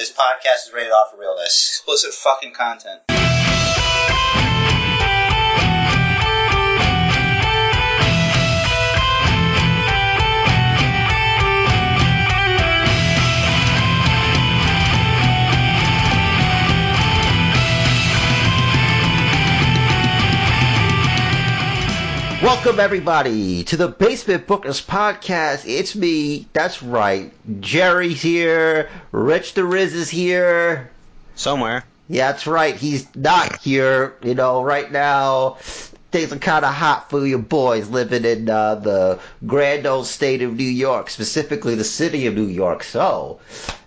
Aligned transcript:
This 0.00 0.10
podcast 0.10 0.66
is 0.66 0.72
rated 0.72 0.92
off 0.92 1.10
for 1.10 1.18
realness. 1.18 1.68
Explicit 1.76 2.14
fucking 2.14 2.54
content. 2.54 3.02
Welcome 22.52 22.80
everybody 22.80 23.62
to 23.62 23.76
the 23.76 23.86
Basement 23.86 24.48
Bookers 24.48 24.84
podcast. 24.84 25.62
It's 25.68 25.94
me. 25.94 26.48
That's 26.52 26.82
right. 26.82 27.32
Jerry's 27.60 28.20
here. 28.20 28.90
Rich 29.12 29.54
the 29.54 29.64
Riz 29.64 29.94
is 29.94 30.10
here. 30.10 30.90
Somewhere. 31.36 31.84
Yeah, 32.08 32.32
that's 32.32 32.48
right. 32.48 32.74
He's 32.74 33.06
not 33.14 33.60
here. 33.60 34.16
You 34.24 34.34
know, 34.34 34.64
right 34.64 34.90
now 34.90 35.58
things 36.10 36.32
are 36.32 36.38
kind 36.38 36.64
of 36.64 36.74
hot 36.74 37.08
for 37.08 37.24
your 37.24 37.38
boys 37.38 37.88
living 37.88 38.24
in 38.24 38.50
uh, 38.50 38.74
the 38.74 39.20
grand 39.46 39.86
old 39.86 40.08
state 40.08 40.42
of 40.42 40.52
New 40.52 40.64
York, 40.64 41.08
specifically 41.08 41.76
the 41.76 41.84
city 41.84 42.26
of 42.26 42.34
New 42.34 42.48
York. 42.48 42.82
So 42.82 43.38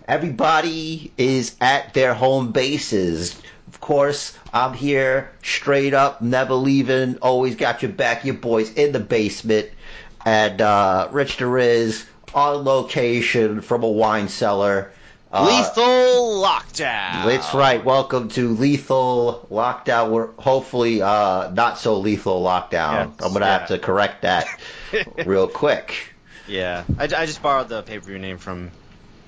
everybody 0.08 1.12
is 1.18 1.54
at 1.60 1.92
their 1.92 2.14
home 2.14 2.52
bases. 2.52 3.38
Of 3.74 3.80
course, 3.80 4.38
I'm 4.52 4.72
here, 4.72 5.32
straight 5.42 5.94
up, 5.94 6.22
never 6.22 6.54
leaving, 6.54 7.18
always 7.18 7.56
got 7.56 7.82
your 7.82 7.90
back, 7.90 8.24
your 8.24 8.36
boys 8.36 8.72
in 8.72 8.92
the 8.92 9.00
basement, 9.00 9.68
and 10.24 10.62
uh, 10.62 11.08
Rich 11.10 11.38
the 11.38 11.46
Riz 11.48 12.06
on 12.32 12.64
location 12.64 13.62
from 13.62 13.82
a 13.82 13.88
wine 13.88 14.28
cellar. 14.28 14.92
Uh, 15.32 15.46
Lethal 15.46 16.40
lockdown. 16.40 17.24
That's 17.26 17.52
right. 17.52 17.84
Welcome 17.84 18.28
to 18.30 18.50
Lethal 18.50 19.48
Lockdown. 19.50 20.10
We're 20.10 20.28
hopefully 20.38 21.02
uh, 21.02 21.50
not 21.50 21.76
so 21.76 21.98
lethal 21.98 22.44
lockdown. 22.44 23.10
Yes, 23.10 23.26
I'm 23.26 23.32
gonna 23.32 23.44
yeah. 23.44 23.58
have 23.58 23.68
to 23.68 23.80
correct 23.80 24.22
that 24.22 24.46
real 25.26 25.48
quick. 25.48 26.14
Yeah, 26.46 26.84
I, 26.96 27.04
I 27.04 27.26
just 27.26 27.42
borrowed 27.42 27.68
the 27.68 27.82
pay-per-view 27.82 28.20
name 28.20 28.38
from 28.38 28.70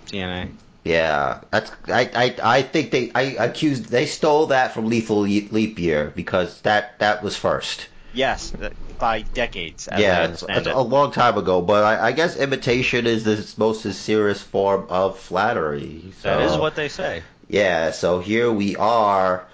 TNA. 0.06 0.52
Yeah, 0.86 1.40
that's 1.50 1.72
I, 1.88 2.10
I 2.14 2.58
I 2.58 2.62
think 2.62 2.92
they 2.92 3.10
I 3.12 3.22
accused 3.46 3.86
they 3.86 4.06
stole 4.06 4.46
that 4.46 4.72
from 4.72 4.86
Lethal 4.86 5.20
Leap 5.20 5.78
Year 5.78 6.12
because 6.14 6.60
that 6.60 7.00
that 7.00 7.24
was 7.24 7.36
first. 7.36 7.88
Yes, 8.12 8.52
by 8.98 9.22
decades. 9.22 9.88
Yeah, 9.90 10.28
it's, 10.28 10.44
it's 10.48 10.66
a 10.68 10.80
long 10.80 11.10
time 11.10 11.36
ago, 11.36 11.60
but 11.60 11.84
I, 11.84 12.08
I 12.08 12.12
guess 12.12 12.36
imitation 12.36 13.06
is 13.06 13.24
the 13.24 13.52
most 13.58 13.82
serious 13.82 14.40
form 14.40 14.86
of 14.88 15.18
flattery. 15.18 16.12
So. 16.22 16.28
that 16.28 16.42
is 16.42 16.56
what 16.56 16.76
they 16.76 16.88
say. 16.88 17.22
Yeah, 17.48 17.90
so 17.90 18.20
here 18.20 18.50
we 18.50 18.76
are. 18.76 19.46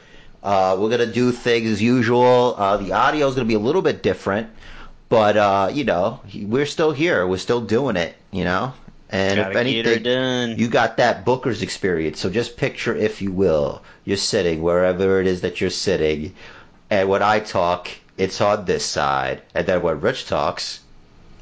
Uh, 0.43 0.77
we're 0.79 0.91
gonna 0.91 1.13
do 1.13 1.33
things 1.33 1.71
as 1.71 1.83
usual. 1.83 2.55
Uh, 2.59 2.77
the 2.77 2.93
audio 2.93 3.27
is 3.27 3.35
gonna 3.35 3.49
be 3.49 3.55
a 3.55 3.59
little 3.59 3.83
bit 3.83 4.03
different, 4.03 4.51
but 5.09 5.37
uh, 5.37 5.71
you 5.73 5.85
know, 5.85 6.21
we're 6.35 6.67
still 6.67 6.93
here. 6.93 7.27
We're 7.27 7.39
still 7.39 7.63
doing 7.63 7.97
it. 7.97 8.15
You 8.31 8.45
know, 8.45 8.75
and 9.13 9.37
Gotta 9.37 9.51
if 9.51 9.57
anything, 9.57 10.59
you 10.59 10.69
got 10.69 10.97
that 10.97 11.25
Booker's 11.25 11.63
experience. 11.63 12.19
So 12.19 12.31
just 12.31 12.57
picture, 12.57 12.97
if 12.97 13.21
you 13.23 13.31
will, 13.31 13.83
you're 14.05 14.17
sitting 14.17 14.63
wherever 14.63 15.21
it 15.21 15.27
is 15.27 15.43
that 15.43 15.61
you're 15.61 15.71
sitting, 15.71 16.35
and 16.91 17.09
when 17.09 17.23
I 17.23 17.41
talk, 17.41 17.89
it's 18.17 18.41
on 18.41 18.65
this 18.65 18.85
side, 18.85 19.43
and 19.55 19.67
then 19.67 19.83
when 19.83 20.01
Rich 20.01 20.27
talks, 20.27 20.81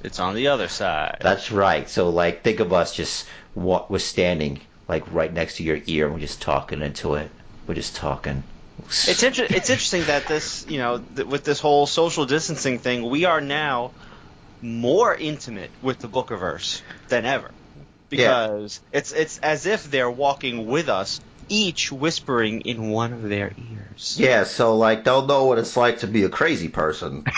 It's 0.03 0.19
on 0.19 0.35
the 0.35 0.49
other 0.49 0.69
side. 0.69 1.19
that's 1.21 1.53
right. 1.53 1.89
So 1.89 2.11
like, 2.11 2.43
think 2.43 2.61
of 2.61 2.73
us 2.73 2.95
just 2.95 3.27
what 3.55 3.91
we're 3.91 3.99
standing 4.01 4.61
like 4.89 5.05
right 5.13 5.33
next 5.33 5.57
to 5.59 5.63
your 5.63 5.79
ear, 5.87 6.07
and 6.07 6.15
we're 6.15 6.21
just 6.21 6.43
talking 6.43 6.83
into 6.83 7.15
it. 7.15 7.31
We're 7.67 7.75
just 7.75 7.95
talking. 7.95 8.43
It's 8.89 9.23
inter- 9.23 9.47
it's 9.49 9.71
interesting 9.71 10.05
that 10.05 10.27
this, 10.27 10.67
you 10.69 10.79
know, 10.79 10.99
th- 11.15 11.29
with 11.29 11.45
this 11.45 11.61
whole 11.61 11.87
social 11.87 12.27
distancing 12.27 12.79
thing, 12.79 13.09
we 13.09 13.25
are 13.27 13.41
now 13.41 13.93
more 14.63 15.15
intimate 15.15 15.71
with 15.83 15.99
the 16.01 16.09
Bookerverse 16.09 16.81
than 17.09 17.25
ever. 17.27 17.51
Because 18.11 18.81
it's 18.93 19.13
it's 19.13 19.39
as 19.39 19.67
if 19.67 19.91
they're 19.91 20.11
walking 20.11 20.67
with 20.67 20.89
us, 20.89 21.21
each 21.49 21.91
whispering 21.91 22.61
in 22.63 22.91
one 22.91 23.13
of 23.13 23.23
their 23.23 23.53
ears. 23.57 24.17
Yeah, 24.19 24.45
so 24.45 24.77
like 24.77 25.05
they'll 25.05 25.27
know 25.27 25.45
what 25.47 25.59
it's 25.59 25.77
like 25.77 26.01
to 26.01 26.07
be 26.07 26.25
a 26.25 26.29
crazy 26.29 26.69
person. 26.69 27.25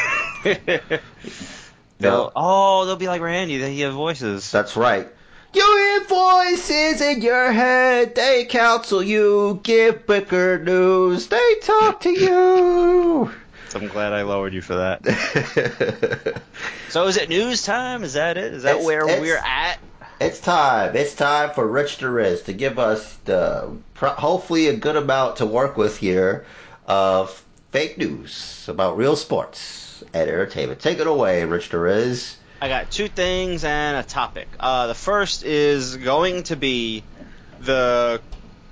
They'll, 1.98 2.32
oh, 2.34 2.84
they'll 2.84 2.96
be 2.96 3.06
like 3.06 3.20
Randy. 3.22 3.58
They 3.58 3.74
hear 3.74 3.90
voices. 3.92 4.50
That's 4.50 4.76
right. 4.76 5.06
You 5.54 5.62
hear 5.62 6.04
voices 6.08 7.00
in 7.00 7.22
your 7.22 7.52
head. 7.52 8.16
They 8.16 8.44
counsel 8.46 9.02
you, 9.04 9.60
give 9.62 10.04
Booker 10.06 10.58
news. 10.58 11.28
They 11.28 11.54
talk 11.62 12.00
to 12.00 12.10
you. 12.10 13.30
I'm 13.76 13.86
glad 13.86 14.12
I 14.12 14.22
lowered 14.22 14.52
you 14.52 14.62
for 14.62 14.74
that. 14.76 16.42
So 16.88 17.06
is 17.06 17.16
it 17.16 17.30
news 17.30 17.62
time? 17.62 18.02
Is 18.04 18.12
that 18.14 18.36
it? 18.36 18.52
Is 18.52 18.64
that 18.64 18.72
It's- 18.72 18.84
where 18.86 19.00
it's- 19.04 19.20
we're 19.22 19.38
at? 19.38 19.78
It's 20.22 20.40
time. 20.40 20.94
It's 20.94 21.14
time 21.14 21.50
for 21.50 21.66
Rich 21.66 21.98
the 21.98 22.10
Riz 22.10 22.42
to 22.42 22.52
give 22.52 22.78
us 22.78 23.14
the 23.24 23.76
hopefully 23.96 24.68
a 24.68 24.76
good 24.76 24.96
amount 24.96 25.36
to 25.36 25.46
work 25.46 25.76
with 25.76 25.98
here 25.98 26.44
of 26.86 27.44
fake 27.70 27.98
news 27.98 28.66
about 28.68 28.96
real 28.96 29.16
sports 29.16 30.04
and 30.12 30.28
entertainment. 30.28 30.80
Take 30.80 31.00
it 31.00 31.06
away, 31.06 31.44
Rich 31.44 31.70
the 31.70 31.78
Riz. 31.78 32.36
I 32.60 32.68
got 32.68 32.90
two 32.90 33.08
things 33.08 33.64
and 33.64 33.96
a 33.96 34.02
topic. 34.04 34.48
Uh, 34.60 34.86
the 34.86 34.94
first 34.94 35.44
is 35.44 35.96
going 35.96 36.44
to 36.44 36.56
be 36.56 37.02
the 37.60 38.20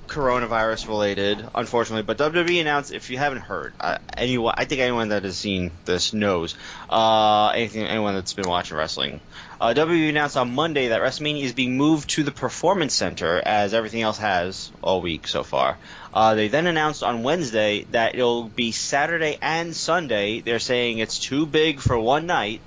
coronavirus 0.07 0.89
related, 0.89 1.45
unfortunately. 1.55 2.03
But 2.03 2.19
WWE 2.19 2.61
announced, 2.61 2.93
if 2.93 3.11
you 3.11 3.19
haven't 3.19 3.41
heard, 3.41 3.73
uh, 3.81 3.99
anyone, 4.17 4.55
I 4.57 4.65
think 4.65 4.81
anyone 4.81 5.09
that 5.09 5.25
has 5.25 5.37
seen 5.37 5.71
this 5.85 6.13
knows. 6.13 6.55
Uh, 6.89 7.49
anything, 7.49 7.85
anyone 7.85 8.15
that's 8.15 8.35
been 8.35 8.49
watching 8.49 8.77
wrestling. 8.77 9.21
Uh, 9.61 9.75
WWE 9.75 10.09
announced 10.09 10.39
on 10.39 10.55
Monday 10.55 10.89
that 10.89 11.03
WrestleMania 11.03 11.43
is 11.43 11.53
being 11.53 11.77
moved 11.77 12.09
to 12.11 12.23
the 12.23 12.31
Performance 12.31 12.95
Center, 12.95 13.43
as 13.45 13.75
everything 13.75 14.01
else 14.01 14.17
has 14.17 14.73
all 14.83 15.03
week 15.03 15.29
so 15.29 15.43
far. 15.43 15.77
Uh, 16.15 16.35
they 16.35 16.49
then 16.49 16.67
announced 16.67 17.03
on 17.03 17.23
Wednesday 17.23 17.85
that 17.91 18.15
it'll 18.15 18.45
be 18.45 18.73
Saturday 18.73 19.37
and 19.43 19.77
Sunday. 19.77 20.41
They're 20.41 20.61
saying 20.61 20.99
it's 20.99 21.19
too 21.19 21.45
big 21.45 21.81
for 21.81 21.99
one 21.99 22.25
night 22.25 22.63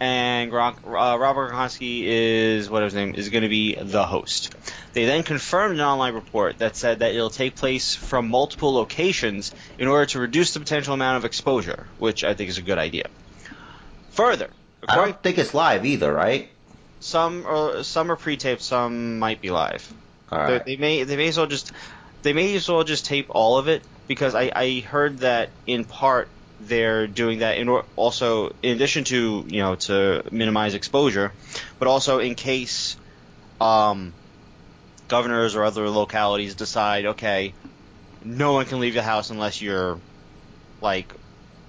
and 0.00 0.52
uh, 0.52 0.72
Robert 0.84 1.52
Gronkowski 1.52 2.02
is 2.04 2.70
what 2.70 2.82
his 2.82 2.94
name 2.94 3.14
is 3.14 3.28
going 3.30 3.42
to 3.42 3.48
be 3.48 3.74
the 3.74 4.04
host. 4.04 4.54
They 4.92 5.04
then 5.04 5.22
confirmed 5.24 5.74
an 5.74 5.80
online 5.80 6.14
report 6.14 6.58
that 6.58 6.76
said 6.76 7.00
that 7.00 7.14
it'll 7.14 7.30
take 7.30 7.56
place 7.56 7.94
from 7.94 8.28
multiple 8.28 8.72
locations 8.72 9.52
in 9.78 9.88
order 9.88 10.06
to 10.06 10.20
reduce 10.20 10.54
the 10.54 10.60
potential 10.60 10.94
amount 10.94 11.16
of 11.18 11.24
exposure, 11.24 11.86
which 11.98 12.22
I 12.22 12.34
think 12.34 12.48
is 12.50 12.58
a 12.58 12.62
good 12.62 12.78
idea. 12.78 13.08
Further, 14.10 14.50
I 14.86 14.96
don't 14.96 15.22
think 15.22 15.38
it's 15.38 15.54
live 15.54 15.84
either, 15.86 16.12
right? 16.12 16.50
some 17.00 17.46
are, 17.46 17.82
some 17.84 18.10
are 18.10 18.16
pre-taped, 18.16 18.60
some 18.60 19.18
might 19.18 19.40
be 19.40 19.50
live. 19.50 19.92
They- 20.30 20.36
right. 20.36 20.64
They 20.66 20.76
may 20.76 21.04
they 21.04 21.16
may 21.16 21.28
as 21.28 21.36
well 21.38 21.46
just 21.46 21.72
they 22.22 22.32
may 22.32 22.54
as 22.56 22.68
well 22.68 22.84
just 22.84 23.06
tape 23.06 23.26
all 23.30 23.56
of 23.58 23.68
it 23.68 23.82
because 24.08 24.34
I, 24.34 24.50
I 24.54 24.80
heard 24.80 25.18
that 25.18 25.50
in 25.66 25.84
part 25.84 26.28
they're 26.60 27.06
doing 27.06 27.38
that 27.38 27.56
in 27.58 27.68
or, 27.68 27.84
also 27.96 28.50
in 28.62 28.74
addition 28.76 29.04
to 29.04 29.44
you 29.48 29.62
know 29.62 29.76
to 29.76 30.22
minimize 30.30 30.74
exposure, 30.74 31.32
but 31.78 31.88
also 31.88 32.18
in 32.18 32.34
case 32.34 32.96
um, 33.60 34.12
governors 35.08 35.54
or 35.56 35.64
other 35.64 35.88
localities 35.88 36.54
decide 36.54 37.06
okay 37.06 37.54
no 38.24 38.52
one 38.52 38.66
can 38.66 38.80
leave 38.80 38.94
the 38.94 39.02
house 39.02 39.30
unless 39.30 39.62
you're 39.62 40.00
like 40.80 41.14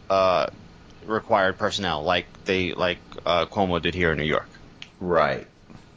uh, 0.09 0.47
required 1.09 1.57
personnel 1.57 2.03
like 2.03 2.25
they 2.45 2.73
like 2.73 2.99
uh, 3.25 3.45
Cuomo 3.45 3.81
did 3.81 3.93
here 3.95 4.11
in 4.11 4.17
New 4.17 4.23
York 4.25 4.47
Right. 4.99 5.47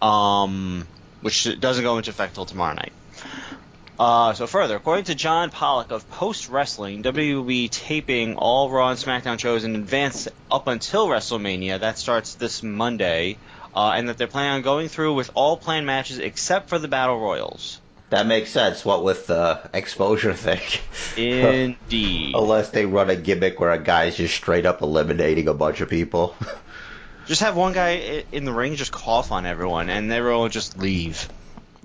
um, 0.00 0.87
which 1.21 1.59
doesn't 1.61 1.84
go 1.84 1.99
into 1.99 2.11
effect 2.11 2.34
till 2.34 2.47
tomorrow 2.47 2.75
night. 2.75 2.93
Uh, 3.99 4.32
so 4.32 4.47
further, 4.47 4.75
according 4.76 5.05
to 5.05 5.14
John 5.14 5.50
Pollock 5.50 5.93
of 5.93 6.09
Post 6.11 6.49
Wrestling, 6.49 7.03
WWE 7.05 7.37
will 7.37 7.44
be 7.44 7.69
taping 7.69 8.37
all 8.37 8.69
Raw 8.70 8.88
and 8.88 8.99
SmackDown 8.99 9.38
shows 9.38 9.62
in 9.64 9.76
advance 9.76 10.26
up 10.50 10.67
until 10.67 11.06
WrestleMania. 11.06 11.79
That 11.81 11.99
starts 11.99 12.35
this 12.35 12.62
Monday, 12.65 13.37
uh, 13.76 13.93
and 13.94 14.08
that 14.08 14.19
they're 14.19 14.26
planning 14.26 14.55
on 14.55 14.62
going 14.62 14.88
through 14.88 15.15
with 15.15 15.31
all 15.35 15.56
planned 15.56 15.87
matches 15.87 16.19
except 16.19 16.69
for 16.69 16.79
the 16.81 16.88
Battle 16.88 17.20
Royals. 17.20 17.79
That 18.12 18.26
makes 18.26 18.50
sense. 18.50 18.85
What 18.85 19.05
with 19.05 19.26
the 19.26 19.59
exposure 19.73 20.35
thing. 20.35 20.61
Indeed. 21.17 22.35
Unless 22.37 22.69
they 22.69 22.85
run 22.85 23.09
a 23.09 23.17
gimmick 23.17 23.59
where 23.59 23.73
a 23.73 23.79
guy's 23.79 24.19
just 24.19 24.35
straight 24.35 24.67
up 24.67 24.82
eliminating 24.82 25.49
a 25.49 25.55
bunch 25.55 25.81
of 25.81 25.88
people. 25.88 26.37
Just 27.26 27.41
have 27.41 27.56
one 27.56 27.73
guy 27.73 28.25
in 28.31 28.44
the 28.44 28.53
ring 28.53 28.75
just 28.75 28.91
cough 28.93 29.31
on 29.32 29.47
everyone, 29.47 29.88
and 29.88 30.12
everyone 30.12 30.41
will 30.43 30.49
just 30.49 30.76
leave. 30.76 31.29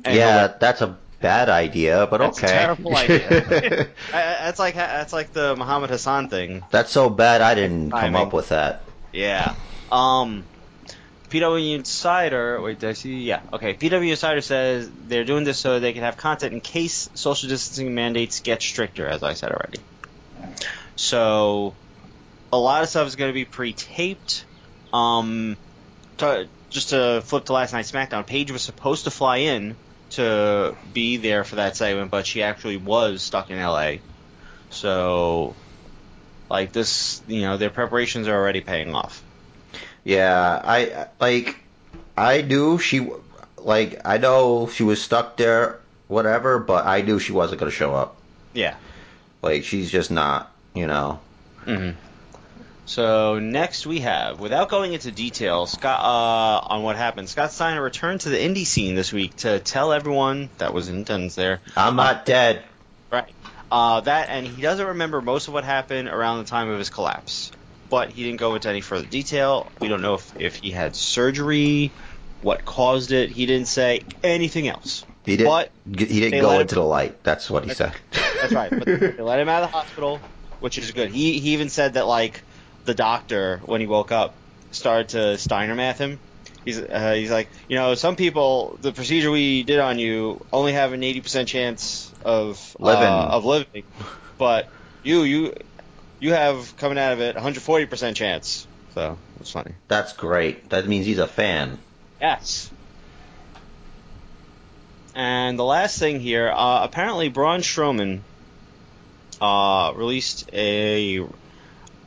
And 0.04 0.18
yeah, 0.18 0.48
that's 0.60 0.82
a 0.82 0.98
bad 1.22 1.48
idea, 1.48 2.08
but 2.10 2.18
That's 2.18 2.42
a 2.42 2.46
okay. 2.46 2.54
terrible 2.54 2.96
idea. 3.04 3.88
That's 4.12 4.58
like 4.58 4.74
that's 4.74 5.14
like 5.14 5.34
the 5.34 5.56
Muhammad 5.56 5.92
Hassan 5.92 6.30
thing. 6.30 6.64
that's 6.72 6.92
so 6.92 7.08
bad 7.10 7.42
I 7.42 7.54
didn't 7.54 7.92
come 7.92 8.16
up 8.16 8.34
with 8.34 8.50
that. 8.50 8.82
Yeah. 9.14 9.54
Um. 9.92 10.44
PW 11.30 11.76
Insider. 11.76 12.62
Wait, 12.62 12.80
did 12.80 12.90
I 12.90 12.94
see? 12.94 13.24
Yeah. 13.24 13.42
Okay. 13.52 13.74
PW 13.74 14.10
Insider 14.10 14.42
says 14.42 14.90
they're 15.08 15.26
doing 15.26 15.44
this 15.44 15.60
so 15.60 15.80
they 15.80 15.94
can 15.94 16.04
have 16.04 16.18
content 16.18 16.54
in 16.54 16.62
case 16.62 17.10
social 17.14 17.50
distancing 17.50 17.94
mandates 17.94 18.40
get 18.40 18.62
stricter, 18.62 19.08
as 19.08 19.24
I 19.24 19.34
said 19.34 19.52
already. 19.52 19.80
So, 20.96 21.76
a 22.52 22.58
lot 22.58 22.84
of 22.84 22.90
stuff 22.90 23.08
is 23.08 23.16
going 23.16 23.30
to 23.30 23.34
be 23.34 23.46
pre-taped. 23.46 24.46
Um, 24.94 25.58
just 26.70 26.90
to 26.90 27.22
flip 27.26 27.46
to 27.46 27.54
last 27.54 27.74
night's 27.74 27.92
SmackDown, 27.92 28.26
Paige 28.26 28.52
was 28.52 28.62
supposed 28.62 29.04
to 29.04 29.12
fly 29.12 29.38
in 29.38 29.76
to 30.12 30.76
be 30.94 31.18
there 31.18 31.44
for 31.44 31.56
that 31.56 31.76
segment, 31.76 32.12
but 32.12 32.26
she 32.26 32.42
actually 32.44 32.78
was 32.78 33.22
stuck 33.22 33.50
in 33.52 33.60
LA. 33.60 33.96
So, 34.70 35.56
like 36.50 36.72
this, 36.72 37.22
you 37.28 37.42
know, 37.42 37.58
their 37.58 37.70
preparations 37.70 38.28
are 38.28 38.36
already 38.36 38.62
paying 38.62 38.96
off. 38.96 39.22
Yeah, 40.08 40.62
I 40.64 41.08
like. 41.20 41.58
I 42.16 42.42
knew 42.42 42.80
she, 42.80 43.12
like, 43.58 44.00
I 44.06 44.18
know 44.20 44.70
she 44.70 44.84
was 44.84 45.02
stuck 45.02 45.36
there, 45.36 45.82
whatever, 46.08 46.60
but 46.60 46.86
I 46.86 47.02
knew 47.02 47.20
she 47.20 47.34
wasn't 47.34 47.60
gonna 47.60 47.72
show 47.72 47.94
up. 47.94 48.16
Yeah. 48.54 48.76
Like, 49.42 49.66
she's 49.66 49.92
just 49.92 50.10
not, 50.10 50.50
you 50.74 50.88
know. 50.88 51.20
hmm 51.66 51.90
So 52.86 53.40
next 53.40 53.86
we 53.86 54.00
have, 54.00 54.40
without 54.40 54.70
going 54.70 54.94
into 54.94 55.12
detail, 55.12 55.68
Scott 55.68 56.00
uh, 56.00 56.74
on 56.74 56.84
what 56.84 56.96
happened. 56.96 57.28
Scott 57.28 57.52
Steiner 57.52 57.82
returned 57.84 58.22
to 58.22 58.30
the 58.30 58.38
indie 58.38 58.66
scene 58.66 58.96
this 58.96 59.12
week 59.12 59.36
to 59.38 59.60
tell 59.60 59.92
everyone 59.92 60.50
that 60.58 60.74
was 60.74 60.88
in 60.88 61.02
attendance 61.02 61.36
there. 61.36 61.60
I'm 61.76 61.98
not 61.98 62.26
dead. 62.26 62.64
Right. 63.12 63.34
Uh, 63.70 64.00
that 64.00 64.30
and 64.30 64.48
he 64.48 64.62
doesn't 64.62 64.88
remember 64.88 65.22
most 65.22 65.50
of 65.50 65.54
what 65.54 65.66
happened 65.66 66.08
around 66.08 66.38
the 66.38 66.50
time 66.50 66.70
of 66.70 66.80
his 66.80 66.90
collapse, 66.90 67.52
but 67.90 68.10
he 68.12 68.24
didn't 68.24 68.40
go 68.40 68.56
into 68.56 68.70
any 68.70 68.82
further 68.82 69.06
detail. 69.06 69.72
We 69.80 69.88
don't 69.88 70.02
know 70.02 70.16
if, 70.16 70.34
if 70.40 70.56
he 70.58 70.72
had 70.72 70.96
surgery, 70.96 71.92
what 72.42 72.66
caused 72.66 73.12
it. 73.12 73.30
He 73.30 73.46
didn't 73.46 73.68
say 73.68 74.02
anything 74.24 74.68
else. 74.68 75.06
He 75.26 75.38
didn't. 75.38 75.50
But 75.50 75.72
he 75.86 76.20
didn't 76.20 76.42
go 76.42 76.60
into 76.60 76.76
him- 76.76 76.82
the 76.82 76.88
light. 76.88 77.24
That's 77.24 77.50
what 77.50 77.66
he 77.66 77.74
said. 77.74 77.94
That's 78.42 78.54
right. 78.54 78.72
But 78.72 78.86
they 78.86 79.22
let 79.22 79.40
him 79.40 79.50
out 79.50 79.64
of 79.64 79.72
the 79.72 79.78
hospital, 79.78 80.22
which 80.60 80.78
is 80.78 80.92
good. 80.92 81.12
He 81.12 81.40
he 81.40 81.52
even 81.54 81.70
said 81.70 81.96
that 81.96 82.08
like 82.08 82.44
the 82.86 82.94
doctor 82.94 83.62
when 83.66 83.82
he 83.82 83.88
woke 83.88 84.12
up 84.12 84.38
started 84.72 85.10
to 85.10 85.38
Steiner 85.38 85.76
math 85.76 85.98
him. 85.98 86.20
He's 86.64 86.80
uh, 86.80 87.14
he's 87.16 87.32
like 87.32 87.50
you 87.68 87.76
know 87.76 87.96
some 87.96 88.16
people 88.16 88.78
the 88.82 88.92
procedure 88.94 89.32
we 89.32 89.64
did 89.64 89.80
on 89.80 90.00
you 90.00 90.46
only 90.54 90.74
have 90.74 90.94
an 90.94 91.04
eighty 91.04 91.22
percent 91.22 91.50
chance 91.50 92.14
of 92.24 92.76
Living. 92.80 93.04
uh, 93.06 93.30
of 93.32 93.46
living, 93.46 93.84
but 94.38 94.70
you 95.04 95.24
you 95.24 95.54
you 96.20 96.34
have 96.34 96.76
coming 96.78 96.98
out 96.98 97.14
of 97.14 97.22
it 97.22 97.36
140 97.36 97.86
percent 97.86 98.18
chance. 98.18 98.68
So 98.94 99.18
that's 99.38 99.52
funny. 99.52 99.74
That's 99.88 100.14
great. 100.14 100.70
That 100.70 100.88
means 100.88 101.06
he's 101.06 101.20
a 101.20 101.28
fan. 101.28 101.78
Yes. 102.20 102.72
And 105.14 105.58
the 105.58 105.64
last 105.64 105.98
thing 105.98 106.20
here, 106.20 106.48
uh, 106.48 106.84
apparently 106.84 107.30
Braun 107.30 107.62
Strowman 107.62 108.20
uh, 109.42 109.94
released 109.96 110.48
a, 110.54 111.26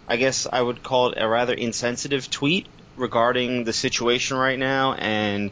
I 0.08 0.16
guess 0.16 0.46
I 0.50 0.62
would 0.62 0.82
call 0.82 1.10
it 1.10 1.18
a 1.20 1.28
rather 1.28 1.52
insensitive 1.52 2.30
tweet 2.30 2.66
regarding 2.96 3.64
the 3.64 3.72
situation 3.72 4.36
right 4.36 4.58
now 4.58 4.94
and 4.94 5.50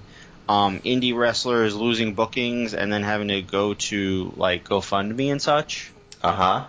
um, 0.48 0.78
indie 0.80 1.16
wrestlers 1.16 1.74
losing 1.74 2.14
bookings 2.14 2.74
and 2.74 2.92
then 2.92 3.02
having 3.02 3.28
to 3.28 3.42
go 3.42 3.74
to 3.74 4.32
like 4.36 4.64
GoFundMe 4.64 5.30
and 5.32 5.42
such. 5.42 5.90
Uh 6.22 6.32
huh. 6.32 6.64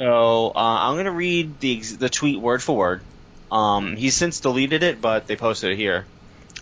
So 0.00 0.48
uh, 0.48 0.52
I'm 0.56 0.96
gonna 0.96 1.10
read 1.10 1.60
the 1.60 1.80
the 1.80 2.08
tweet 2.08 2.40
word 2.40 2.62
for 2.62 2.74
word. 2.74 3.02
Um, 3.50 3.96
he's 3.96 4.14
since 4.14 4.40
deleted 4.40 4.82
it, 4.82 5.02
but 5.02 5.26
they 5.26 5.36
posted 5.36 5.72
it 5.72 5.76
here. 5.76 6.06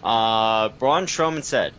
Uh, 0.02 0.70
Braun 0.70 1.06
Strowman 1.06 1.44
said, 1.44 1.72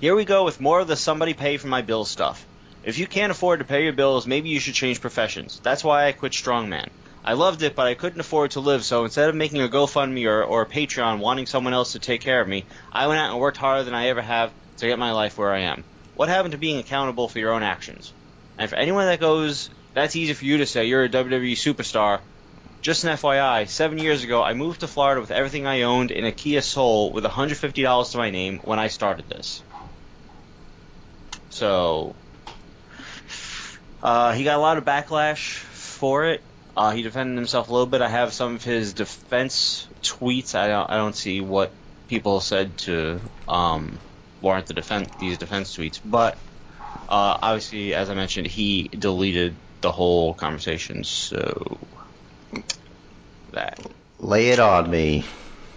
"Here 0.00 0.16
we 0.16 0.24
go 0.24 0.44
with 0.44 0.60
more 0.60 0.80
of 0.80 0.88
the 0.88 0.96
somebody 0.96 1.32
pay 1.32 1.58
for 1.58 1.68
my 1.68 1.82
bills 1.82 2.10
stuff. 2.10 2.44
If 2.82 2.98
you 2.98 3.06
can't 3.06 3.30
afford 3.30 3.60
to 3.60 3.64
pay 3.64 3.84
your 3.84 3.92
bills, 3.92 4.26
maybe 4.26 4.48
you 4.48 4.58
should 4.58 4.74
change 4.74 5.00
professions. 5.00 5.60
That's 5.62 5.84
why 5.84 6.06
I 6.06 6.12
quit 6.12 6.32
strongman. 6.32 6.88
I 7.24 7.34
loved 7.34 7.62
it, 7.62 7.76
but 7.76 7.86
I 7.86 7.94
couldn't 7.94 8.18
afford 8.18 8.52
to 8.52 8.60
live, 8.60 8.84
so 8.84 9.04
instead 9.04 9.28
of 9.28 9.36
making 9.36 9.62
a 9.62 9.68
GoFundMe 9.68 10.26
or, 10.26 10.42
or 10.42 10.62
a 10.62 10.68
Patreon 10.68 11.20
wanting 11.20 11.46
someone 11.46 11.74
else 11.74 11.92
to 11.92 12.00
take 12.00 12.22
care 12.22 12.40
of 12.40 12.48
me, 12.48 12.64
I 12.90 13.06
went 13.06 13.20
out 13.20 13.30
and 13.30 13.38
worked 13.38 13.58
harder 13.58 13.84
than 13.84 13.94
I 13.94 14.08
ever 14.08 14.22
have 14.22 14.52
to 14.78 14.86
get 14.88 14.98
my 14.98 15.12
life 15.12 15.38
where 15.38 15.52
I 15.52 15.60
am. 15.60 15.84
What 16.14 16.30
happened 16.30 16.52
to 16.52 16.58
being 16.58 16.78
accountable 16.78 17.28
for 17.28 17.38
your 17.38 17.52
own 17.52 17.62
actions? 17.62 18.12
And 18.58 18.68
for 18.68 18.76
anyone 18.76 19.06
that 19.06 19.20
goes, 19.20 19.70
that's 19.94 20.16
easy 20.16 20.32
for 20.34 20.44
you 20.44 20.58
to 20.58 20.66
say, 20.66 20.86
you're 20.86 21.04
a 21.04 21.08
WWE 21.08 21.52
superstar. 21.52 22.20
Just 22.82 23.04
an 23.04 23.10
FYI, 23.10 23.68
seven 23.68 23.98
years 23.98 24.24
ago, 24.24 24.42
I 24.42 24.54
moved 24.54 24.80
to 24.80 24.86
Florida 24.86 25.20
with 25.20 25.30
everything 25.30 25.66
I 25.66 25.82
owned 25.82 26.10
in 26.10 26.24
a 26.24 26.32
Kia 26.32 26.62
Soul 26.62 27.12
with 27.12 27.24
$150 27.24 28.12
to 28.12 28.18
my 28.18 28.30
name 28.30 28.60
when 28.64 28.78
I 28.78 28.88
started 28.88 29.28
this. 29.28 29.62
So, 31.50 32.14
uh, 34.02 34.32
he 34.32 34.44
got 34.44 34.56
a 34.56 34.62
lot 34.62 34.78
of 34.78 34.84
backlash 34.84 35.58
for 35.58 36.26
it. 36.26 36.42
Uh, 36.74 36.92
he 36.92 37.02
defended 37.02 37.36
himself 37.36 37.68
a 37.68 37.72
little 37.72 37.86
bit. 37.86 38.00
I 38.00 38.08
have 38.08 38.32
some 38.32 38.54
of 38.54 38.64
his 38.64 38.94
defense 38.94 39.86
tweets. 40.02 40.54
I 40.54 40.68
don't, 40.68 40.90
I 40.90 40.96
don't 40.96 41.14
see 41.14 41.40
what 41.42 41.72
people 42.08 42.40
said 42.40 42.78
to 42.78 43.20
um, 43.46 43.98
warrant 44.40 44.66
the 44.66 44.74
defense 44.74 45.10
these 45.18 45.36
defense 45.36 45.76
tweets, 45.76 46.00
but 46.02 46.38
uh, 47.08 47.36
obviously, 47.42 47.92
as 47.94 48.08
I 48.08 48.14
mentioned, 48.14 48.46
he 48.46 48.84
deleted 48.84 49.54
the 49.80 49.92
whole 49.92 50.34
conversation. 50.34 51.04
So 51.04 51.78
that. 53.52 53.80
Lay 54.18 54.48
it 54.48 54.58
on 54.58 54.90
me. 54.90 55.24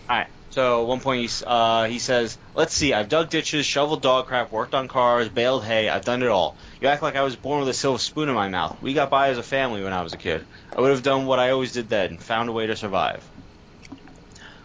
Alright, 0.09 0.27
so 0.49 0.81
at 0.81 0.87
one 0.87 0.99
point 0.99 1.29
he, 1.29 1.45
uh, 1.45 1.85
he 1.85 1.99
says, 1.99 2.37
Let's 2.55 2.73
see, 2.73 2.93
I've 2.93 3.09
dug 3.09 3.29
ditches, 3.29 3.65
shoveled 3.65 4.01
dog 4.01 4.27
crap, 4.27 4.51
worked 4.51 4.75
on 4.75 4.87
cars, 4.87 5.29
baled 5.29 5.63
hay, 5.63 5.89
I've 5.89 6.05
done 6.05 6.23
it 6.23 6.29
all. 6.29 6.57
You 6.81 6.89
act 6.89 7.01
like 7.01 7.15
I 7.15 7.23
was 7.23 7.35
born 7.35 7.61
with 7.61 7.69
a 7.69 7.73
silver 7.73 7.99
spoon 7.99 8.29
in 8.29 8.35
my 8.35 8.49
mouth. 8.49 8.81
We 8.81 8.93
got 8.93 9.09
by 9.09 9.29
as 9.29 9.37
a 9.37 9.43
family 9.43 9.83
when 9.83 9.93
I 9.93 10.03
was 10.03 10.13
a 10.13 10.17
kid. 10.17 10.45
I 10.75 10.81
would 10.81 10.91
have 10.91 11.03
done 11.03 11.25
what 11.25 11.39
I 11.39 11.51
always 11.51 11.71
did 11.71 11.89
then, 11.89 12.17
found 12.17 12.49
a 12.49 12.51
way 12.51 12.67
to 12.67 12.75
survive. 12.75 13.23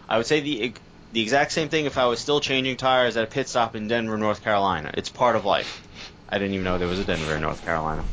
I 0.07 0.17
would 0.17 0.25
say 0.25 0.41
the, 0.41 0.73
the 1.13 1.21
exact 1.21 1.51
same 1.51 1.69
thing 1.69 1.85
if 1.85 1.97
I 1.97 2.07
was 2.07 2.19
still 2.19 2.41
changing 2.41 2.77
tires 2.77 3.15
at 3.15 3.23
a 3.23 3.27
pit 3.27 3.47
stop 3.47 3.75
in 3.75 3.87
Denver, 3.87 4.17
North 4.17 4.43
Carolina. 4.43 4.91
It's 4.95 5.09
part 5.09 5.35
of 5.35 5.45
life. 5.45 5.81
I 6.27 6.37
didn't 6.37 6.53
even 6.53 6.65
know 6.65 6.77
there 6.77 6.87
was 6.87 6.99
a 6.99 7.05
Denver 7.05 7.35
in 7.35 7.41
North 7.41 7.63
Carolina. 7.63 8.03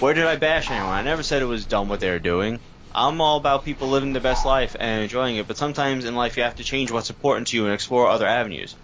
Where 0.00 0.14
did 0.14 0.26
I 0.26 0.36
bash 0.36 0.70
anyone? 0.70 0.90
I 0.90 1.02
never 1.02 1.24
said 1.24 1.42
it 1.42 1.46
was 1.46 1.66
dumb 1.66 1.88
what 1.88 1.98
they 1.98 2.10
were 2.10 2.20
doing. 2.20 2.60
I'm 2.94 3.20
all 3.20 3.36
about 3.36 3.64
people 3.64 3.88
living 3.88 4.12
the 4.12 4.20
best 4.20 4.44
life 4.44 4.76
and 4.78 5.02
enjoying 5.02 5.36
it, 5.36 5.48
but 5.48 5.56
sometimes 5.56 6.04
in 6.04 6.14
life 6.14 6.36
you 6.36 6.44
have 6.44 6.54
to 6.56 6.64
change 6.64 6.92
what's 6.92 7.10
important 7.10 7.48
to 7.48 7.56
you 7.56 7.64
and 7.64 7.74
explore 7.74 8.08
other 8.08 8.26
avenues. 8.26 8.76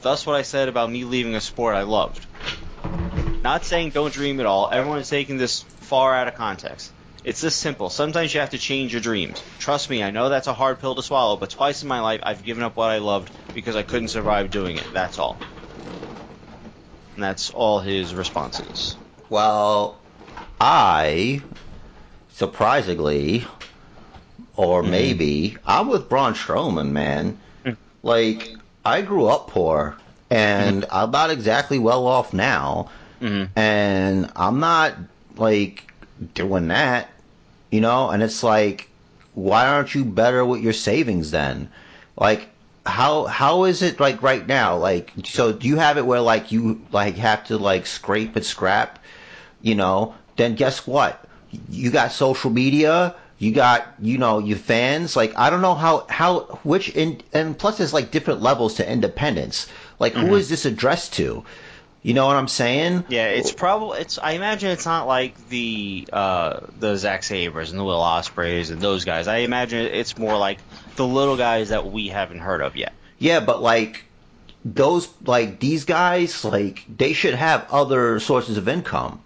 Thus, 0.00 0.26
what 0.26 0.34
I 0.34 0.42
said 0.42 0.68
about 0.68 0.90
me 0.90 1.04
leaving 1.04 1.34
a 1.34 1.42
sport 1.42 1.76
I 1.76 1.82
loved. 1.82 2.26
Not 3.42 3.66
saying 3.66 3.90
don't 3.90 4.14
dream 4.14 4.40
at 4.40 4.46
all. 4.46 4.70
Everyone 4.72 4.98
is 4.98 5.10
taking 5.10 5.36
this 5.36 5.60
far 5.60 6.14
out 6.14 6.28
of 6.28 6.36
context. 6.36 6.90
It's 7.22 7.42
this 7.42 7.54
simple. 7.54 7.90
Sometimes 7.90 8.32
you 8.32 8.40
have 8.40 8.50
to 8.50 8.58
change 8.58 8.92
your 8.92 9.02
dreams. 9.02 9.42
Trust 9.58 9.90
me, 9.90 10.02
I 10.02 10.10
know 10.10 10.30
that's 10.30 10.46
a 10.46 10.54
hard 10.54 10.80
pill 10.80 10.94
to 10.94 11.02
swallow, 11.02 11.36
but 11.36 11.50
twice 11.50 11.82
in 11.82 11.88
my 11.88 12.00
life 12.00 12.20
I've 12.22 12.44
given 12.44 12.62
up 12.62 12.76
what 12.76 12.90
I 12.90 12.98
loved 12.98 13.30
because 13.54 13.76
I 13.76 13.82
couldn't 13.82 14.08
survive 14.08 14.50
doing 14.50 14.76
it. 14.76 14.88
That's 14.94 15.18
all. 15.18 15.38
And 17.14 17.22
that's 17.22 17.50
all 17.50 17.78
his 17.78 18.14
responses. 18.14 18.96
Well, 19.28 20.01
I 20.64 21.42
surprisingly, 22.34 23.44
or 24.56 24.82
Mhm. 24.82 24.90
maybe, 24.90 25.56
I'm 25.66 25.88
with 25.88 26.08
Braun 26.08 26.34
Strowman, 26.34 26.90
man. 26.92 27.36
Mm. 27.64 27.76
Like, 28.04 28.48
I 28.84 29.02
grew 29.02 29.26
up 29.26 29.48
poor, 29.48 29.96
and 30.30 30.84
I'm 30.90 31.10
not 31.10 31.30
exactly 31.30 31.78
well 31.80 32.06
off 32.06 32.32
now, 32.32 32.90
Mm-hmm. 33.20 33.58
and 33.58 34.30
I'm 34.36 34.60
not 34.60 34.94
like 35.36 35.84
doing 36.34 36.68
that, 36.68 37.08
you 37.72 37.80
know. 37.80 38.10
And 38.10 38.22
it's 38.22 38.42
like, 38.44 38.88
why 39.34 39.66
aren't 39.66 39.94
you 39.96 40.04
better 40.04 40.44
with 40.44 40.60
your 40.62 40.72
savings 40.72 41.32
then? 41.32 41.68
Like, 42.16 42.48
how 42.86 43.24
how 43.24 43.64
is 43.64 43.82
it 43.82 43.98
like 44.00 44.22
right 44.22 44.46
now? 44.46 44.76
Like, 44.76 45.12
so 45.24 45.52
do 45.52 45.66
you 45.68 45.76
have 45.76 45.98
it 45.98 46.06
where 46.06 46.20
like 46.20 46.52
you 46.52 46.80
like 46.92 47.16
have 47.16 47.44
to 47.46 47.58
like 47.58 47.86
scrape 47.86 48.36
and 48.36 48.44
scrap, 48.44 49.00
you 49.60 49.74
know? 49.74 50.14
Then 50.36 50.54
guess 50.54 50.86
what? 50.86 51.24
You 51.68 51.90
got 51.90 52.12
social 52.12 52.50
media. 52.50 53.14
You 53.38 53.52
got 53.52 53.86
you 54.00 54.18
know 54.18 54.38
your 54.38 54.58
fans. 54.58 55.16
Like 55.16 55.36
I 55.36 55.50
don't 55.50 55.62
know 55.62 55.74
how 55.74 56.06
how 56.08 56.40
which 56.62 56.90
in 56.90 57.20
and 57.32 57.58
plus 57.58 57.78
there's 57.78 57.92
like 57.92 58.10
different 58.10 58.40
levels 58.40 58.74
to 58.74 58.90
independence. 58.90 59.66
Like 59.98 60.12
who 60.14 60.28
Mhm. 60.28 60.38
is 60.38 60.48
this 60.48 60.64
addressed 60.64 61.14
to? 61.14 61.44
You 62.04 62.14
know 62.14 62.26
what 62.26 62.34
I'm 62.36 62.48
saying? 62.48 63.04
Yeah, 63.08 63.26
it's 63.28 63.52
probably 63.52 64.00
it's. 64.00 64.18
I 64.18 64.32
imagine 64.32 64.70
it's 64.70 64.86
not 64.86 65.06
like 65.06 65.48
the 65.48 66.08
uh, 66.12 66.60
the 66.78 66.96
Zack 66.96 67.22
Sabres 67.22 67.70
and 67.70 67.78
the 67.78 67.84
Will 67.84 68.00
Ospreays 68.00 68.70
and 68.70 68.80
those 68.80 69.04
guys. 69.04 69.28
I 69.28 69.38
imagine 69.38 69.86
it's 69.86 70.18
more 70.18 70.36
like 70.36 70.58
the 70.96 71.06
little 71.06 71.36
guys 71.36 71.68
that 71.68 71.90
we 71.92 72.08
haven't 72.08 72.40
heard 72.40 72.60
of 72.60 72.76
yet. 72.76 72.92
Yeah, 73.18 73.38
but 73.38 73.62
like 73.62 74.04
those 74.64 75.08
like 75.24 75.60
these 75.60 75.84
guys 75.84 76.44
like 76.44 76.84
they 76.96 77.12
should 77.12 77.34
have 77.34 77.66
other 77.70 78.18
sources 78.20 78.56
of 78.56 78.68
income. 78.68 79.20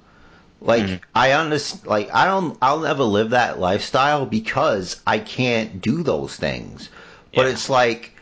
Like 0.60 0.84
Mhm. 0.84 1.00
I 1.14 1.32
understand 1.32 1.86
like 1.86 2.14
I 2.14 2.25
don't 2.25 2.56
I'll 2.62 2.80
never 2.80 3.04
live 3.04 3.30
that 3.30 3.60
lifestyle 3.60 4.25
because 4.26 5.00
I 5.06 5.18
can't 5.18 5.80
do 5.80 6.02
those 6.02 6.34
things. 6.36 6.88
But 7.34 7.46
Yeah. 7.46 7.52
it's 7.52 7.68
like 7.68 8.12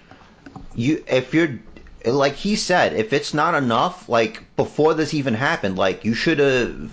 you 0.74 1.02
if 1.06 1.32
you're 1.32 1.58
like 2.04 2.34
he 2.34 2.56
said, 2.56 2.92
if 2.92 3.12
it's 3.12 3.32
not 3.32 3.54
enough, 3.54 4.08
like 4.08 4.42
before 4.56 4.94
this 4.94 5.14
even 5.14 5.34
happened, 5.34 5.78
like 5.78 6.04
you 6.04 6.12
should 6.14 6.38
have 6.38 6.90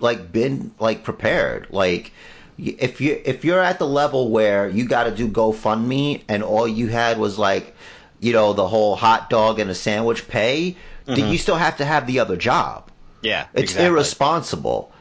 like 0.00 0.32
been 0.32 0.70
like 0.80 1.04
prepared. 1.04 1.66
Like 1.70 2.12
if 2.58 3.00
you 3.00 3.20
if 3.24 3.44
you're 3.44 3.60
at 3.60 3.78
the 3.78 3.86
level 3.86 4.30
where 4.30 4.68
you 4.68 4.86
got 4.86 5.04
to 5.04 5.10
do 5.12 5.28
GoFundMe 5.28 6.22
and 6.28 6.42
all 6.42 6.66
you 6.66 6.88
had 6.88 7.18
was 7.18 7.38
like 7.38 7.76
you 8.20 8.32
know 8.32 8.52
the 8.52 8.66
whole 8.66 8.96
hot 8.96 9.30
dog 9.30 9.60
and 9.60 9.70
a 9.70 9.74
sandwich 9.74 10.26
pay, 10.28 10.76
then 11.04 11.30
you 11.30 11.38
still 11.38 11.56
have 11.56 11.76
to 11.76 11.84
have 11.84 12.06
the 12.06 12.18
other 12.18 12.36
job. 12.36 12.87
Yeah, 13.20 13.46
It's 13.52 13.72
exactly. 13.72 13.86
irresponsible. 13.86 14.92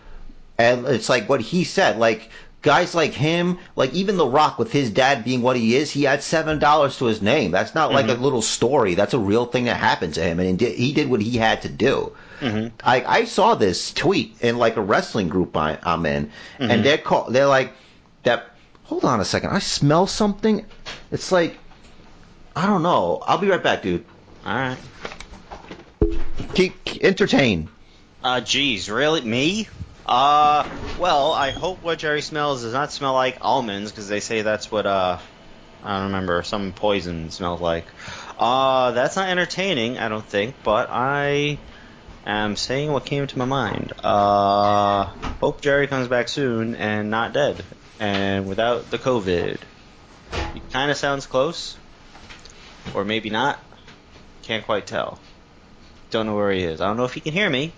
And 0.58 0.86
it's 0.88 1.10
like 1.10 1.30
what 1.30 1.42
he 1.42 1.64
said, 1.64 1.98
like 2.00 2.30
guys 2.64 2.96
like 2.96 3.14
him, 3.14 3.60
like 3.76 3.94
even 3.94 4.18
The 4.18 4.26
Rock 4.26 4.58
with 4.58 4.72
his 4.72 4.90
dad 4.90 5.24
being 5.24 5.42
what 5.42 5.56
he 5.56 5.76
is, 5.76 5.92
he 5.92 6.04
had 6.04 6.24
seven 6.24 6.60
dollars 6.60 6.98
to 6.98 7.06
his 7.06 7.22
name. 7.22 7.52
That's 7.52 7.76
not 7.76 7.92
like 7.92 8.08
a 8.08 8.14
mm-hmm. 8.14 8.24
little 8.24 8.42
story. 8.42 8.96
That's 8.96 9.14
a 9.14 9.20
real 9.20 9.46
thing 9.46 9.66
that 9.66 9.78
happened 9.78 10.16
to 10.16 10.24
him, 10.24 10.40
and 10.40 10.60
he 10.60 10.94
did, 10.94 11.10
what 11.10 11.22
he 11.22 11.38
had 11.38 11.62
to 11.62 11.70
do. 11.70 12.12
Mm-hmm. 12.40 12.76
I, 12.84 13.04
I 13.06 13.26
saw 13.26 13.56
this 13.56 13.94
tweet 13.94 14.42
in 14.42 14.58
like 14.58 14.78
a 14.78 14.82
wrestling 14.82 15.30
group 15.30 15.56
I, 15.56 15.78
I'm 15.84 16.06
in, 16.06 16.32
and 16.60 16.72
mm-hmm. 16.72 16.84
they're 16.84 16.98
call, 16.98 17.30
they're 17.30 17.48
like 17.48 17.74
that. 18.24 18.52
Hold 18.86 19.06
on 19.06 19.20
a 19.20 19.26
second, 19.26 19.52
I 19.52 19.60
smell 19.60 20.08
something. 20.08 20.66
It's 21.12 21.32
like 21.32 21.58
I 22.58 22.66
don't 22.66 22.82
know. 22.82 23.22
I'll 23.28 23.38
be 23.38 23.50
right 23.50 23.62
back, 23.62 23.84
dude. 23.84 24.04
All 24.44 24.56
right. 24.56 24.78
Keep 26.56 27.04
entertain. 27.04 27.70
Uh, 28.28 28.42
geez, 28.42 28.90
really? 28.90 29.22
Me? 29.22 29.70
Uh, 30.06 30.68
well, 31.00 31.32
I 31.32 31.52
hope 31.52 31.82
what 31.82 31.98
Jerry 31.98 32.22
smells 32.22 32.62
does 32.62 32.74
not 32.74 32.92
smell 32.92 33.14
like 33.14 33.38
almonds, 33.40 33.90
because 33.90 34.10
they 34.10 34.20
say 34.20 34.42
that's 34.42 34.70
what, 34.70 34.86
uh, 34.86 35.18
I 35.82 35.96
don't 35.96 36.08
remember, 36.08 36.44
some 36.44 36.74
poison 36.74 37.32
smells 37.32 37.62
like. 37.62 37.86
Uh, 38.38 38.92
that's 38.92 39.16
not 39.16 39.30
entertaining, 39.30 39.98
I 39.98 40.10
don't 40.10 40.26
think, 40.26 40.56
but 40.66 40.90
I 40.92 41.58
am 42.26 42.58
saying 42.58 42.92
what 42.92 43.06
came 43.06 43.26
to 43.28 43.38
my 43.38 43.46
mind. 43.46 43.94
Uh, 44.04 45.06
hope 45.40 45.62
Jerry 45.62 45.88
comes 45.88 46.10
back 46.10 46.28
soon 46.28 46.76
and 46.76 47.10
not 47.10 47.32
dead, 47.32 47.64
and 48.02 48.46
without 48.46 48.92
the 48.92 48.98
COVID. 48.98 49.58
He 50.54 50.60
kind 50.74 50.92
of 50.92 50.98
sounds 50.98 51.28
close, 51.28 51.78
or 52.94 53.06
maybe 53.06 53.30
not. 53.30 53.58
Can't 54.44 54.66
quite 54.66 54.86
tell. 54.86 55.18
Don't 56.10 56.26
know 56.26 56.36
where 56.36 56.52
he 56.52 56.64
is. 56.64 56.82
I 56.82 56.88
don't 56.88 56.98
know 56.98 57.06
if 57.06 57.14
he 57.14 57.22
can 57.22 57.32
hear 57.32 57.50
me. 57.50 57.72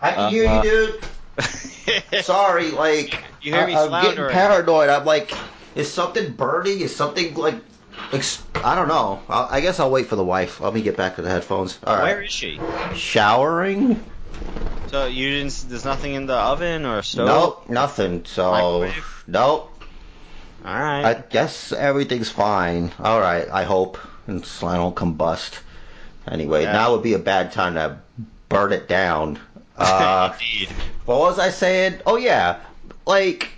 I 0.00 0.10
can 0.12 0.20
Uh, 0.20 0.30
hear 0.30 0.54
you, 0.54 0.62
dude. 0.62 2.24
Sorry, 2.24 2.70
like 2.70 3.18
You 3.42 3.52
hear 3.54 3.66
me 3.66 3.74
I, 3.74 3.84
am 3.84 4.02
getting 4.02 4.28
paranoid. 4.28 4.88
I'm 4.88 5.04
like, 5.04 5.32
is 5.74 5.90
something 5.92 6.32
burning? 6.32 6.80
Is 6.80 6.94
something 6.94 7.34
like, 7.34 7.56
ex- 8.12 8.42
I 8.56 8.74
don't 8.74 8.88
know. 8.88 9.20
i 9.28 9.56
I 9.58 9.60
guess 9.60 9.80
I'll 9.80 9.90
wait 9.90 10.06
for 10.06 10.16
the 10.16 10.24
wife. 10.24 10.60
Let 10.60 10.74
me 10.74 10.82
get 10.82 10.96
back 10.96 11.16
to 11.16 11.22
the 11.22 11.30
headphones. 11.30 11.78
All 11.86 11.96
Where 11.96 12.16
right. 12.16 12.24
is 12.26 12.32
she? 12.32 12.60
Showering? 12.94 14.04
So 14.88 15.06
you 15.06 15.30
didn't? 15.30 15.64
There's 15.68 15.84
nothing 15.84 16.14
in 16.14 16.26
the 16.26 16.34
oven 16.36 16.84
or 16.86 17.02
stove. 17.02 17.26
Nope, 17.26 17.68
nothing. 17.68 18.24
So, 18.24 18.50
Microwave? 18.50 19.24
nope. 19.26 19.82
All 20.64 20.74
right. 20.74 21.04
I 21.04 21.14
guess 21.14 21.72
everything's 21.72 22.30
fine. 22.30 22.90
All 22.98 23.20
right, 23.20 23.48
I 23.50 23.64
hope, 23.64 23.98
and 24.26 24.44
so 24.44 24.66
I 24.66 24.76
don't 24.76 24.94
combust. 24.96 25.60
Anyway, 26.26 26.62
Yeah. 26.64 26.72
now 26.72 26.92
would 26.92 27.02
be 27.02 27.14
a 27.14 27.18
bad 27.18 27.52
time 27.52 27.74
to 27.74 27.98
burn 28.48 28.72
it 28.72 28.88
down. 28.88 29.38
Uh, 29.78 30.32
Indeed. 30.40 30.68
What 31.06 31.18
was 31.20 31.38
I 31.38 31.50
saying? 31.50 32.00
Oh 32.04 32.16
yeah, 32.16 32.60
like 33.06 33.48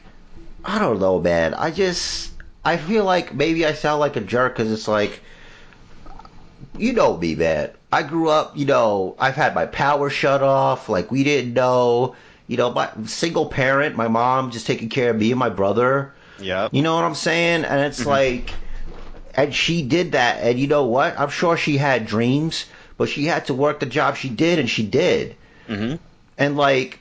I 0.65 0.79
don't 0.79 1.00
know, 1.00 1.21
man. 1.21 1.55
I 1.55 1.71
just 1.71 2.33
I 2.65 2.77
feel 2.77 3.05
like 3.05 3.35
maybe 3.35 3.67
I 3.67 3.73
sound 3.73 4.00
like 4.00 4.17
a 4.17 4.21
jerk 4.21 4.57
because 4.57 4.71
it's 4.71 4.87
like 4.87 5.21
you 6.77 6.93
know 6.93 7.17
me, 7.17 7.35
man. 7.35 7.71
I 7.93 8.03
grew 8.03 8.29
up, 8.29 8.57
you 8.57 8.65
know, 8.65 9.17
I've 9.19 9.35
had 9.35 9.55
my 9.55 9.67
power 9.67 10.11
shut 10.11 10.43
off. 10.43 10.89
Like 10.89 11.11
we 11.11 11.25
didn't 11.25 11.55
know, 11.55 12.15
you 12.47 12.57
know, 12.57 12.71
my 12.71 12.91
single 13.07 13.47
parent, 13.47 13.97
my 13.97 14.09
mom 14.09 14.50
just 14.50 14.67
taking 14.67 14.89
care 14.89 15.11
of 15.11 15.17
me 15.17 15.31
and 15.31 15.39
my 15.39 15.49
brother. 15.49 16.15
Yep. 16.39 16.73
You 16.73 16.83
know 16.83 16.95
what 16.95 17.05
I'm 17.05 17.15
saying? 17.15 17.65
And 17.65 17.81
it's 17.81 18.07
like, 18.07 18.53
and 19.35 19.55
she 19.55 19.83
did 19.83 20.12
that. 20.12 20.43
And 20.43 20.59
you 20.59 20.67
know 20.67 20.85
what? 20.85 21.19
I'm 21.19 21.31
sure 21.31 21.57
she 21.57 21.77
had 21.77 22.07
dreams, 22.07 22.67
but 22.97 23.09
she 23.09 23.25
had 23.25 23.47
to 23.47 23.55
work 23.55 23.81
the 23.81 23.87
job 23.87 24.17
she 24.17 24.29
did, 24.29 24.59
and 24.59 24.71
she 24.71 24.87
did. 24.87 25.37
Mm-hmm. 25.69 25.97
And 26.40 26.56
like, 26.56 26.99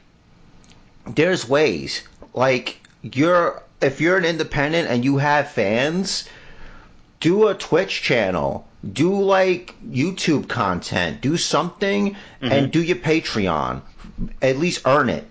there's 1.07 1.49
ways. 1.49 2.03
Like, 2.33 2.77
you're 3.01 3.63
if 3.81 4.01
you're 4.01 4.17
an 4.17 4.25
independent 4.25 4.89
and 4.89 5.03
you 5.03 5.17
have 5.17 5.49
fans, 5.49 6.27
do 7.19 7.47
a 7.47 7.55
Twitch 7.55 8.01
channel. 8.01 8.67
Do 8.93 9.21
like 9.21 9.75
YouTube 9.85 10.47
content. 10.47 11.21
Do 11.21 11.37
something 11.37 12.15
and 12.41 12.71
do 12.71 12.81
your 12.81 12.97
Patreon. 12.97 13.81
At 14.41 14.57
least 14.57 14.81
earn 14.85 15.09
it. 15.09 15.25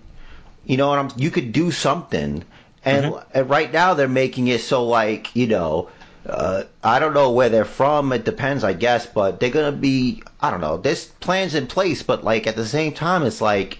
You 0.65 0.77
know 0.77 0.89
what 0.89 0.99
I'm 0.99 1.09
you 1.15 1.31
could 1.31 1.51
do 1.51 1.71
something. 1.71 2.43
And, 2.85 3.13
and 3.33 3.49
right 3.49 3.71
now 3.71 3.93
they're 3.93 4.07
making 4.07 4.47
it 4.47 4.61
so 4.61 4.85
like, 4.85 5.35
you 5.35 5.47
know, 5.47 5.89
uh, 6.25 6.63
I 6.83 6.99
don't 6.99 7.13
know 7.13 7.31
where 7.31 7.49
they're 7.49 7.65
from. 7.65 8.11
It 8.13 8.23
depends, 8.23 8.63
I 8.63 8.73
guess, 8.73 9.05
but 9.05 9.39
they're 9.39 9.49
gonna 9.49 9.71
be. 9.71 10.21
I 10.41 10.51
don't 10.51 10.61
know. 10.61 10.77
There's 10.77 11.05
plans 11.05 11.55
in 11.55 11.67
place, 11.67 12.03
but 12.03 12.23
like 12.23 12.47
at 12.47 12.55
the 12.55 12.65
same 12.65 12.93
time, 12.93 13.23
it's 13.23 13.41
like, 13.41 13.79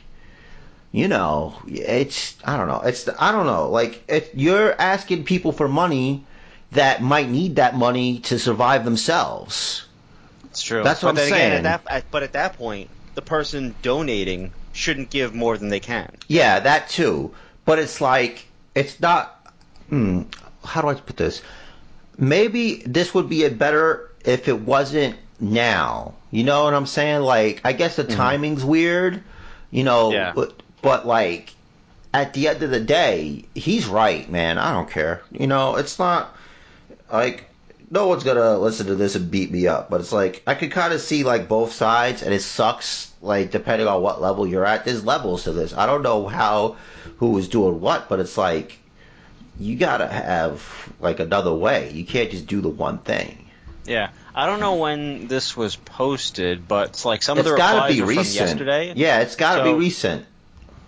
you 0.92 1.08
know, 1.08 1.56
it's. 1.68 2.36
I 2.44 2.58
don't 2.58 2.68
know. 2.68 2.82
It's. 2.82 3.08
I 3.20 3.32
don't 3.32 3.46
know. 3.46 3.70
Like 3.70 4.04
if 4.08 4.34
you're 4.34 4.74
asking 4.80 5.26
people 5.26 5.52
for 5.52 5.68
money 5.68 6.26
that 6.72 7.02
might 7.02 7.30
need 7.30 7.58
that 7.58 7.76
money 7.76 8.20
to 8.20 8.40
survive 8.40 8.86
themselves. 8.86 9.86
It's 10.46 10.62
true. 10.62 10.84
That's 10.84 11.04
what 11.04 11.16
but 11.16 11.24
I'm 11.24 11.30
then 11.30 11.40
again, 11.40 11.52
saying. 11.52 11.66
At 11.66 11.86
that, 11.86 11.92
at, 11.92 12.12
but 12.12 12.24
at 12.24 12.34
that 12.34 12.58
point, 12.58 12.90
the 13.16 13.22
person 13.22 13.76
donating 13.82 14.52
shouldn't 14.74 15.10
give 15.10 15.34
more 15.34 15.58
than 15.58 15.70
they 15.70 15.80
can. 15.80 16.12
Yeah, 16.28 16.60
that 16.60 16.90
too. 16.90 17.34
But 17.66 17.80
it's 17.80 18.02
like 18.02 18.46
it's 18.76 19.00
not. 19.00 19.36
Hmm, 19.90 20.24
how 20.64 20.82
do 20.82 20.88
I 20.88 20.96
put 20.96 21.18
this? 21.18 21.42
Maybe 22.18 22.78
this 22.86 23.14
would 23.14 23.30
be 23.30 23.46
a 23.46 23.52
better 23.52 24.12
if 24.26 24.48
it 24.48 24.60
wasn't 24.60 25.18
now. 25.40 26.14
You 26.32 26.44
know 26.44 26.66
what 26.66 26.74
I'm 26.74 26.86
saying? 26.86 27.22
Like, 27.22 27.62
I 27.64 27.74
guess 27.74 27.96
the 27.96 28.04
timing's 28.04 28.64
weird. 28.64 29.24
You 29.72 29.84
know, 29.84 30.12
Yeah. 30.12 30.34
But, 30.82 31.06
like 31.06 31.54
at 32.14 32.34
the 32.34 32.48
end 32.48 32.64
of 32.64 32.72
the 32.72 32.80
day, 32.80 33.46
he's 33.54 33.88
right, 33.88 34.30
man. 34.30 34.58
I 34.58 34.74
don't 34.74 34.90
care. 34.90 35.22
You 35.32 35.48
know, 35.48 35.76
it's 35.76 36.00
not 36.00 36.36
like 37.12 37.46
no 37.92 38.08
one's 38.08 38.24
gonna 38.24 38.58
listen 38.58 38.88
to 38.88 38.96
this 38.96 39.16
and 39.16 39.30
beat 39.30 39.52
me 39.52 39.68
up, 39.68 39.90
but 39.90 40.02
it's 40.02 40.12
like 40.12 40.44
I 40.48 40.56
could 40.56 40.72
kind 40.72 40.94
of 40.94 41.02
see 41.02 41.24
like 41.24 41.48
both 41.48 41.74
sides, 41.74 42.24
and 42.24 42.34
it 42.34 42.42
sucks. 42.42 43.12
Like 43.22 43.52
depending 43.52 43.88
on 43.88 44.02
what 44.02 44.22
level 44.22 44.48
you're 44.48 44.66
at, 44.66 44.86
there's 44.86 45.04
levels 45.04 45.44
to 45.44 45.52
this. 45.52 45.74
I 45.74 45.86
don't 45.86 46.04
know 46.04 46.28
how 46.28 46.78
who 47.18 47.38
is 47.38 47.50
doing 47.50 47.82
what, 47.82 48.08
but 48.10 48.20
it's 48.20 48.38
like 48.38 48.78
you 49.60 49.76
gotta 49.76 50.08
have 50.08 50.94
like 51.00 51.20
another 51.20 51.54
way. 51.54 51.92
You 51.92 52.06
can't 52.06 52.32
just 52.32 52.48
do 52.48 52.62
the 52.62 52.70
one 52.70 53.00
thing. 53.00 53.50
Yeah. 53.86 54.12
I 54.34 54.46
don't 54.46 54.60
know 54.60 54.76
when 54.76 55.28
this 55.28 55.58
was 55.58 55.76
posted, 55.76 56.68
but 56.68 56.90
it's 56.90 57.06
like 57.06 57.24
some 57.24 57.38
of 57.38 57.46
It's 57.46 57.52
the 57.52 57.58
gotta 57.58 57.94
replies 57.94 58.00
are 58.00 58.06
from 58.06 58.48
yesterday. 58.48 58.94
Yeah, 58.96 59.20
it's 59.20 59.36
gotta 59.36 59.64
be 59.64 59.74
recent. 59.74 60.26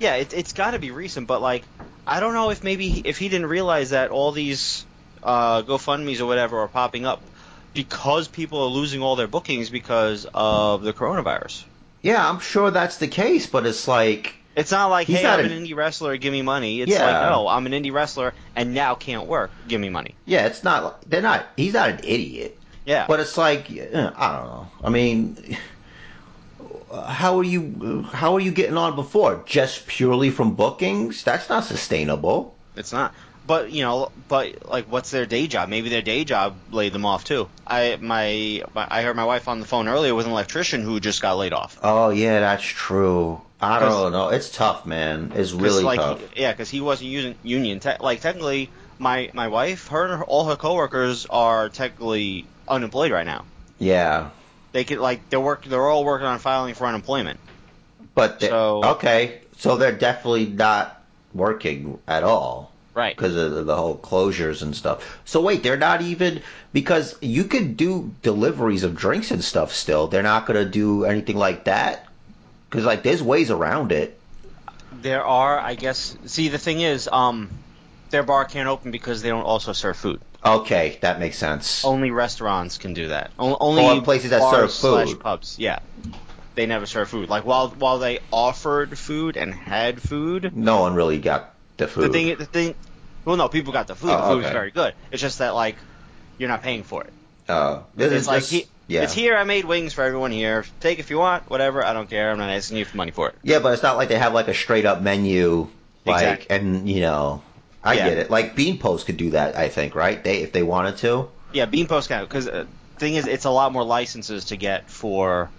Yeah, 0.02 0.16
it, 0.16 0.34
it's 0.34 0.54
got 0.54 0.72
to 0.72 0.80
be 0.80 0.90
recent, 0.92 1.28
but 1.28 1.42
like, 1.42 1.64
I 2.08 2.20
don't 2.20 2.34
know 2.34 2.50
if 2.50 2.64
maybe 2.64 2.90
he- 2.90 3.02
if 3.06 3.18
he 3.20 3.30
didn't 3.30 3.48
realize 3.48 3.92
that 3.92 4.10
all 4.10 4.32
these 4.32 4.84
uh, 5.22 5.62
GoFundmes 5.62 6.20
or 6.20 6.26
whatever 6.26 6.60
are 6.62 6.68
popping 6.68 7.06
up 7.06 7.22
because 7.74 8.28
people 8.28 8.64
are 8.64 8.70
losing 8.70 9.02
all 9.02 9.16
their 9.16 9.28
bookings 9.28 9.70
because 9.70 10.26
of 10.34 10.82
the 10.82 10.94
coronavirus. 10.94 11.64
Yeah, 12.02 12.28
I'm 12.28 12.40
sure 12.40 12.72
that's 12.72 12.98
the 12.98 13.08
case, 13.08 13.46
but 13.46 13.66
it's 13.68 13.88
like 13.88 14.34
It's 14.56 14.72
not 14.72 14.88
like, 14.90 15.06
He's 15.08 15.18
hey, 15.18 15.24
not 15.24 15.40
I'm 15.40 15.46
a- 15.46 15.54
an 15.54 15.64
indie 15.66 15.76
wrestler, 15.76 16.18
give 16.18 16.34
me 16.34 16.42
money. 16.42 16.82
It's 16.82 16.92
Yeah. 16.92 17.06
like, 17.06 17.30
no, 17.30 17.48
I'm 17.48 17.68
an 17.68 17.72
indie 17.74 17.94
wrestler 17.94 18.34
and 18.56 18.74
now 18.74 18.96
can't 18.96 19.28
work, 19.28 19.52
give 19.68 19.80
me 19.80 19.90
money. 19.90 20.16
yeah, 20.26 20.48
it's 20.48 20.64
not. 20.64 21.08
They're 21.08 21.22
not. 21.22 21.46
He's 21.56 21.74
not 21.76 21.90
an 21.92 22.00
idiot. 22.04 22.58
Yeah. 22.86 23.06
But 23.08 23.20
it's 23.20 23.38
like 23.38 23.70
I 23.70 23.76
don't 23.94 24.18
know. 24.18 24.68
I 24.84 24.90
mean, 24.90 25.56
how 27.08 27.38
are 27.38 27.44
you? 27.44 28.04
How 28.04 28.36
are 28.36 28.40
you 28.40 28.52
getting 28.52 28.78
on 28.78 28.96
before? 28.96 29.44
Just 29.46 29.88
purely 29.88 30.30
from 30.30 30.56
bookings? 30.56 31.24
That's 31.24 31.50
not 31.50 31.64
sustainable. 31.64 32.56
It's 32.76 32.94
not. 32.94 33.14
But 33.48 33.72
you 33.72 33.82
know, 33.82 34.12
but 34.30 34.70
like, 34.70 34.92
what's 34.92 35.12
their 35.12 35.26
day 35.26 35.48
job? 35.48 35.70
Maybe 35.70 35.90
their 35.90 36.02
day 36.02 36.24
job 36.24 36.56
laid 36.70 36.94
them 36.94 37.06
off 37.06 37.24
too. 37.24 37.50
I 37.66 37.98
my, 38.00 38.64
my 38.74 38.88
I 38.90 39.02
heard 39.02 39.16
my 39.16 39.26
wife 39.26 39.48
on 39.48 39.60
the 39.60 39.66
phone 39.66 39.88
earlier 39.88 40.14
with 40.14 40.26
an 40.26 40.32
electrician 40.32 40.82
who 40.82 41.00
just 41.00 41.22
got 41.22 41.38
laid 41.38 41.54
off. 41.54 41.80
Oh 41.82 42.10
yeah, 42.10 42.40
that's 42.40 42.64
true. 42.64 43.42
I 43.60 43.80
don't 43.80 44.12
know. 44.12 44.30
It's 44.30 44.50
tough, 44.50 44.86
man. 44.88 45.34
It's 45.36 45.52
really 45.52 45.84
like, 45.84 46.00
tough. 46.00 46.22
Yeah, 46.36 46.52
because 46.52 46.70
he 46.70 46.82
wasn't 46.82 47.12
using 47.12 47.36
union. 47.44 47.80
Te- 47.80 47.98
like 48.00 48.22
technically, 48.22 48.72
my 48.98 49.30
my 49.34 49.50
wife, 49.50 49.88
her, 49.90 50.06
and 50.06 50.18
her, 50.20 50.24
all 50.24 50.46
her 50.46 50.56
coworkers 50.56 51.28
are 51.28 51.70
technically 51.70 52.48
unemployed 52.68 53.12
right 53.12 53.26
now. 53.26 53.46
Yeah, 53.78 54.30
They 54.72 54.84
could 54.84 55.00
like 55.00 55.30
they're 55.30 55.40
work 55.40 55.66
they're 55.66 55.88
all 55.88 56.04
working 56.06 56.28
on 56.28 56.40
filing 56.40 56.74
for 56.76 56.86
unemployment. 56.88 57.40
but 58.14 58.40
they- 58.40 58.50
So- 58.50 58.84
okay, 58.84 59.40
so 59.58 59.78
they're 59.78 59.92
definitely 59.94 60.46
not 60.48 61.02
working 61.34 61.98
at 62.08 62.24
all. 62.24 62.72
Right. 62.94 63.16
because 63.16 63.38
of 63.38 63.66
the 63.66 63.76
whole 63.78 63.96
closures 63.96 64.62
and 64.62 64.76
stuff. 64.76 65.18
So 65.24 65.40
wait, 65.40 65.64
they're 65.64 65.78
not 65.78 66.02
even 66.02 66.42
because 66.74 67.16
you 67.22 67.46
could 67.46 67.78
do 67.78 68.12
deliveries 68.22 68.84
of 68.84 68.98
drinks 68.98 69.32
and 69.32 69.42
stuff 69.42 69.74
still. 69.74 70.08
They're 70.08 70.22
not 70.22 70.46
gonna 70.46 70.66
do 70.66 71.06
anything 71.06 71.38
like 71.38 71.64
that 71.66 72.06
because 72.70 72.84
like 72.84 73.02
there's 73.02 73.24
ways 73.24 73.50
around 73.50 73.94
it. 73.94 74.20
There 75.02 75.26
are, 75.26 75.58
I 75.58 75.76
guess. 75.76 76.18
See, 76.26 76.50
the 76.50 76.58
thing 76.58 76.82
is, 76.82 77.08
um, 77.10 77.50
their 78.12 78.24
bar 78.24 78.46
can't 78.46 78.68
open 78.70 78.92
because 78.92 79.22
they 79.22 79.30
don't 79.30 79.44
also 79.44 79.74
serve 79.74 79.98
food. 79.98 80.22
Okay, 80.44 80.98
that 81.02 81.20
makes 81.20 81.38
sense. 81.38 81.86
Only 81.86 82.12
restaurants 82.12 82.78
can 82.78 82.94
do 82.94 83.10
that. 83.10 83.32
O- 83.40 83.58
only 83.60 83.84
Or 83.84 84.02
places 84.02 84.30
that 84.32 84.40
bars 84.40 84.56
serve 84.56 84.72
slash 84.72 85.08
food. 85.10 85.20
pubs. 85.20 85.56
Yeah, 85.60 85.80
they 86.56 86.66
never 86.66 86.86
serve 86.86 87.10
food. 87.10 87.30
Like 87.30 87.46
while 87.46 87.70
while 87.70 88.00
they 88.00 88.20
offered 88.32 88.98
food 88.98 89.38
and 89.38 89.54
had 89.54 90.02
food, 90.02 90.56
No 90.56 90.82
one 90.82 90.96
really 90.96 91.20
got 91.20 91.54
the 91.78 91.88
food. 91.88 92.06
the 92.06 92.10
thing 92.10 92.36
the 92.38 92.46
thing. 92.46 92.76
Well, 93.26 93.38
no, 93.38 93.50
people 93.50 93.72
got 93.72 93.88
the 93.88 93.96
food. 93.96 94.10
Oh, 94.12 94.18
the 94.18 94.24
food 94.30 94.38
was 94.38 94.46
okay. 94.46 94.54
very 94.54 94.72
good. 94.72 94.94
It's 95.12 95.22
just 95.22 95.40
that 95.40 95.54
like 95.54 95.78
you're 96.38 96.50
not 96.50 96.64
paying 96.64 96.84
for 96.84 97.04
it. 97.04 97.14
uh, 97.48 97.82
this 97.96 98.12
It's 98.12 98.22
is 98.22 98.28
like 98.28 98.40
just- 98.40 98.52
he, 98.52 98.66
yeah. 98.88 99.04
it's 99.04 99.14
here. 99.14 99.38
I 99.38 99.44
made 99.44 99.66
wings 99.66 99.94
for 99.94 100.04
everyone 100.04 100.32
here. 100.32 100.66
Take 100.80 100.98
if 100.98 101.12
you 101.12 101.20
want, 101.20 101.48
whatever. 101.52 101.86
I 101.86 101.94
don't 101.94 102.10
care. 102.10 102.32
I'm 102.32 102.40
not 102.40 102.50
asking 102.50 102.78
you 102.78 102.86
for 102.86 102.98
money 102.98 103.12
for 103.12 103.30
it. 103.30 103.36
Yeah, 103.44 103.60
but 103.60 103.74
it's 103.74 103.84
not 103.84 103.96
like 103.98 104.10
they 104.10 104.18
have 104.18 104.34
like 104.34 104.48
a 104.48 104.56
straight 104.56 104.88
up 104.88 105.02
menu, 105.02 105.68
like, 106.06 106.16
Exactly. 106.40 106.56
and 106.56 106.90
you 106.90 107.02
know, 107.02 107.44
I 107.84 107.94
Yeah. 107.96 108.10
get 108.10 108.18
it. 108.20 108.30
Like 108.32 108.56
Bean 108.56 108.78
Post 108.78 109.06
could 109.08 109.18
do 109.18 109.32
that, 109.32 109.58
I 109.58 109.70
think, 109.70 109.96
right? 109.96 110.24
They 110.24 110.38
if 110.44 110.52
they 110.52 110.64
wanted 110.64 110.98
to. 110.98 111.30
Yeah, 111.54 111.66
Bean 111.66 111.88
Post 111.88 112.10
count 112.10 112.30
because 112.30 112.48
uh, 112.48 112.66
thing 112.98 113.16
is, 113.16 113.28
it's 113.28 113.46
a 113.46 113.50
lot 113.50 113.72
more 113.74 113.84
licenses 113.84 114.46
to 114.46 114.56
get 114.58 114.90
for. 114.90 115.50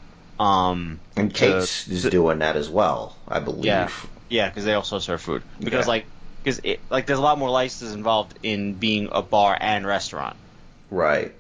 Um, 0.41 0.99
And 1.17 1.33
to- 1.35 1.39
Kate's 1.39 1.87
is 1.89 2.05
doing 2.05 2.39
that 2.39 2.57
as 2.57 2.69
well, 2.69 3.17
I 3.29 3.39
believe. 3.41 3.65
Yeah. 3.65 3.89
Yeah, 4.29 4.49
because 4.49 4.65
they 4.65 4.73
also 4.75 4.99
serve 4.99 5.21
food. 5.21 5.43
Because 5.61 5.85
Yeah. 5.87 5.91
like, 5.91 6.07
because 6.43 6.61
like 6.91 7.07
there's 7.07 7.19
a 7.19 7.23
lot 7.23 7.39
more 7.39 7.51
licenses 7.51 7.95
involved 7.95 8.39
in 8.43 8.75
being 8.75 9.09
a 9.13 9.21
bar 9.23 9.57
and 9.61 9.87
restaurant. 9.87 10.37
Right. 10.91 11.33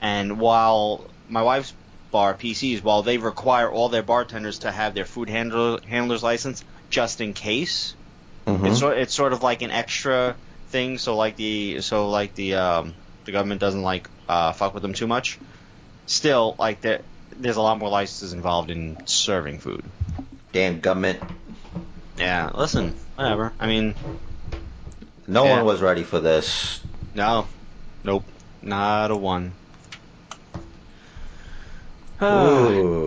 And 0.00 0.40
while 0.40 1.04
my 1.28 1.42
wife's 1.42 1.72
bar 2.10 2.34
PCs, 2.34 2.82
while 2.82 3.02
they 3.02 3.18
require 3.18 3.70
all 3.70 3.88
their 3.88 4.02
bartenders 4.02 4.60
to 4.60 4.70
have 4.72 4.94
their 4.94 5.04
food 5.04 5.28
handler, 5.28 5.78
handler's 5.86 6.22
license 6.22 6.64
just 6.88 7.20
in 7.20 7.34
case, 7.34 7.94
Mhm. 8.58 8.66
it's 8.70 8.78
sort 8.80 8.98
it's 8.98 9.14
sort 9.14 9.32
of 9.32 9.42
like 9.42 9.62
an 9.62 9.70
extra 9.70 10.34
thing. 10.70 10.98
So 10.98 11.16
like 11.16 11.36
the 11.36 11.80
so 11.80 12.08
like 12.10 12.34
the 12.34 12.54
um, 12.54 12.94
the 13.24 13.32
government 13.32 13.60
doesn't 13.60 13.82
like 13.82 14.08
uh, 14.28 14.52
fuck 14.52 14.74
with 14.74 14.82
them 14.82 14.92
too 14.94 15.06
much. 15.06 15.38
Still, 16.06 16.56
like 16.58 16.80
there, 16.80 17.02
there's 17.36 17.56
a 17.56 17.62
lot 17.62 17.78
more 17.78 17.88
licenses 17.88 18.32
involved 18.32 18.70
in 18.70 19.06
serving 19.06 19.58
food. 19.60 19.84
Damn 20.52 20.80
government. 20.80 21.20
Yeah, 22.18 22.50
listen, 22.54 22.94
whatever. 23.16 23.52
I 23.60 23.66
mean, 23.66 23.94
No 25.26 25.44
Yeah. 25.44 25.56
one 25.56 25.64
was 25.66 25.80
ready 25.80 26.02
for 26.02 26.18
this. 26.18 26.80
No. 27.14 27.46
Nope. 28.02 28.24
Not 28.62 29.10
a 29.12 29.16
one. 29.16 29.52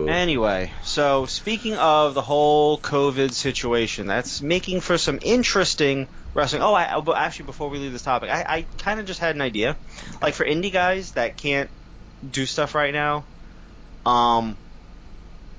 Anyway, 0.08 0.72
so 0.82 1.26
speaking 1.26 1.74
of 1.76 2.14
the 2.14 2.22
whole 2.22 2.78
COVID 2.78 3.32
situation, 3.32 4.06
that's 4.06 4.42
making 4.42 4.80
for 4.80 4.98
some 4.98 5.18
interesting 5.22 6.08
wrestling. 6.34 6.62
Oh, 6.62 6.74
I, 6.74 7.00
but 7.00 7.16
actually, 7.16 7.46
before 7.46 7.70
we 7.70 7.78
leave 7.78 7.92
this 7.92 8.02
topic, 8.02 8.30
I, 8.30 8.44
I 8.46 8.66
kind 8.78 9.00
of 9.00 9.06
just 9.06 9.20
had 9.20 9.34
an 9.34 9.40
idea. 9.40 9.76
Like 10.20 10.34
for 10.34 10.44
indie 10.44 10.72
guys 10.72 11.12
that 11.12 11.36
can't 11.36 11.70
do 12.28 12.44
stuff 12.46 12.74
right 12.74 12.92
now, 12.92 13.24
um, 14.04 14.56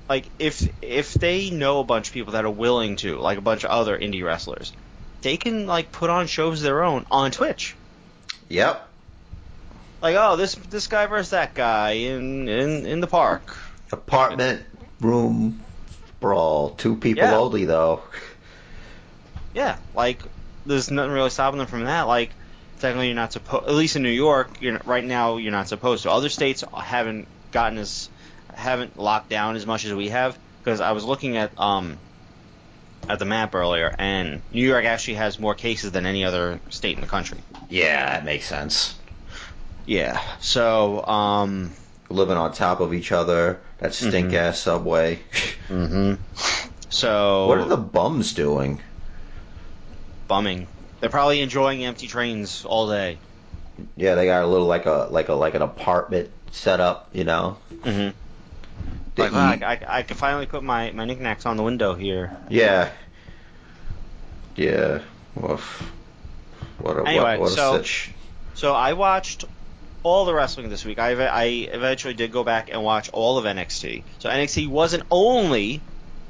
like 0.08 0.30
if 0.38 0.68
if 0.82 1.14
they 1.14 1.50
know 1.50 1.80
a 1.80 1.84
bunch 1.84 2.08
of 2.08 2.14
people 2.14 2.34
that 2.34 2.44
are 2.44 2.50
willing 2.50 2.96
to, 2.96 3.16
like 3.18 3.38
a 3.38 3.42
bunch 3.42 3.64
of 3.64 3.70
other 3.70 3.98
indie 3.98 4.24
wrestlers, 4.24 4.72
they 5.22 5.36
can 5.36 5.66
like 5.66 5.92
put 5.92 6.10
on 6.10 6.26
shows 6.26 6.60
of 6.60 6.64
their 6.64 6.84
own 6.84 7.06
on 7.10 7.30
Twitch. 7.30 7.74
Yep. 8.48 8.85
Like 10.02 10.16
oh 10.18 10.36
this 10.36 10.54
this 10.54 10.86
guy 10.86 11.06
versus 11.06 11.30
that 11.30 11.54
guy 11.54 11.90
in 11.92 12.48
in 12.48 12.86
in 12.86 13.00
the 13.00 13.06
park 13.06 13.56
Apartment 13.92 14.64
room 15.00 15.64
brawl. 16.20 16.70
Two 16.70 16.96
people 16.96 17.24
Yeah. 17.24 17.36
only 17.38 17.64
though. 17.66 18.02
yeah 19.54 19.78
like 19.94 20.22
there's 20.64 20.90
nothing 20.90 21.12
really 21.12 21.30
stopping 21.30 21.58
them 21.58 21.66
from 21.66 21.84
that 21.84 22.02
like 22.02 22.30
technically 22.80 23.06
you're 23.06 23.14
not 23.14 23.32
supposed 23.32 23.68
at 23.68 23.74
least 23.74 23.96
in 23.96 24.02
new 24.02 24.08
york 24.10 24.58
you're 24.60 24.72
not, 24.72 24.86
right 24.86 25.04
now 25.04 25.36
you're 25.36 25.52
not 25.52 25.68
supposed 25.68 26.02
to 26.02 26.10
other 26.10 26.28
states 26.28 26.64
haven't 26.76 27.28
gotten 27.52 27.78
as 27.78 28.10
haven't 28.52 28.98
locked 28.98 29.30
down 29.30 29.56
as 29.56 29.64
much 29.66 29.84
as 29.84 29.94
we 29.94 30.08
have 30.08 30.38
because 30.62 30.80
i 30.80 30.92
was 30.92 31.04
looking 31.04 31.36
at 31.36 31.58
um 31.58 31.96
at 33.08 33.18
the 33.18 33.24
map 33.24 33.54
earlier 33.54 33.94
and 33.98 34.42
new 34.52 34.66
york 34.66 34.84
actually 34.84 35.14
has 35.14 35.38
more 35.38 35.54
cases 35.54 35.92
than 35.92 36.04
any 36.06 36.24
other 36.24 36.60
state 36.70 36.96
in 36.96 37.00
the 37.00 37.06
country 37.06 37.38
Yeah, 37.70 38.06
that 38.10 38.24
makes 38.24 38.46
sense. 38.46 38.94
Yeah 39.86 40.20
so 40.40 41.04
um 41.06 41.72
Living 42.08 42.36
on 42.36 42.52
top 42.52 42.78
of 42.78 42.94
each 42.94 43.10
other. 43.10 43.58
That 43.78 43.92
stink 43.92 44.32
ass 44.32 44.60
subway. 44.60 45.18
hmm 45.66 46.14
so 46.88 47.48
what 47.48 47.58
are 47.58 47.64
the 47.64 47.76
bums 47.76 48.32
doing? 48.32 48.80
bumming 50.28 50.66
they're 51.00 51.10
probably 51.10 51.40
enjoying 51.40 51.84
empty 51.84 52.06
trains 52.06 52.64
all 52.64 52.88
day 52.88 53.18
Yeah, 53.96 54.14
they 54.14 54.26
got 54.26 54.42
a 54.42 54.46
little 54.46 54.66
like 54.66 54.86
a 54.86 55.08
like 55.10 55.28
a 55.28 55.34
like 55.34 55.54
an 55.54 55.62
apartment 55.62 56.30
set 56.52 56.80
up, 56.80 57.10
you 57.12 57.24
know. 57.24 57.58
Mm-hmm. 57.72 58.16
Like, 59.20 59.32
wow. 59.32 59.50
I, 59.50 59.54
I, 59.62 59.98
I 59.98 60.02
can 60.02 60.16
finally 60.16 60.46
put 60.46 60.62
my, 60.62 60.90
my 60.92 61.04
knickknacks 61.04 61.44
on 61.46 61.56
the 61.56 61.62
window 61.62 61.94
here. 61.94 62.36
Yeah. 62.48 62.90
Yeah. 64.54 65.00
Woof. 65.34 65.90
What 66.78 66.98
a 66.98 67.06
Anyway, 67.06 67.22
what, 67.22 67.40
what 67.40 67.52
a 67.52 67.54
so- 67.54 67.76
such. 67.78 68.12
So 68.54 68.72
I 68.72 68.94
watched 68.94 69.44
all 70.06 70.24
the 70.24 70.32
wrestling 70.34 70.68
this 70.70 70.84
week. 70.84 70.98
I, 71.00 71.10
I 71.26 71.44
eventually 71.44 72.14
did 72.14 72.30
go 72.30 72.44
back 72.44 72.70
and 72.70 72.82
watch 72.84 73.10
all 73.10 73.38
of 73.38 73.44
NXT. 73.44 74.04
So 74.20 74.28
NXT 74.30 74.68
wasn't 74.68 75.02
only 75.10 75.80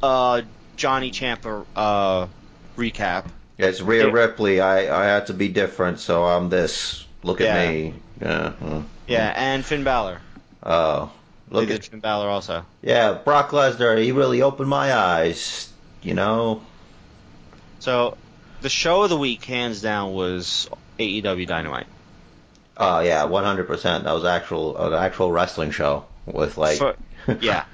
uh, 0.02 0.42
Johnny 0.76 1.10
Ciampa 1.10 1.66
uh, 1.76 2.26
recap. 2.76 3.26
Yeah, 3.58 3.66
it's 3.66 3.80
Rhea 3.82 4.10
Ripley. 4.10 4.60
I 4.60 5.02
I 5.02 5.04
had 5.04 5.26
to 5.28 5.34
be 5.34 5.48
different, 5.48 6.00
so 6.00 6.24
I'm 6.24 6.48
this. 6.48 7.06
Look 7.22 7.40
Yeah. 7.40 7.54
at 7.54 7.68
me. 7.68 7.94
Yeah. 8.20 8.52
Yeah, 9.06 9.32
and 9.36 9.64
Finn 9.64 9.84
Balor. 9.84 10.20
Oh. 10.62 11.12
Look 11.50 11.68
they 11.68 11.74
at 11.74 11.84
Finn 11.84 12.00
Balor 12.00 12.28
also. 12.28 12.64
yeah, 12.82 13.12
Brock 13.12 13.50
Lesnar. 13.50 14.02
He 14.02 14.12
really 14.12 14.42
opened 14.42 14.68
my 14.68 14.92
eyes. 14.94 15.70
You 16.02 16.14
know. 16.14 16.62
So 17.80 18.16
the 18.62 18.68
show 18.70 19.02
of 19.02 19.10
the 19.10 19.16
week, 19.18 19.44
hands 19.44 19.80
down, 19.82 20.12
was 20.14 20.68
AEW 20.98 21.46
Dynamite. 21.46 21.86
Oh 22.76 23.00
yeah, 23.00 23.24
100. 23.24 23.66
percent 23.66 24.04
That 24.04 24.12
was 24.12 24.24
actual 24.24 24.76
an 24.76 24.92
actual 24.92 25.32
wrestling 25.32 25.70
show 25.70 26.04
with 26.26 26.58
like. 26.58 26.78
Yeah. 27.40 27.64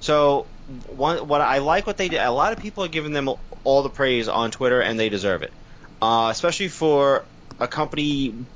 So 0.00 0.46
one, 0.86 1.28
what 1.28 1.40
I 1.40 1.58
like 1.58 1.86
what 1.86 1.96
they 1.96 2.08
did. 2.08 2.20
A 2.20 2.30
lot 2.30 2.52
of 2.52 2.58
people 2.58 2.84
are 2.84 2.88
giving 2.88 3.12
them 3.12 3.28
all 3.64 3.82
the 3.82 3.90
praise 3.90 4.28
on 4.28 4.50
Twitter, 4.50 4.80
and 4.80 4.98
they 4.98 5.08
deserve 5.08 5.42
it. 5.42 5.52
Uh, 6.00 6.28
especially 6.30 6.68
for 6.68 7.24
a 7.58 7.66
company 7.66 8.46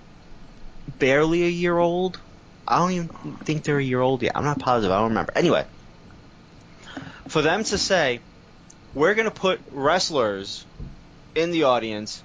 barely 0.98 1.44
a 1.44 1.48
year 1.48 1.76
old. 1.76 2.20
I 2.66 2.78
don't 2.78 2.92
even 2.92 3.08
think 3.44 3.64
they're 3.64 3.78
a 3.78 3.82
year 3.82 4.00
old 4.00 4.22
yet. 4.22 4.32
I'm 4.36 4.44
not 4.44 4.58
positive. 4.58 4.92
I 4.92 4.98
don't 5.00 5.08
remember. 5.08 5.32
Anyway, 5.34 5.66
for 7.28 7.42
them 7.42 7.64
to 7.64 7.78
say 7.78 8.20
we're 8.94 9.14
going 9.14 9.28
to 9.28 9.34
put 9.34 9.60
wrestlers 9.70 10.64
in 11.34 11.50
the 11.50 11.64
audience 11.64 12.22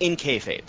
in 0.00 0.16
kayfabe, 0.16 0.64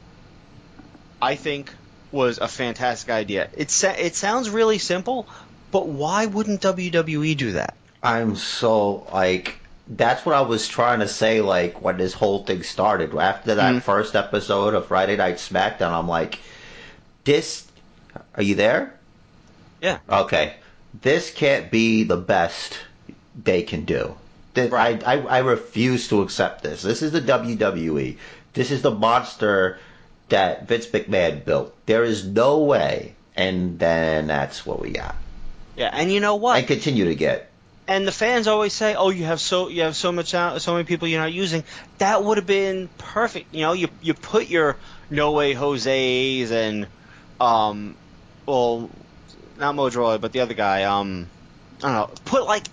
I 1.22 1.36
think 1.36 1.74
was 2.14 2.38
a 2.38 2.48
fantastic 2.48 3.10
idea. 3.10 3.50
It 3.58 3.72
sa- 3.72 3.96
it 3.98 4.16
sounds 4.16 4.50
really 4.50 4.78
simple, 4.78 5.28
but 5.72 5.88
why 5.88 6.28
wouldn't 6.28 6.62
WWE 6.62 7.36
do 7.36 7.52
that? 7.54 7.76
I'm 8.02 8.36
so 8.36 9.08
like 9.12 9.56
that's 9.88 10.26
what 10.26 10.36
I 10.36 10.42
was 10.42 10.66
trying 10.68 11.00
to 11.00 11.08
say 11.10 11.42
like 11.42 11.82
when 11.82 11.98
this 11.98 12.14
whole 12.14 12.44
thing 12.46 12.64
started. 12.64 13.14
After 13.16 13.56
that 13.56 13.76
Mhm. 13.76 13.82
first 13.82 14.16
episode 14.16 14.74
of 14.76 14.86
Friday 14.88 15.18
Night 15.18 15.36
SmackDown, 15.38 15.92
I'm 15.92 16.08
like, 16.08 16.40
this. 17.26 17.66
Are 18.36 18.44
you 18.44 18.56
there? 18.56 18.94
Yeah. 19.82 19.98
Okay. 20.10 20.54
This 21.02 21.32
can't 21.32 21.72
be 21.72 22.04
the 22.04 22.16
best 22.18 22.78
they 23.44 23.64
can 23.64 23.86
do. 23.86 24.16
Right. 24.56 25.02
I, 25.06 25.16
I 25.18 25.22
I 25.22 25.38
refuse 25.40 26.08
to 26.10 26.22
accept 26.22 26.62
this. 26.62 26.84
This 26.84 27.02
is 27.02 27.12
the 27.12 27.22
WWE. 27.22 28.18
This 28.54 28.70
is 28.70 28.84
the 28.84 28.92
monster 28.92 29.80
that 30.34 30.68
Vince 30.68 30.88
McMahon 30.88 31.46
built. 31.46 31.74
There 31.86 32.04
is 32.04 32.26
no 32.26 32.60
way. 32.64 33.16
And 33.36 33.80
then 33.80 34.28
that's 34.28 34.66
what 34.66 34.80
we 34.80 34.92
got. 34.92 35.16
Yeah, 35.76 35.90
and 35.92 36.12
you 36.12 36.20
know 36.20 36.36
what? 36.36 36.58
And 36.60 36.68
continue 36.68 37.06
to 37.06 37.16
get. 37.16 37.50
and 37.88 38.08
the 38.08 38.12
fans 38.12 38.48
always 38.48 38.74
say, 38.74 38.94
"Oh, 38.94 39.10
you 39.10 39.24
have 39.26 39.42
so 39.42 39.70
you 39.70 39.82
have 39.82 39.96
so 39.96 40.12
much 40.12 40.36
out, 40.36 40.62
so 40.62 40.74
many 40.74 40.84
people 40.86 41.08
you're 41.08 41.20
not 41.20 41.34
using." 41.34 41.64
That 41.98 42.24
would 42.24 42.38
have 42.38 42.46
been 42.46 42.90
perfect. 43.00 43.54
You 43.56 43.62
know, 43.62 43.74
you 43.74 43.88
you 44.04 44.14
put 44.14 44.50
your 44.50 44.78
No 45.10 45.32
Way 45.32 45.54
Jose's 45.54 46.52
and 46.52 46.86
um, 47.42 47.96
well, 48.46 48.90
not 49.58 49.74
Mojo, 49.76 50.22
but 50.22 50.32
the 50.32 50.42
other 50.42 50.54
guy. 50.54 50.84
Um, 50.84 51.28
I 51.80 51.88
don't 51.88 51.94
know. 51.94 52.10
Put 52.26 52.46
like 52.46 52.68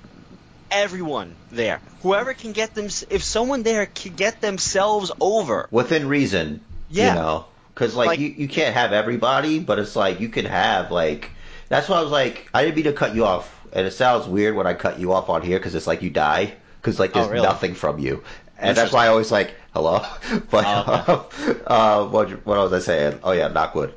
everyone 0.70 1.34
there. 1.50 1.80
Whoever 2.02 2.34
can 2.34 2.52
get 2.52 2.74
them, 2.74 2.86
if 3.08 3.24
someone 3.24 3.62
there 3.62 3.86
can 3.86 4.14
get 4.14 4.42
themselves 4.42 5.10
over. 5.20 5.68
Within 5.70 6.06
reason. 6.06 6.60
Yeah. 6.90 7.08
You 7.08 7.14
know? 7.14 7.44
Because, 7.80 7.96
like, 7.96 8.08
Like- 8.08 8.18
you, 8.20 8.34
you 8.36 8.46
can't 8.46 8.74
have 8.74 8.92
everybody, 8.92 9.58
but 9.58 9.78
it's 9.78 9.96
like, 9.96 10.20
you 10.20 10.28
can 10.28 10.44
have, 10.44 10.90
like, 10.92 11.30
that's 11.70 11.88
why 11.88 11.96
I 11.96 12.02
was 12.02 12.10
like, 12.12 12.46
I 12.52 12.62
didn't 12.62 12.76
mean 12.76 12.84
to 12.84 12.92
cut 12.92 13.14
you 13.14 13.24
off. 13.24 13.58
And 13.72 13.86
it 13.86 13.92
sounds 13.92 14.26
weird 14.26 14.54
when 14.54 14.66
I 14.66 14.74
cut 14.74 15.00
you 15.00 15.14
off 15.14 15.30
on 15.30 15.40
here 15.40 15.58
because 15.58 15.74
it's 15.74 15.86
like 15.86 16.02
you 16.02 16.10
die. 16.10 16.52
Because, 16.82 17.00
like, 17.00 17.14
there's 17.14 17.28
Oh, 17.28 17.30
really? 17.30 17.46
nothing 17.46 17.72
from 17.74 17.98
you. 17.98 18.22
And 18.58 18.76
that's 18.76 18.92
why 18.92 19.06
I 19.06 19.08
always 19.08 19.32
like, 19.32 19.54
hello? 19.72 20.04
But, 20.50 20.64
Oh, 20.66 21.30
uh, 21.66 22.06
what, 22.08 22.28
what 22.44 22.58
was 22.58 22.74
I 22.74 22.80
saying? 22.80 23.18
Oh, 23.24 23.32
yeah, 23.32 23.48
not 23.48 23.72
good. 23.72 23.94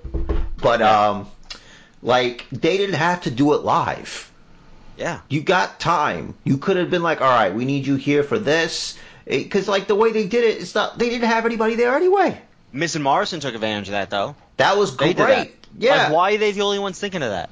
But, 0.62 0.82
um, 0.82 1.28
like, 2.02 2.46
they 2.54 2.78
didn't 2.78 2.96
have 2.96 3.20
to 3.24 3.32
do 3.32 3.52
it 3.54 3.64
live. 3.64 4.32
Yeah. 4.98 5.20
You 5.28 5.42
got 5.42 5.82
time. 5.82 6.36
You 6.46 6.56
could 6.58 6.78
have 6.78 6.90
been 6.90 7.04
like, 7.04 7.20
all 7.20 7.28
right, 7.28 7.54
we 7.54 7.66
need 7.66 7.86
you 7.86 7.96
here 7.98 8.24
for 8.24 8.40
this. 8.40 8.98
Because, 9.26 9.68
like, 9.68 9.88
the 9.88 9.96
way 9.96 10.14
they 10.14 10.26
did 10.26 10.46
it, 10.46 10.62
it's 10.62 10.74
not, 10.74 10.98
they 10.98 11.10
didn't 11.10 11.28
have 11.28 11.46
anybody 11.46 11.76
there 11.76 11.94
anyway. 11.96 12.40
Miz 12.74 12.96
and 12.96 13.04
Morrison 13.04 13.40
took 13.40 13.56
advantage 13.56 13.88
of 13.88 13.94
that 13.94 14.10
though. 14.10 14.36
That 14.58 14.78
was 14.78 14.92
great. 14.92 15.18
that. 15.18 15.50
Yeah. 15.78 16.04
Like, 16.04 16.14
why 16.14 16.34
are 16.34 16.38
they 16.38 16.52
the 16.52 16.62
only 16.62 16.80
ones 16.80 17.00
thinking 17.00 17.22
of 17.24 17.30
that? 17.30 17.50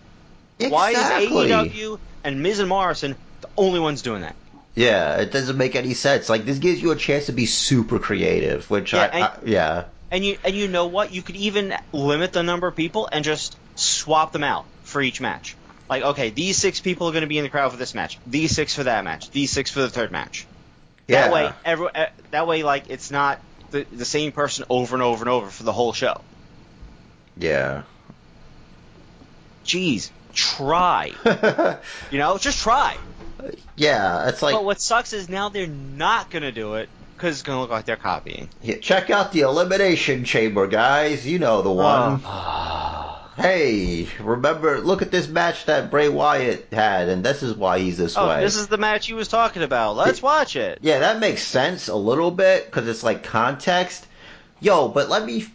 Exactly. 0.60 0.72
Why 0.72 0.92
is. 0.92 1.68
AEW 1.72 2.00
and 2.24 2.44
Miz 2.44 2.60
and 2.60 2.70
Morrison 2.70 3.16
the 3.42 3.50
only 3.58 3.80
ones 3.80 4.02
doing 4.02 4.22
that? 4.22 4.36
Yeah, 4.76 5.18
it 5.18 5.32
doesn't 5.32 5.58
make 5.58 5.76
any 5.76 5.94
sense. 5.94 6.30
Like, 6.30 6.46
this 6.46 6.60
gives 6.60 6.82
you 6.82 6.92
a 6.92 6.96
chance 6.96 7.26
to 7.26 7.34
be 7.34 7.46
super 7.46 8.00
creative, 8.00 8.70
which 8.70 8.94
Yeah, 8.94 9.02
I, 9.02 9.06
and- 9.06 9.24
I 9.24 9.38
yeah. 9.46 9.84
And 10.12 10.26
you 10.26 10.38
and 10.44 10.54
you 10.54 10.68
know 10.68 10.88
what? 10.88 11.14
You 11.14 11.22
could 11.22 11.38
even 11.38 11.74
limit 11.94 12.34
the 12.34 12.44
number 12.44 12.68
of 12.68 12.76
people 12.76 13.08
and 13.10 13.24
just 13.24 13.58
swap 13.76 14.34
them 14.34 14.44
out 14.44 14.66
for 14.84 15.02
each 15.02 15.22
match. 15.22 15.56
Like, 15.90 16.04
okay, 16.04 16.30
these 16.32 16.58
six 16.58 16.82
people 16.82 17.08
are 17.08 17.12
going 17.12 17.22
to 17.22 17.28
be 17.28 17.38
in 17.38 17.44
the 17.44 17.50
crowd 17.50 17.72
for 17.72 17.78
this 17.78 17.94
match. 17.96 18.20
These 18.28 18.52
six 18.52 18.76
for 18.76 18.84
that 18.84 19.04
match. 19.06 19.30
These 19.32 19.52
six 19.52 19.72
for 19.72 19.80
the 19.80 19.90
third 19.90 20.12
match. 20.12 20.46
Yeah. 21.08 21.24
That 21.28 21.34
way, 21.34 21.52
every, 21.66 21.88
eh, 21.96 22.10
that 22.32 22.46
way, 22.48 22.64
like 22.64 22.90
it's 22.90 23.10
not 23.10 23.40
the 23.72 23.86
the 23.92 24.06
same 24.06 24.32
person 24.32 24.66
over 24.70 24.96
and 24.96 25.04
over 25.04 25.24
and 25.24 25.30
over 25.30 25.50
for 25.50 25.64
the 25.64 25.74
whole 25.74 25.94
show. 25.94 26.22
Yeah. 27.38 27.84
Jeez, 29.66 30.10
try. 30.34 31.12
You 32.12 32.18
know, 32.20 32.38
just 32.38 32.62
try. 32.62 32.98
yeah, 33.76 34.28
it's 34.28 34.42
like, 34.42 34.54
but 34.54 34.66
what 34.66 34.82
sucks 34.82 35.14
is 35.14 35.30
now 35.30 35.50
they're 35.50 35.66
not 35.68 36.30
going 36.30 36.44
to 36.44 36.52
do 36.52 36.76
it 36.76 36.90
because 37.16 37.36
it's 37.36 37.44
going 37.44 37.56
to 37.58 37.62
look 37.62 37.70
like 37.72 37.86
they're 37.86 37.96
copying. 37.96 38.50
yeah, 38.62 38.78
check 38.78 39.10
out 39.10 39.32
the 39.32 39.42
Elimination 39.42 40.26
Chamber, 40.26 40.68
guys. 40.68 41.26
You 41.26 41.40
know 41.40 41.62
the 41.62 41.72
one. 41.72 42.22
Oh. 42.26 43.21
Hey, 43.42 44.08
remember, 44.20 44.80
look 44.80 45.02
at 45.02 45.10
this 45.12 45.28
match 45.28 45.66
that 45.66 45.90
Bray 45.90 46.10
Wyatt 46.10 46.68
had, 46.72 47.10
and 47.10 47.24
this 47.24 47.42
is 47.44 47.56
why 47.56 47.80
he's 47.80 47.98
this 47.98 48.16
Oh, 48.18 48.28
way. 48.28 48.42
this 48.42 48.56
is 48.56 48.68
the 48.68 48.78
match 48.78 49.08
he 49.08 49.14
was 49.14 49.28
talking 49.28 49.64
about. 49.64 49.96
Let's 49.96 50.22
watch 50.22 50.56
it. 50.56 50.80
Yeah, 50.82 51.00
that 51.00 51.20
makes 51.20 51.42
sense 51.44 51.88
a 51.88 51.96
little 51.96 52.32
bit 52.32 52.66
because 52.66 52.88
it's 52.88 53.04
like 53.04 53.24
context. 53.24 54.06
Yo, 54.60 54.88
but 54.90 55.10
let 55.10 55.26
me. 55.26 55.46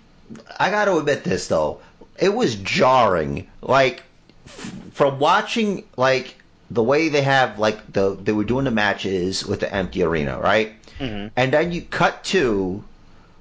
I 0.58 0.70
got 0.70 0.86
to 0.86 0.98
admit 0.98 1.22
this 1.22 1.46
though. 1.48 1.78
It 2.18 2.34
was 2.34 2.56
jarring. 2.56 3.46
Like 3.62 4.02
f- 4.46 4.72
from 4.92 5.18
watching 5.20 5.84
like 5.96 6.34
the 6.70 6.82
way 6.82 7.08
they 7.08 7.22
have 7.22 7.58
like 7.60 7.92
the 7.92 8.16
they 8.20 8.32
were 8.32 8.42
doing 8.44 8.64
the 8.64 8.70
matches 8.72 9.46
with 9.46 9.60
the 9.60 9.72
empty 9.72 10.02
arena, 10.02 10.40
right? 10.40 10.72
Mhm. 10.98 11.30
And 11.36 11.52
then 11.52 11.70
you 11.70 11.82
cut 11.82 12.24
to 12.24 12.82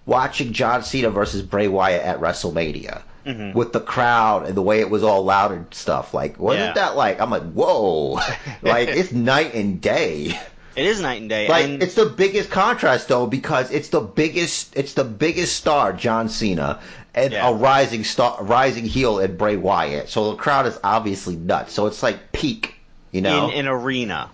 watching 0.05 0.53
John 0.53 0.84
Cena 0.84 1.10
versus 1.10 1.41
Bray 1.41 1.67
Wyatt 1.67 2.03
at 2.03 2.19
WrestleMania. 2.19 3.01
Mhm. 3.25 3.53
With 3.55 3.73
the 3.73 3.79
crowd 3.79 4.45
and 4.45 4.55
the 4.55 4.61
way 4.61 4.79
it 4.81 4.89
was 4.89 5.03
all 5.03 5.23
loud 5.25 5.51
and 5.51 5.65
stuff, 5.71 6.13
like 6.13 6.39
wasn't 6.39 6.65
Yeah. 6.67 6.73
that 6.73 6.95
like 6.95 7.19
I'm 7.19 7.29
like 7.31 7.43
whoa, 7.53 8.19
like 8.61 8.88
it's 8.89 9.11
night 9.11 9.53
and 9.55 9.81
day. 9.81 10.39
It 10.75 10.85
is 10.85 10.99
night 11.01 11.21
and 11.21 11.29
day. 11.29 11.47
Like 11.47 11.65
and 11.65 11.81
it's 11.81 11.95
the 11.95 12.05
biggest 12.05 12.49
contrast 12.51 13.07
though 13.07 13.25
because 13.27 13.71
it's 13.71 13.89
the 13.89 14.01
biggest 14.01 14.75
it's 14.75 14.93
the 14.93 15.03
biggest 15.05 15.55
star 15.55 15.91
John 15.93 16.29
Cena 16.29 16.79
and 17.15 17.31
Yeah. 17.33 17.49
a 17.49 17.53
rising 17.53 18.03
star 18.03 18.38
rising 18.43 18.85
heel 18.85 19.19
in 19.19 19.38
Bray 19.38 19.55
Wyatt. 19.57 20.09
So 20.09 20.31
the 20.31 20.38
crowd 20.38 20.65
is 20.67 20.77
obviously 20.83 21.35
nuts. 21.35 21.73
So 21.73 21.88
it's 21.88 22.03
like 22.03 22.31
peak, 22.33 22.75
you 23.11 23.21
know. 23.21 23.49
in 23.49 23.59
an 23.61 23.67
arena, 23.67 24.29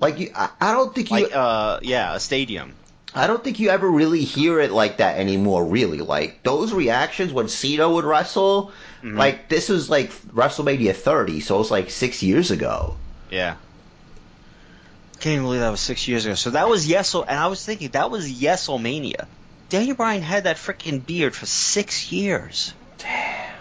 like 0.00 0.18
you, 0.20 0.30
I, 0.34 0.48
I 0.60 0.72
don't 0.72 0.94
think 0.94 1.10
you 1.10 1.24
like 1.24 1.34
uh, 1.36 1.80
yeah, 1.82 2.14
a 2.14 2.20
stadium. 2.20 2.74
I 3.14 3.26
don't 3.26 3.44
think 3.44 3.60
you 3.60 3.68
ever 3.68 3.90
really 3.90 4.24
hear 4.24 4.58
it 4.60 4.70
like 4.70 4.98
that 4.98 5.18
anymore. 5.18 5.64
Really, 5.64 5.98
like 5.98 6.42
those 6.42 6.72
reactions 6.72 7.32
when 7.32 7.48
Cena 7.48 7.88
would 7.88 8.04
wrestle. 8.04 8.72
Mm-hmm. 9.02 9.18
Like 9.18 9.48
this 9.48 9.68
was 9.68 9.90
like 9.90 10.10
WrestleMania 10.28 10.94
30, 10.94 11.40
so 11.40 11.60
it's 11.60 11.70
like 11.70 11.90
six 11.90 12.22
years 12.22 12.50
ago. 12.50 12.96
Yeah. 13.30 13.56
Can't 15.20 15.34
even 15.34 15.44
believe 15.44 15.60
that 15.60 15.70
was 15.70 15.80
six 15.80 16.08
years 16.08 16.26
ago. 16.26 16.34
So 16.34 16.50
that 16.50 16.68
was 16.68 16.88
Yesel, 16.88 17.24
and 17.26 17.38
I 17.38 17.46
was 17.46 17.64
thinking 17.64 17.90
that 17.90 18.10
was 18.10 18.30
Yeselmania. 18.30 19.26
Daniel 19.68 19.96
Bryan 19.96 20.22
had 20.22 20.44
that 20.44 20.56
freaking 20.56 21.04
beard 21.04 21.34
for 21.34 21.46
six 21.46 22.10
years. 22.12 22.74
Damn. 22.98 23.54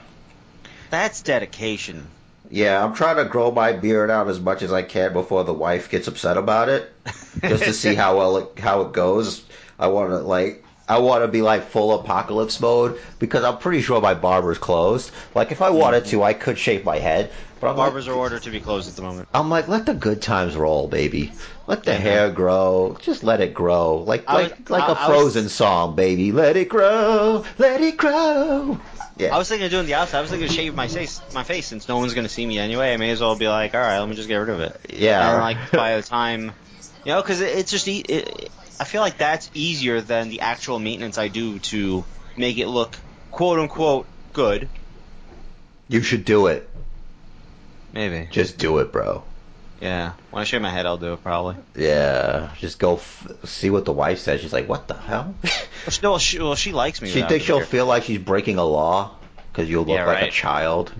That's 0.89 1.21
dedication. 1.21 2.07
Yeah, 2.51 2.83
I'm 2.83 2.93
trying 2.93 3.15
to 3.15 3.25
grow 3.25 3.49
my 3.51 3.71
beard 3.73 4.09
out 4.11 4.27
as 4.27 4.39
much 4.39 4.61
as 4.61 4.73
I 4.73 4.83
can 4.83 5.13
before 5.13 5.43
the 5.45 5.53
wife 5.53 5.89
gets 5.89 6.07
upset 6.07 6.35
about 6.37 6.67
it, 6.69 6.91
just 7.41 7.63
to 7.63 7.73
see 7.73 7.95
how 7.95 8.17
well 8.17 8.37
it, 8.37 8.59
how 8.59 8.81
it 8.81 8.91
goes. 8.91 9.43
I 9.79 9.87
want 9.87 10.09
to 10.09 10.17
like 10.19 10.63
I 10.89 10.99
want 10.99 11.23
to 11.23 11.29
be 11.29 11.41
like 11.41 11.63
full 11.69 11.97
apocalypse 11.97 12.59
mode 12.59 12.99
because 13.19 13.45
I'm 13.45 13.57
pretty 13.57 13.81
sure 13.81 14.01
my 14.01 14.13
barber's 14.13 14.57
closed. 14.57 15.11
Like 15.33 15.51
if 15.53 15.61
I 15.61 15.69
wanted 15.69 16.05
to, 16.07 16.23
I 16.23 16.33
could 16.33 16.57
shave 16.59 16.83
my 16.83 16.99
head, 16.99 17.31
but 17.61 17.69
I'm 17.69 17.77
Barbers 17.77 18.07
like, 18.07 18.15
are 18.15 18.19
ordered 18.19 18.43
to 18.43 18.51
be 18.51 18.59
closed 18.59 18.89
at 18.89 18.95
the 18.97 19.01
moment. 19.01 19.29
I'm 19.33 19.49
like, 19.49 19.69
let 19.69 19.85
the 19.85 19.93
good 19.93 20.21
times 20.21 20.57
roll, 20.57 20.89
baby. 20.89 21.31
Let 21.67 21.83
the 21.85 21.91
Yeah. 21.91 21.97
hair 21.99 22.31
grow. 22.31 22.97
Just 23.01 23.23
let 23.23 23.39
it 23.39 23.53
grow, 23.53 23.99
like 23.99 24.25
I 24.27 24.33
like 24.43 24.59
was- 24.59 24.69
like 24.69 24.83
a 24.83 24.85
I 24.87 24.89
was- 24.89 25.05
Frozen 25.07 25.47
song, 25.49 25.95
baby. 25.95 26.33
Let 26.33 26.57
it 26.57 26.67
grow, 26.67 27.45
let 27.57 27.79
it 27.79 27.95
grow. 27.95 28.77
Yeah. 29.17 29.35
I 29.35 29.37
was 29.37 29.49
thinking 29.49 29.65
of 29.65 29.71
doing 29.71 29.85
the 29.85 29.93
outside. 29.95 30.19
I 30.19 30.21
was 30.21 30.29
thinking 30.29 30.47
of 30.49 30.53
shave 30.53 30.73
my 30.75 30.87
face, 30.87 31.21
my 31.33 31.43
face, 31.43 31.67
since 31.67 31.87
no 31.87 31.97
one's 31.97 32.13
gonna 32.13 32.29
see 32.29 32.45
me 32.45 32.57
anyway. 32.59 32.93
I 32.93 32.97
may 32.97 33.11
as 33.11 33.21
well 33.21 33.35
be 33.35 33.47
like, 33.47 33.75
all 33.75 33.81
right, 33.81 33.99
let 33.99 34.09
me 34.09 34.15
just 34.15 34.27
get 34.27 34.37
rid 34.37 34.49
of 34.49 34.59
it. 34.61 34.79
yeah. 34.89 35.31
And 35.33 35.41
like 35.41 35.71
by 35.71 35.97
the 35.97 36.03
time, 36.03 36.51
you 37.05 37.11
know, 37.11 37.21
because 37.21 37.41
it, 37.41 37.57
it's 37.57 37.71
just, 37.71 37.87
e- 37.87 37.99
it, 37.99 38.51
I 38.79 38.83
feel 38.83 39.01
like 39.01 39.17
that's 39.17 39.49
easier 39.53 40.01
than 40.01 40.29
the 40.29 40.41
actual 40.41 40.79
maintenance 40.79 41.17
I 41.17 41.27
do 41.27 41.59
to 41.59 42.03
make 42.37 42.57
it 42.57 42.67
look 42.67 42.97
quote 43.29 43.59
unquote 43.59 44.07
good. 44.33 44.69
you 45.87 46.01
should 46.01 46.25
do 46.25 46.47
it. 46.47 46.67
Maybe. 47.93 48.27
Just 48.31 48.57
do 48.57 48.77
it, 48.79 48.91
bro. 48.91 49.23
Yeah. 49.81 50.13
When 50.29 50.41
I 50.41 50.43
shave 50.43 50.61
my 50.61 50.69
head, 50.69 50.85
I'll 50.85 50.97
do 50.97 51.13
it 51.13 51.23
probably. 51.23 51.55
Yeah, 51.75 52.51
just 52.59 52.77
go 52.79 52.95
f- 52.95 53.27
see 53.45 53.69
what 53.71 53.83
the 53.85 53.91
wife 53.91 54.19
says. 54.19 54.39
She's 54.41 54.53
like, 54.53 54.69
"What 54.69 54.87
the 54.87 54.93
hell?" 54.95 55.33
Well, 56.03 56.19
she, 56.19 56.37
well, 56.37 56.53
she, 56.53 56.71
likes 56.73 57.01
me. 57.01 57.09
She 57.09 57.23
thinks 57.23 57.43
she'll 57.45 57.57
beard. 57.57 57.67
feel 57.67 57.85
like 57.87 58.03
she's 58.03 58.19
breaking 58.19 58.59
a 58.59 58.63
law 58.63 59.15
because 59.51 59.67
you 59.67 59.79
look 59.79 59.89
Yeah, 59.89 60.05
like 60.05 60.21
a 60.27 60.29
child. 60.31 60.91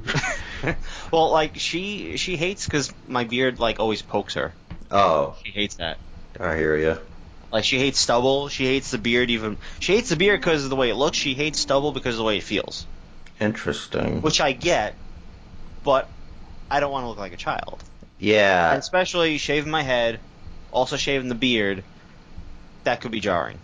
well, 1.12 1.30
like 1.30 1.58
she 1.58 2.18
she 2.18 2.36
hates 2.36 2.66
because 2.66 2.92
my 3.08 3.24
beard 3.24 3.60
like 3.60 3.80
always 3.80 4.02
pokes 4.02 4.34
her. 4.34 4.54
oh, 4.90 5.36
She 5.46 5.52
hates 5.52 5.76
that. 5.76 5.98
I 6.40 6.56
hear 6.58 6.76
you. 6.76 6.98
Like 7.52 7.64
she 7.66 7.78
hates 7.78 8.00
stubble. 8.00 8.48
She 8.48 8.66
hates 8.66 8.90
the 8.90 8.98
beard. 8.98 9.30
Even 9.30 9.58
she 9.80 9.94
hates 9.96 10.10
the 10.10 10.16
beard 10.16 10.40
because 10.40 10.64
of 10.64 10.72
the 10.72 10.76
way 10.76 10.90
it 10.90 10.96
looks. 10.96 11.18
She 11.18 11.36
hates 11.36 11.60
stubble 11.60 11.92
because 11.92 12.16
of 12.16 12.20
the 12.20 12.24
way 12.24 12.38
it 12.38 12.44
feels, 12.44 12.88
Interesting. 13.40 14.22
which 14.24 14.42
I 14.42 14.54
get. 14.54 14.96
But 15.84 16.10
I 16.72 16.80
don't 16.80 16.92
want 16.92 17.04
to 17.04 17.10
look 17.10 17.20
like 17.20 17.34
a 17.34 17.38
child. 17.38 17.84
And 18.72 18.78
Yeah, 18.78 18.80
especially 18.80 19.38
shaving 19.38 19.70
my 19.72 19.84
head, 19.84 20.24
also 20.72 20.98
shaving 20.98 21.30
the 21.30 21.36
beard. 21.36 21.86
That 22.84 23.02
could 23.02 23.12
be 23.12 23.20
jarring. 23.22 23.64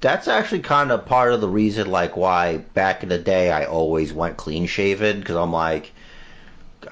that's 0.00 0.28
actually 0.28 0.60
kind 0.60 0.90
of 0.92 1.06
part 1.06 1.32
of 1.32 1.40
the 1.40 1.48
reason, 1.48 1.90
like, 1.90 2.16
why 2.16 2.58
back 2.58 3.02
in 3.02 3.08
the 3.08 3.18
day 3.18 3.50
I 3.50 3.64
always 3.64 4.12
went 4.12 4.36
clean 4.36 4.66
shaven 4.66 5.20
because 5.20 5.36
I'm 5.36 5.52
like, 5.52 5.94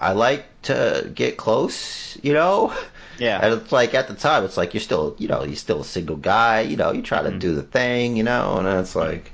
I 0.01 0.13
like 0.13 0.47
to 0.63 1.11
get 1.15 1.37
close, 1.39 2.17
you 2.23 2.33
know. 2.33 2.75
Yeah. 3.19 3.43
And 3.43 3.55
it's 3.55 3.73
like 3.73 3.95
at 3.95 4.09
the 4.09 4.15
time, 4.15 4.45
it's 4.45 4.57
like 4.59 4.75
you're 4.75 4.81
still, 4.83 5.17
you 5.19 5.27
know, 5.29 5.43
you're 5.45 5.57
still 5.57 5.81
a 5.81 5.85
single 5.85 6.17
guy. 6.17 6.61
You 6.61 6.77
know, 6.77 6.93
you 6.93 7.03
try 7.03 7.23
to 7.23 7.31
Mhm. 7.31 7.39
do 7.39 7.55
the 7.55 7.63
thing, 7.63 8.17
you 8.17 8.23
know, 8.23 8.59
and 8.59 8.69
it's 8.69 8.95
like, 8.95 9.33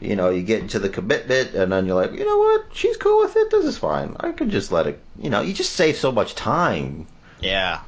you 0.00 0.16
know, 0.16 0.30
you 0.30 0.42
get 0.42 0.60
into 0.60 0.78
the 0.78 0.88
commitment, 0.88 1.54
and 1.54 1.70
then 1.72 1.86
you're 1.86 1.94
like, 2.00 2.12
you 2.12 2.24
know 2.24 2.38
what, 2.38 2.66
she's 2.72 2.96
cool 2.96 3.20
with 3.20 3.36
it. 3.36 3.50
This 3.50 3.64
is 3.64 3.78
fine. 3.78 4.16
I 4.20 4.32
could 4.32 4.50
just 4.50 4.72
let 4.72 4.86
it. 4.86 5.00
You 5.18 5.30
know, 5.30 5.40
you 5.40 5.52
just 5.52 5.74
save 5.74 5.96
so 5.96 6.10
much 6.10 6.34
time. 6.34 7.06
Yeah. 7.40 7.80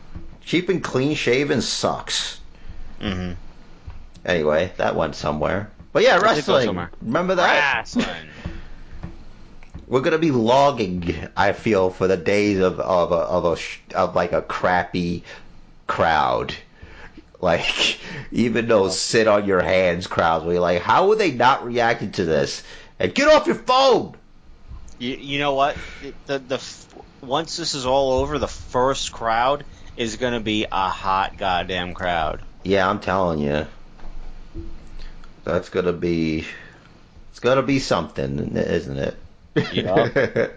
Keeping 0.44 0.80
clean 0.80 1.14
shaven 1.14 1.60
sucks. 1.62 2.40
Mm-hmm. 3.00 3.32
Anyway, 4.24 4.72
that 4.76 4.94
went 4.94 5.14
somewhere. 5.14 5.70
But 5.92 6.02
yeah, 6.04 6.16
It 6.16 6.22
wrestling. 6.22 6.66
somewhere. 6.66 6.90
Remember 7.02 7.34
that? 7.34 7.74
Wrestling. 7.76 8.06
We're 9.86 10.00
gonna 10.00 10.18
be 10.18 10.30
logging. 10.30 11.28
I 11.36 11.52
feel 11.52 11.90
for 11.90 12.06
the 12.08 12.16
days 12.16 12.58
of 12.60 12.80
of 12.80 13.12
a 13.12 13.14
of 13.16 13.44
a 13.44 13.56
of 13.96 14.14
like 14.14 14.32
a 14.32 14.40
crappy 14.40 15.22
crowd. 15.86 16.54
Like 17.42 17.98
even 18.30 18.68
those 18.68 18.98
sit 18.98 19.26
on 19.26 19.46
your 19.46 19.60
hands 19.60 20.06
crowds, 20.06 20.44
where 20.44 20.54
you're 20.54 20.62
like, 20.62 20.80
how 20.80 21.10
are 21.10 21.16
they 21.16 21.32
not 21.32 21.64
reacting 21.64 22.12
to 22.12 22.24
this? 22.24 22.62
And 22.98 23.12
get 23.12 23.28
off 23.28 23.46
your 23.46 23.56
phone. 23.56 24.14
You, 24.98 25.16
you 25.16 25.38
know 25.40 25.54
what? 25.54 25.76
The 26.26 26.38
the 26.38 26.62
once 27.20 27.56
this 27.56 27.74
is 27.74 27.84
all 27.84 28.12
over, 28.12 28.38
the 28.38 28.46
first 28.46 29.12
crowd 29.12 29.64
is 29.96 30.16
going 30.16 30.34
to 30.34 30.40
be 30.40 30.66
a 30.70 30.88
hot 30.88 31.36
goddamn 31.36 31.94
crowd. 31.94 32.40
Yeah, 32.62 32.88
I'm 32.88 33.00
telling 33.00 33.40
you. 33.40 33.66
That's 35.42 35.68
gonna 35.70 35.92
be. 35.92 36.46
It's 37.30 37.40
gonna 37.40 37.62
be 37.62 37.80
something, 37.80 38.56
isn't 38.56 38.96
it? 38.96 39.16
Yeah. 39.72 40.46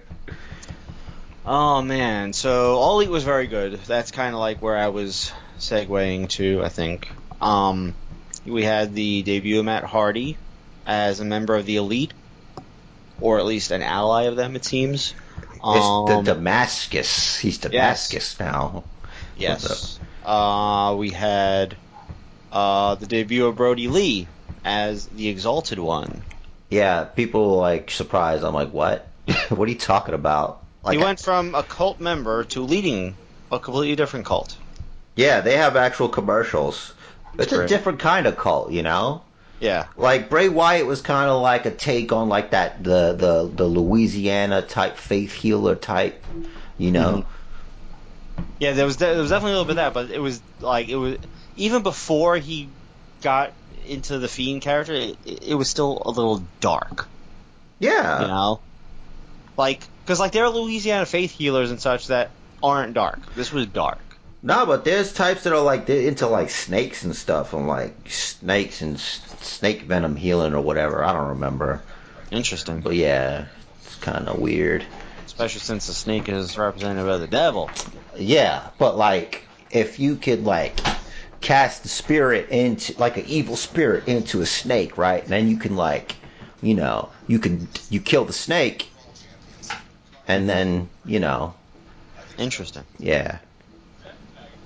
Oh 1.47 1.83
man, 1.83 2.33
so 2.33 2.77
All 2.77 2.99
Elite 2.99 3.11
was 3.11 3.23
very 3.23 3.45
good. 3.45 3.79
That's 3.81 4.09
kind 4.09 4.33
of 4.33 4.39
like 4.39 4.63
where 4.63 4.75
I 4.75 4.87
was 4.87 5.31
segueing 5.59 6.29
to, 6.29 6.63
I 6.63 6.69
think. 6.69 7.09
Um, 7.41 7.93
we 8.45 8.63
had 8.63 8.93
the 8.93 9.23
debut 9.23 9.59
of 9.59 9.65
Matt 9.65 9.83
Hardy 9.83 10.37
as 10.85 11.19
a 11.19 11.25
member 11.25 11.55
of 11.55 11.65
the 11.65 11.77
Elite, 11.77 12.13
or 13.19 13.39
at 13.39 13.45
least 13.45 13.71
an 13.71 13.81
ally 13.81 14.23
of 14.23 14.35
them, 14.35 14.55
it 14.55 14.65
seems. 14.65 15.13
it's 15.51 15.59
the 15.61 15.67
Um, 15.67 16.23
Damascus. 16.23 17.37
He's 17.37 17.57
Damascus 17.57 18.39
now. 18.39 18.83
Yes. 19.37 19.99
Uh, 20.23 20.95
we 20.97 21.11
had 21.11 21.75
uh, 22.51 22.95
the 22.95 23.05
debut 23.05 23.45
of 23.45 23.55
Brodie 23.55 23.87
Lee 23.87 24.27
as 24.63 25.07
the 25.07 25.27
Exalted 25.27 25.79
One. 25.79 26.21
Yeah, 26.69 27.03
people 27.03 27.51
were, 27.51 27.61
like 27.61 27.91
surprised. 27.91 28.43
I'm 28.43 28.53
like, 28.53 28.71
what? 28.71 29.07
what 29.49 29.67
are 29.67 29.71
you 29.71 29.77
talking 29.77 30.15
about? 30.15 30.63
Like, 30.83 30.97
he 30.97 31.03
went 31.03 31.19
from 31.19 31.55
a 31.55 31.63
cult 31.63 31.99
member 31.99 32.43
to 32.45 32.61
leading 32.61 33.15
a 33.51 33.59
completely 33.59 33.95
different 33.95 34.25
cult. 34.25 34.57
Yeah, 35.15 35.41
they 35.41 35.57
have 35.57 35.75
actual 35.75 36.09
commercials. 36.09 36.93
It's 37.37 37.51
a 37.51 37.67
different 37.67 37.99
kind 37.99 38.27
of 38.27 38.37
cult, 38.37 38.71
you 38.71 38.83
know. 38.83 39.21
Yeah. 39.59 39.87
Like 39.97 40.29
Bray 40.29 40.49
Wyatt 40.49 40.85
was 40.85 41.01
kind 41.01 41.29
of 41.29 41.41
like 41.41 41.65
a 41.65 41.71
take 41.71 42.11
on 42.11 42.29
like 42.29 42.51
that 42.51 42.83
the 42.83 43.13
the 43.13 43.51
the 43.53 43.65
Louisiana 43.65 44.61
type 44.61 44.97
faith 44.97 45.33
healer 45.33 45.75
type, 45.75 46.23
you 46.77 46.91
know. 46.91 47.25
Mm-hmm. 48.37 48.43
Yeah, 48.59 48.73
there 48.73 48.85
was 48.85 48.97
there 48.97 49.17
was 49.17 49.29
definitely 49.29 49.53
a 49.53 49.59
little 49.59 49.65
bit 49.65 49.71
of 49.71 49.75
that, 49.77 49.93
but 49.93 50.11
it 50.11 50.19
was 50.19 50.41
like 50.59 50.89
it 50.89 50.95
was 50.95 51.17
even 51.55 51.83
before 51.83 52.37
he 52.37 52.69
got 53.21 53.53
into 53.87 54.17
the 54.19 54.27
fiend 54.27 54.61
character, 54.61 54.93
it, 54.93 55.17
it 55.25 55.55
was 55.55 55.69
still 55.69 56.01
a 56.05 56.09
little 56.09 56.43
dark, 56.59 57.07
Yeah. 57.79 58.21
you 58.21 58.27
know, 58.27 58.59
like 59.57 59.81
because 60.03 60.19
like 60.19 60.31
there 60.31 60.43
are 60.45 60.49
Louisiana 60.49 61.05
faith 61.05 61.31
healers 61.31 61.71
and 61.71 61.79
such 61.79 62.07
that 62.07 62.31
aren't 62.61 62.93
dark. 62.93 63.19
This 63.35 63.51
was 63.51 63.67
dark. 63.67 63.99
No, 64.45 64.63
but 64.67 64.85
there's 64.85 65.11
types 65.11 65.41
that 65.43 65.53
are 65.53 65.59
like 65.61 65.87
they're 65.87 66.07
into 66.07 66.27
like 66.27 66.51
snakes 66.51 67.03
and 67.03 67.15
stuff, 67.15 67.51
and 67.53 67.67
like 67.67 67.95
snakes 68.07 68.83
and 68.83 68.99
snake 68.99 69.81
venom 69.81 70.15
healing 70.15 70.53
or 70.53 70.61
whatever. 70.61 71.03
I 71.03 71.13
don't 71.13 71.29
remember, 71.29 71.81
Interesting, 72.29 72.81
but 72.81 72.93
yeah, 72.93 73.47
it's 73.83 73.95
kind 73.95 74.27
of 74.27 74.37
weird. 74.37 74.85
especially 75.25 75.61
since 75.61 75.87
the 75.87 75.93
snake 75.93 76.29
is 76.29 76.59
represented 76.59 77.07
by 77.07 77.17
the 77.17 77.25
devil. 77.27 77.71
Yeah, 78.15 78.69
but 78.77 78.97
like 78.97 79.47
if 79.71 79.97
you 79.99 80.15
could 80.15 80.43
like 80.43 80.79
cast 81.41 81.81
the 81.81 81.89
spirit 81.89 82.49
into 82.49 82.93
like 82.99 83.17
an 83.17 83.25
evil 83.25 83.55
spirit 83.55 84.07
into 84.07 84.41
a 84.41 84.45
snake, 84.45 84.95
right? 84.95 85.23
And 85.23 85.31
then 85.31 85.47
you 85.47 85.57
can 85.57 85.75
like, 85.75 86.15
you 86.61 86.75
know, 86.75 87.09
you 87.25 87.39
can 87.39 87.67
you 87.89 87.99
kill 87.99 88.25
the 88.25 88.33
snake, 88.33 88.91
and 90.27 90.47
then 90.47 90.87
you 91.03 91.19
know, 91.19 91.55
Interesting. 92.37 92.83
yeah, 92.99 93.39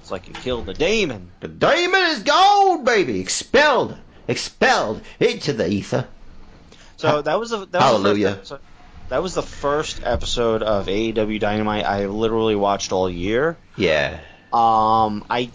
It's 0.10 0.12
like 0.12 0.28
you 0.28 0.34
killed 0.34 0.66
the 0.66 0.74
demon. 0.74 1.30
the 1.40 1.48
demon 1.48 2.02
is 2.02 2.24
gone, 2.24 2.84
baby, 2.84 3.20
expelled, 3.20 3.96
expelled 4.28 5.02
into 5.20 5.54
the 5.54 5.70
ether. 5.70 6.08
So 6.98 7.22
that 7.22 7.40
was 7.40 7.52
the 7.52 7.68
that 7.68 7.94
was 7.94 8.02
The 8.02 8.10
first 8.10 8.26
episode, 8.26 8.60
that 9.10 9.22
was 9.22 9.34
the 9.36 9.44
first 9.44 10.02
episode 10.04 10.64
of 10.64 10.88
AEW 10.88 11.40
Dynamite 11.40 11.86
I 11.86 12.08
literally 12.08 12.56
watched 12.56 12.92
all 12.92 13.08
year. 13.08 13.56
Yeah, 13.78 14.20
Um, 14.52 15.26
I 15.30 15.52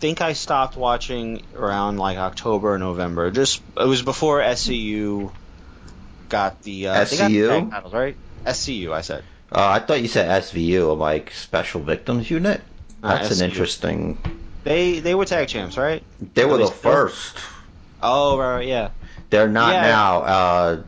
think 0.00 0.22
I 0.22 0.32
stopped 0.32 0.74
watching 0.74 1.42
around 1.54 1.98
like 1.98 2.16
October 2.16 2.72
or 2.72 2.78
November. 2.78 3.30
Just 3.30 3.60
it 3.78 3.84
was 3.84 4.00
before 4.00 4.40
SCU 4.40 5.30
got 6.30 6.62
the 6.62 6.86
uh, 6.86 7.04
they 7.04 7.18
got 7.18 7.28
the 7.28 7.36
SCU? 7.36 7.70
titles, 7.70 7.92
right? 7.92 8.16
SCU, 8.46 8.90
I 8.94 9.02
said. 9.02 9.22
uh, 9.54 9.68
I 9.68 9.80
thought 9.80 10.00
you 10.00 10.08
said 10.08 10.42
SVU, 10.44 10.94
I'm 10.94 10.98
like 10.98 11.30
Special 11.32 11.82
Victims 11.82 12.30
Unit. 12.30 12.62
That's 13.02 13.40
an 13.40 13.44
interesting. 13.50 14.18
They 14.64 15.00
they 15.00 15.14
were 15.14 15.24
tag 15.24 15.48
champs, 15.48 15.76
right? 15.76 16.02
They 16.34 16.44
were 16.44 16.58
the 16.58 16.68
first. 16.68 17.36
Oh 18.02 18.38
right, 18.38 18.66
yeah. 18.66 18.90
They're 19.30 19.48
not 19.48 19.72
Yeah. 19.74 19.82
now. 19.82 20.22
Uh, 20.22 20.82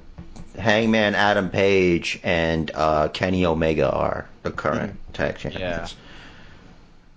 Hangman 0.59 1.15
Adam 1.17 1.51
Page 1.51 2.21
and 2.23 2.71
uh, 2.75 3.09
Kenny 3.09 3.45
Omega 3.45 3.91
are 3.91 4.27
the 4.45 4.53
current 4.53 4.97
tag 5.13 5.37
champions. 5.39 5.61
Yeah. 5.61 5.89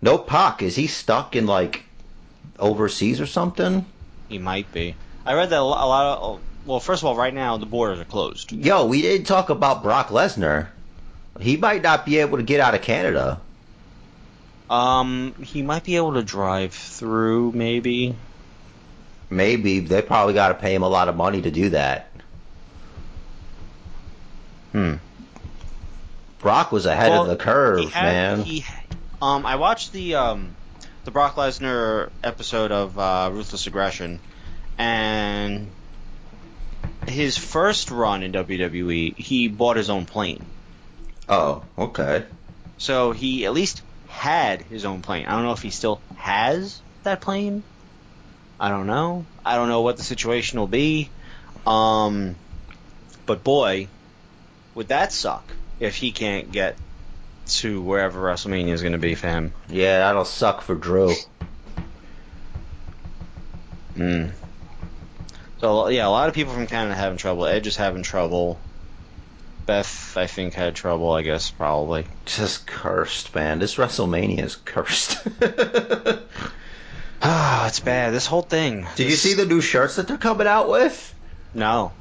No 0.02 0.18
Pac 0.18 0.62
is 0.64 0.76
he 0.76 0.88
stuck 0.88 1.36
in 1.36 1.46
like 1.46 1.84
overseas 2.60 3.22
or 3.22 3.28
something? 3.28 3.86
He 4.30 4.40
might 4.40 4.72
be. 4.74 4.96
I 5.26 5.34
read 5.36 5.50
that 5.52 5.60
a 5.60 5.62
a 5.62 5.64
lot 5.64 6.18
of. 6.18 6.40
Well, 6.66 6.80
first 6.80 7.02
of 7.04 7.08
all, 7.08 7.16
right 7.16 7.34
now 7.34 7.58
the 7.58 7.66
borders 7.66 8.00
are 8.00 8.06
closed. 8.06 8.52
Yo, 8.52 8.86
we 8.86 9.02
didn't 9.02 9.26
talk 9.28 9.50
about 9.50 9.84
Brock 9.84 10.10
Lesnar. 10.10 10.68
He 11.40 11.56
might 11.56 11.82
not 11.84 12.06
be 12.06 12.18
able 12.18 12.38
to 12.38 12.44
get 12.44 12.60
out 12.60 12.74
of 12.74 12.82
Canada. 12.82 13.40
Um, 14.69 15.34
he 15.41 15.62
might 15.62 15.84
be 15.84 15.95
able 15.95 16.13
to 16.13 16.23
drive 16.23 16.73
through, 16.73 17.51
maybe. 17.53 18.15
Maybe 19.30 19.80
they 19.80 20.01
probably 20.01 20.34
got 20.34 20.49
to 20.49 20.53
pay 20.56 20.73
him 20.73 20.84
a 20.84 20.89
lot 20.89 21.08
of 21.10 21.15
money 21.15 21.41
to 21.41 21.51
do 21.51 21.69
that. 21.69 22.10
Hmm. 24.71 24.95
Brock 26.39 26.71
was 26.71 26.86
ahead 26.86 27.10
Well, 27.12 27.23
of 27.23 27.30
the 27.30 27.36
curve, 27.36 27.91
had, 27.91 28.03
man. 28.03 28.41
He, 28.43 28.65
um, 29.21 29.45
I 29.45 29.56
watched 29.56 29.91
the 29.91 30.15
um, 30.15 30.56
the 31.06 31.12
Brock 31.12 31.36
Lesnar 31.36 32.12
episode 32.23 32.71
of 32.71 32.97
uh, 32.99 33.30
Ruthless 33.34 33.67
Aggression, 33.67 34.19
and 34.77 35.67
his 37.08 37.38
first 37.38 37.89
run 37.89 38.21
in 38.23 38.34
WWE, 38.34 39.17
he 39.17 39.47
bought 39.47 39.77
his 39.77 39.89
own 39.89 40.06
plane. 40.06 40.45
oh, 41.30 41.63
okay. 41.77 42.25
So 42.77 43.12
he 43.12 43.45
at 43.45 43.53
least 43.53 43.82
had 44.17 44.62
his 44.63 44.84
own 44.84 45.01
plane. 45.01 45.27
I 45.27 45.32
don't 45.32 45.43
know 45.43 45.53
if 45.53 45.62
he 45.62 45.69
still 45.69 46.01
has 46.15 46.82
that 47.03 47.21
plane. 47.21 47.63
I 48.60 48.69
don't 48.69 48.88
know. 48.88 49.25
I 49.45 49.56
don't 49.56 49.69
know 49.69 49.82
what 49.82 49.97
the 49.97 50.03
situation 50.03 50.60
will 50.60 50.67
be. 50.67 51.10
Um, 51.65 52.36
but 53.25 53.43
boy, 53.43 53.88
would 54.73 54.88
that 54.88 55.13
suck 55.13 55.43
if 55.80 55.95
he 55.95 56.12
can't 56.12 56.51
get 56.51 56.77
to 57.47 57.82
wherever 57.82 58.19
WrestleMania 58.21 58.73
is 58.73 58.82
going 58.82 58.93
to 58.93 58.97
be 58.97 59.15
for 59.15 59.27
him. 59.27 59.53
Yeah, 59.69 59.99
that'll 59.99 60.25
suck 60.25 60.62
for 60.62 60.75
Drew. 60.75 61.13
Mm. 63.95 64.32
So 65.60 65.88
yeah, 65.88 66.08
a 66.08 66.10
lot 66.10 66.27
of 66.27 66.36
people 66.36 66.53
from 66.53 66.67
Canada 66.67 66.95
having 66.95 67.17
trouble. 67.17 67.45
Edge 67.45 67.67
is 67.67 67.75
having 67.75 68.03
trouble. 68.03 68.60
Beth, 69.67 70.17
I 70.17 70.25
think, 70.25 70.53
had 70.56 70.73
trouble. 70.75 71.12
I 71.12 71.21
guess 71.21 71.51
probably. 71.51 72.06
Just 72.25 72.65
cursed, 72.65 73.36
man. 73.36 73.60
This 73.60 73.75
WrestleMania 73.75 74.43
is 74.43 74.56
cursed. 74.56 75.19
Ah, 77.19 77.67
it's 77.67 77.80
bad. 77.80 78.13
This 78.13 78.27
whole 78.27 78.43
thing. 78.43 78.86
Did 78.95 79.10
you 79.10 79.15
see 79.15 79.34
the 79.34 79.45
new 79.47 79.60
shirts 79.60 79.95
that 79.95 80.08
they're 80.08 80.19
coming 80.19 80.45
out 80.45 80.69
with? 80.69 81.15
No. 81.53 81.91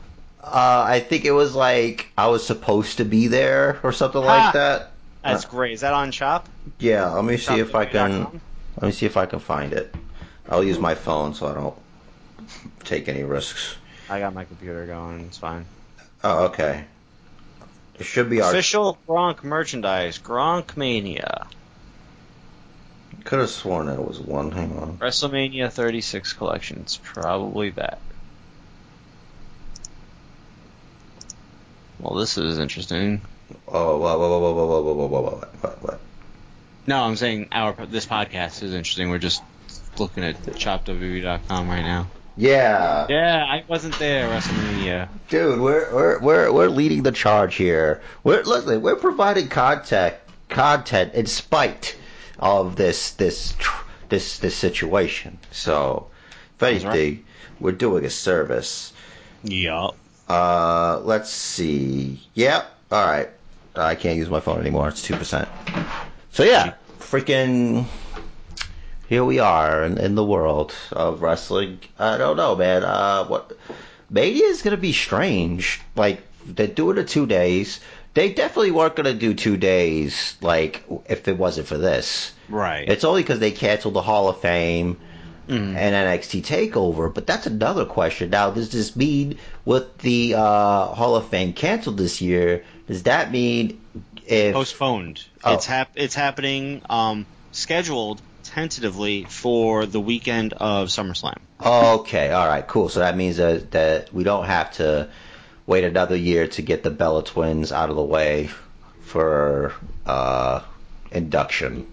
Uh, 0.44 0.85
I 0.87 1.00
think 1.00 1.24
it 1.24 1.31
was 1.31 1.55
like 1.55 2.12
I 2.18 2.26
was 2.29 2.46
supposed 2.46 2.98
to 2.98 3.07
be 3.07 3.29
there 3.29 3.81
or 3.83 3.92
something 3.92 4.20
Ha! 4.20 4.26
like 4.29 4.52
that. 4.52 4.92
That's 5.24 5.46
Uh, 5.46 5.48
great. 5.48 5.72
Is 5.72 5.81
that 5.81 5.94
on 5.94 6.11
Shop? 6.11 6.46
Yeah, 6.79 7.09
let 7.12 7.24
me 7.24 7.38
see 7.38 7.59
if 7.59 7.74
I 7.74 7.87
can. 7.87 8.11
ShopWW.com? 8.26 8.40
Let 8.83 8.87
me 8.88 8.92
see 8.92 9.07
if 9.07 9.16
I 9.16 9.24
can 9.24 9.38
find 9.40 9.72
it. 9.72 9.92
I'll 10.50 10.62
use 10.62 10.79
my 10.79 10.94
phone 10.94 11.33
so 11.35 11.46
I 11.48 11.55
don't 11.55 11.74
take 12.85 13.09
any 13.09 13.24
risks. 13.24 13.74
I 14.11 14.20
got 14.20 14.35
my 14.35 14.44
computer 14.44 14.85
going. 14.87 15.20
It's 15.22 15.38
fine. 15.38 15.64
Oh, 16.22 16.44
okay. 16.48 16.85
It 17.99 18.05
should 18.05 18.29
be 18.29 18.41
our. 18.41 18.51
Official 18.51 18.99
Gronk 19.09 19.43
merchandise. 19.43 20.19
Gronk 20.19 20.77
Mania. 20.77 21.47
Could 23.25 23.41
have 23.41 23.51
sworn 23.51 23.89
it 23.89 23.99
was 23.99 24.21
one. 24.21 24.53
Hang 24.53 24.79
on. 24.79 24.99
WrestleMania 24.99 25.73
36 25.73 26.35
collection. 26.35 26.81
It's 26.83 26.99
probably 27.03 27.71
that. 27.71 27.99
Well, 31.99 32.15
this 32.15 32.39
is 32.39 32.59
interesting. 32.59 33.23
Oh, 33.67 33.99
whoa, 33.99 34.19
whoa, 34.19 34.29
whoa, 34.29 34.41
whoa, 34.41 34.67
whoa, 34.67 34.83
whoa, 34.83 35.07
whoa, 35.07 35.21
whoa, 35.21 35.49
what, 35.61 35.83
what? 35.83 36.01
No, 36.87 37.03
I'm 37.03 37.17
saying 37.17 37.49
our 37.53 37.75
this 37.87 38.07
podcast 38.07 38.63
is 38.63 38.75
interesting. 38.75 39.11
We're 39.11 39.19
just 39.19 39.43
looking 39.99 40.23
at 40.23 40.41
shopww.com 40.43 41.69
right 41.69 41.83
now. 41.83 42.09
Yeah. 42.37 43.07
Yeah, 43.09 43.44
I 43.49 43.64
wasn't 43.66 43.99
there 43.99 44.29
WrestleMania. 44.29 45.09
Dude, 45.29 45.61
we're 45.61 45.92
we're 45.94 46.18
we're 46.20 46.53
we're 46.53 46.68
leading 46.68 47.03
the 47.03 47.12
charge 47.12 47.55
here. 47.55 48.03
We're 48.25 48.42
listen, 48.42 48.83
we're 48.83 48.96
providing 48.96 49.49
content 49.49 50.16
content 50.49 51.14
in 51.14 51.27
spite 51.27 51.96
of 52.38 52.77
this 52.77 53.12
this 53.12 53.55
this 54.09 54.38
this 54.38 54.55
situation. 54.55 55.38
So, 55.51 56.09
if 56.55 56.59
That's 56.59 56.85
right. 56.85 57.25
we're 57.59 57.72
doing 57.72 58.05
a 58.05 58.11
service. 58.11 58.92
Yup. 59.42 59.96
Uh, 60.29 61.01
let's 61.05 61.31
see. 61.31 62.20
Yep. 62.35 62.66
All 62.92 63.07
right. 63.07 63.31
I 63.75 63.94
can't 63.94 64.16
use 64.16 64.29
my 64.29 64.40
phone 64.40 64.61
anymore. 64.61 64.88
It's 64.88 65.03
two 65.03 65.16
percent. 65.16 65.49
So 66.33 66.44
yeah, 66.44 66.75
freaking 66.99 67.87
here 69.09 69.25
we 69.25 69.38
are 69.38 69.85
in, 69.85 69.99
in 69.99 70.14
the 70.14 70.25
world 70.25 70.75
of 70.92 71.23
wrestling. 71.23 71.81
I 71.99 72.19
don't 72.19 72.37
know, 72.37 72.57
man. 72.57 72.85
Uh, 72.85 73.25
what 73.25 73.53
Mania 74.11 74.45
is 74.45 74.62
gonna 74.62 74.77
be 74.77 74.92
strange. 74.92 75.81
Like 75.95 76.21
they're 76.47 76.66
doing 76.66 76.99
it 76.99 77.09
two 77.09 77.27
days. 77.27 77.81
They 78.14 78.33
definitely 78.33 78.71
weren't 78.71 78.97
gonna 78.97 79.14
do 79.14 79.35
two 79.35 79.57
days. 79.57 80.37
Like 80.40 80.85
if 81.09 81.29
it 81.29 81.38
wasn't 81.38 81.66
for 81.69 81.79
this, 81.79 82.33
Right. 82.49 82.88
it's 82.88 83.05
only 83.05 83.23
because 83.23 83.38
they 83.40 83.51
canceled 83.51 83.95
the 83.95 84.03
Hall 84.03 84.29
of 84.29 84.40
Fame 84.40 84.99
Mhm. 85.49 85.77
and 85.77 85.95
NXT 85.95 86.42
Takeover. 86.42 87.12
But 87.12 87.27
that's 87.27 87.47
another 87.47 87.85
question. 87.85 88.31
Now, 88.31 88.51
does 88.51 88.71
this 88.71 88.97
mean 88.97 89.38
with 89.64 89.99
the 89.99 90.35
uh, 90.35 90.87
Hall 90.87 91.14
of 91.14 91.29
Fame 91.29 91.53
canceled 91.53 91.99
this 91.99 92.21
year? 92.21 92.64
Does 92.88 93.05
that 93.05 93.31
mean 93.31 93.81
if 94.27 94.55
postponed. 94.55 95.23
Oh. 95.45 95.55
It's 95.55 95.66
hap- 95.66 95.92
It's 95.95 96.14
happening. 96.16 96.83
Um, 96.90 97.27
scheduled 97.53 98.21
tentatively 98.57 99.25
for 99.25 99.85
the 99.85 100.01
weekend 100.01 100.55
of 100.55 100.88
SummerSlam. 100.88 101.37
Okay, 101.61 102.33
all 102.33 102.49
right, 102.49 102.66
cool. 102.66 102.88
So 102.88 103.01
that 103.01 103.14
means 103.14 103.37
that, 103.37 103.73
that 103.73 104.14
we 104.14 104.25
don't 104.25 104.47
have 104.47 104.73
to 104.77 105.11
wait 105.66 105.85
another 105.85 106.16
year 106.16 106.49
to 106.49 106.62
get 106.62 106.83
the 106.83 106.90
Bella 106.90 107.23
twins 107.23 107.71
out 107.71 107.90
of 107.90 107.97
the 107.97 108.03
way 108.03 108.49
for 109.03 109.75
uh, 110.07 110.62
induction. 111.12 111.87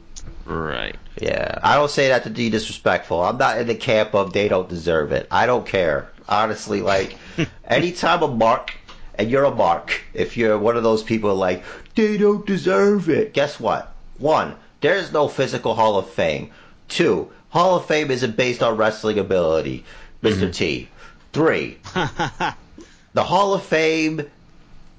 Right. 0.46 0.96
Yeah, 1.22 1.60
I 1.62 1.76
don't 1.76 1.92
say 1.92 2.08
that 2.08 2.24
to 2.24 2.30
be 2.30 2.50
disrespectful. 2.50 3.22
I'm 3.22 3.38
not 3.38 3.58
in 3.58 3.68
the 3.68 3.76
camp 3.76 4.16
of 4.16 4.32
they 4.32 4.48
don't 4.48 4.70
deserve 4.70 5.12
it. 5.12 5.28
I 5.30 5.48
don't 5.48 5.68
care. 5.68 6.12
Honestly, 6.30 6.82
like 6.82 7.18
anytime 7.68 8.24
a 8.24 8.30
mark, 8.30 8.74
and 9.16 9.30
you're 9.30 9.44
a 9.44 9.54
mark, 9.54 10.02
if 10.14 10.38
you're 10.38 10.58
one 10.58 10.78
of 10.78 10.84
those 10.84 11.04
people 11.04 11.36
like 11.36 11.66
they 11.96 12.16
don't 12.16 12.46
deserve 12.46 13.10
it. 13.10 13.34
Guess 13.34 13.60
what? 13.60 13.94
One, 14.18 14.56
there 14.84 14.98
is 14.98 15.14
no 15.14 15.30
physical 15.30 15.76
Hall 15.76 15.98
of 15.98 16.10
Fame. 16.10 16.52
Two, 16.90 17.32
Hall 17.50 17.78
of 17.78 17.86
Fame 17.86 18.12
isn't 18.12 18.36
based 18.36 18.62
on 18.62 18.76
wrestling 18.76 19.18
ability, 19.18 19.86
mister 20.22 20.48
mm-hmm. 20.48 20.52
T. 20.52 20.90
Three, 21.32 21.78
the 23.14 23.24
Hall 23.24 23.54
of 23.54 23.64
Fame. 23.64 24.30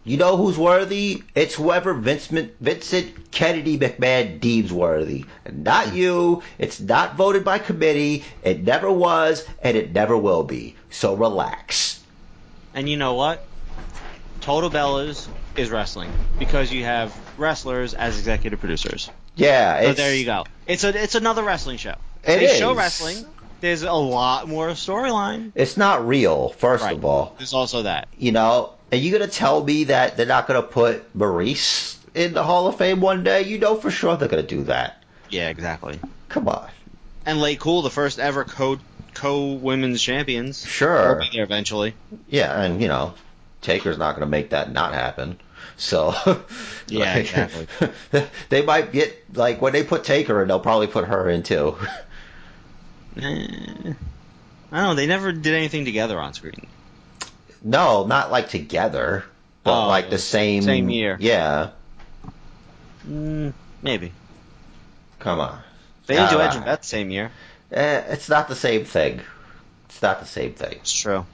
You 0.06 0.16
know 0.16 0.38
who's 0.38 0.56
worthy? 0.56 1.22
It's 1.34 1.54
whoever 1.54 1.92
Vincent, 1.92 2.54
Vincent 2.60 3.30
Kennedy 3.30 3.78
McMahon 3.78 4.40
deems 4.40 4.72
worthy. 4.72 5.26
Not 5.52 5.88
hmm. 5.88 5.96
you. 5.96 6.42
It's 6.58 6.80
not 6.80 7.16
voted 7.16 7.44
by 7.44 7.58
committee. 7.58 8.24
It 8.42 8.62
never 8.62 8.90
was, 8.90 9.46
and 9.62 9.76
it 9.76 9.92
never 9.92 10.16
will 10.16 10.44
be. 10.44 10.76
So 10.90 11.14
relax. 11.14 12.00
and 12.72 12.88
you 12.88 12.96
know 12.96 13.14
what? 13.14 13.44
Total 14.40 14.70
Bellas 14.70 15.28
is 15.56 15.70
wrestling 15.70 16.10
because 16.38 16.72
you 16.72 16.84
have 16.84 17.14
wrestlers 17.38 17.92
as 17.92 18.18
executive 18.18 18.60
producers. 18.60 19.10
Yeah, 19.36 19.82
So 19.82 19.92
there 19.94 20.14
you 20.14 20.24
go. 20.24 20.44
It's 20.66 20.84
a 20.84 21.02
it's 21.02 21.14
another 21.14 21.42
wrestling 21.42 21.76
show. 21.78 21.94
It 22.22 22.38
they 22.38 22.58
show 22.58 22.74
wrestling. 22.74 23.24
There's 23.60 23.82
a 23.82 23.92
lot 23.92 24.48
more 24.48 24.68
storyline. 24.70 25.52
It's 25.54 25.76
not 25.76 26.06
real, 26.06 26.50
first 26.50 26.84
Right. 26.84 26.96
of 26.96 27.04
all. 27.04 27.34
There's 27.38 27.54
also 27.54 27.82
that. 27.82 28.08
You 28.16 28.32
know, 28.32 28.74
are 28.92 28.98
you 28.98 29.10
gonna 29.12 29.26
tell 29.26 29.62
me 29.64 29.84
that 29.84 30.16
they're 30.16 30.26
not 30.26 30.46
gonna 30.46 30.62
put 30.62 31.14
Maurice 31.14 31.98
in 32.14 32.34
the 32.34 32.42
Hall 32.42 32.66
of 32.68 32.76
Fame 32.76 33.00
one 33.00 33.24
day? 33.24 33.42
You 33.42 33.58
know 33.58 33.76
for 33.76 33.90
sure 33.90 34.16
they're 34.16 34.28
gonna 34.28 34.42
do 34.42 34.64
that. 34.64 35.02
Yeah, 35.30 35.48
exactly. 35.48 35.98
Come 36.28 36.48
on. 36.48 36.68
And 37.26 37.40
Lay 37.40 37.56
Cool, 37.56 37.82
the 37.82 37.90
first 37.90 38.18
ever 38.18 38.44
co 38.44 38.78
co 39.14 39.52
women's 39.54 40.02
champions, 40.02 40.64
Sure. 40.64 41.14
will 41.14 41.20
be 41.20 41.30
there 41.32 41.44
eventually. 41.44 41.94
Yeah, 42.28 42.60
and 42.60 42.80
you 42.82 42.88
know, 42.88 43.14
Taker's 43.62 43.96
not 43.98 44.12
going 44.14 44.26
to 44.26 44.30
make 44.30 44.50
that 44.50 44.70
not 44.72 44.92
happen. 44.92 45.38
So, 45.76 46.14
Yeah, 46.88 47.14
like, 47.14 47.24
exactly. 47.24 47.66
they 48.50 48.62
might 48.62 48.92
get 48.92 49.24
like 49.36 49.60
when 49.62 49.72
they 49.72 49.82
put 49.84 50.04
Taker 50.04 50.42
in, 50.42 50.48
they'll 50.48 50.60
probably 50.60 50.86
put 50.86 51.06
her 51.06 51.28
in 51.30 51.42
too. 51.42 51.76
Eh, 53.16 53.22
I 53.22 54.76
don't 54.76 54.82
know. 54.88 54.94
They 54.96 55.06
never 55.06 55.30
did 55.30 55.54
anything 55.54 55.84
together 55.84 56.18
on 56.20 56.34
screen. 56.34 56.66
no, 57.62 58.04
not 58.06 58.32
like 58.32 58.48
together, 58.48 59.24
but 59.62 59.84
Oh, 59.84 59.88
like 59.88 60.10
the 60.10 60.18
same 60.18 60.62
same 60.62 60.90
year. 60.90 61.16
Yeah, 61.20 61.70
Mm, 63.08 63.52
maybe 63.82 64.12
come 65.20 65.38
on. 65.38 65.60
they 66.06 66.14
didn't 66.16 66.30
do 66.30 66.40
Edge 66.40 66.56
and 66.56 66.64
Beth 66.64 66.84
same 66.84 67.10
year. 67.10 67.30
Eh, 67.70 68.02
it's 68.08 68.28
not 68.28 68.48
the 68.48 68.56
same 68.56 68.84
thing. 68.84 69.20
It's 69.88 70.02
not 70.02 70.18
the 70.20 70.26
same 70.26 70.54
thing. 70.54 70.72
It's 70.72 70.92
true. 70.92 71.24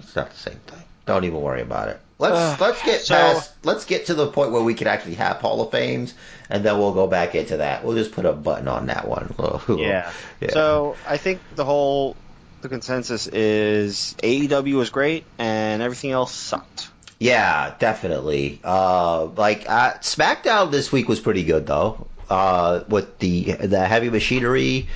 It's 0.00 0.14
not 0.14 0.30
the 0.30 0.36
same 0.36 0.58
thing. 0.66 0.82
Don't 1.06 1.24
even 1.24 1.40
worry 1.40 1.62
about 1.62 1.88
it. 1.88 2.00
Let's 2.18 2.60
let's 2.60 2.82
get 2.82 3.00
so- 3.00 3.14
past. 3.14 3.52
Let's 3.64 3.86
get 3.86 4.06
to 4.06 4.14
the 4.14 4.26
point 4.26 4.52
where 4.52 4.62
we 4.62 4.74
can 4.74 4.86
actually 4.86 5.14
have 5.14 5.38
Hall 5.38 5.62
of 5.62 5.70
Fames, 5.70 6.12
and 6.50 6.62
then 6.64 6.78
we'll 6.78 6.92
go 6.92 7.06
back 7.06 7.34
into 7.34 7.58
that. 7.58 7.82
We'll 7.82 7.96
just 7.96 8.12
put 8.12 8.26
a 8.26 8.32
button 8.32 8.68
on 8.68 8.86
that 8.86 9.08
one. 9.08 9.34
Yeah. 9.80 10.12
Yeah. 10.40 10.50
So 10.50 10.96
I 11.06 11.16
think 11.16 11.40
the 11.54 11.64
whole 11.64 12.16
the 12.60 12.68
consensus 12.68 13.26
is 13.26 14.14
AEW 14.22 14.74
was 14.74 14.90
great 14.90 15.24
and 15.38 15.80
everything 15.80 16.10
else 16.10 16.34
sucked. 16.34 16.90
Yeah, 17.18 17.74
definitely. 17.78 18.60
Uh, 18.62 19.26
like 19.26 19.68
uh, 19.68 19.94
SmackDown 19.94 20.70
this 20.70 20.92
week 20.92 21.08
was 21.08 21.20
pretty 21.20 21.44
good 21.44 21.66
though. 21.66 22.06
Uh, 22.28 22.84
with 22.88 23.18
the 23.18 23.52
the 23.52 23.84
heavy 23.86 24.08
machinery 24.08 24.88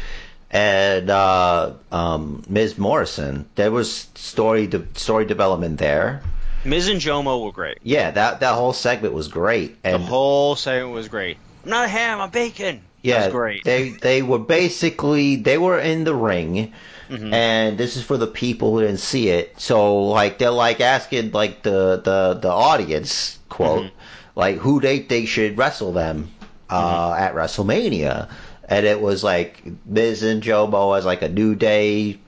and 0.54 1.10
uh, 1.10 1.72
um, 1.92 2.42
Miz 2.48 2.78
Morrison, 2.78 3.46
there 3.56 3.70
was 3.70 4.08
story 4.14 4.66
de- 4.68 4.86
story 4.94 5.26
development 5.26 5.78
there. 5.78 6.22
Miz 6.64 6.88
and 6.88 7.00
Jomo 7.00 7.44
were 7.44 7.52
great. 7.52 7.78
Yeah, 7.82 8.10
that 8.12 8.40
that 8.40 8.54
whole 8.54 8.72
segment 8.72 9.12
was 9.12 9.28
great. 9.28 9.82
The 9.82 9.90
And 9.94 10.02
whole 10.04 10.56
segment 10.56 10.94
was 10.94 11.08
great. 11.08 11.36
I'm 11.64 11.70
not 11.70 11.84
a 11.86 11.88
ham. 11.88 12.20
I'm 12.20 12.30
bacon. 12.30 12.80
yeah, 13.02 13.28
great. 13.30 13.64
they 13.64 13.90
they 13.90 14.22
were 14.22 14.38
basically 14.38 15.36
they 15.36 15.58
were 15.58 15.78
in 15.78 16.04
the 16.04 16.14
ring. 16.14 16.72
Mhm. 17.10 17.32
And 17.34 17.76
this 17.76 17.96
is 17.98 18.02
for 18.02 18.16
the 18.16 18.26
people 18.26 18.72
who 18.72 18.80
didn't 18.80 19.00
see 19.00 19.28
it. 19.28 19.60
So 19.60 20.04
like 20.04 20.38
they're 20.38 20.50
like 20.50 20.80
asking 20.80 21.32
like 21.32 21.62
the 21.62 22.00
the 22.02 22.38
the 22.40 22.50
audience 22.50 23.38
quote 23.50 23.82
Mm-hmm. 23.84 24.38
like 24.40 24.56
who 24.56 24.80
they 24.80 25.00
they 25.00 25.26
should 25.26 25.58
wrestle 25.58 25.92
them 25.92 26.30
uh, 26.70 27.10
Mm-hmm. 27.12 27.22
at 27.22 27.34
WrestleMania, 27.34 28.30
and 28.68 28.86
it 28.86 29.00
was 29.00 29.22
like 29.24 29.62
Miz 29.86 30.22
and 30.22 30.42
Jomo 30.42 30.96
as 30.96 31.04
like 31.04 31.22
a 31.22 31.28
New 31.28 31.54
Day. 31.54 32.18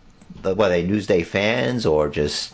Were 0.44 0.55
they 0.68 0.83
New 0.87 1.01
Day 1.01 1.22
fans 1.25 1.87
or 1.87 2.09
just 2.09 2.53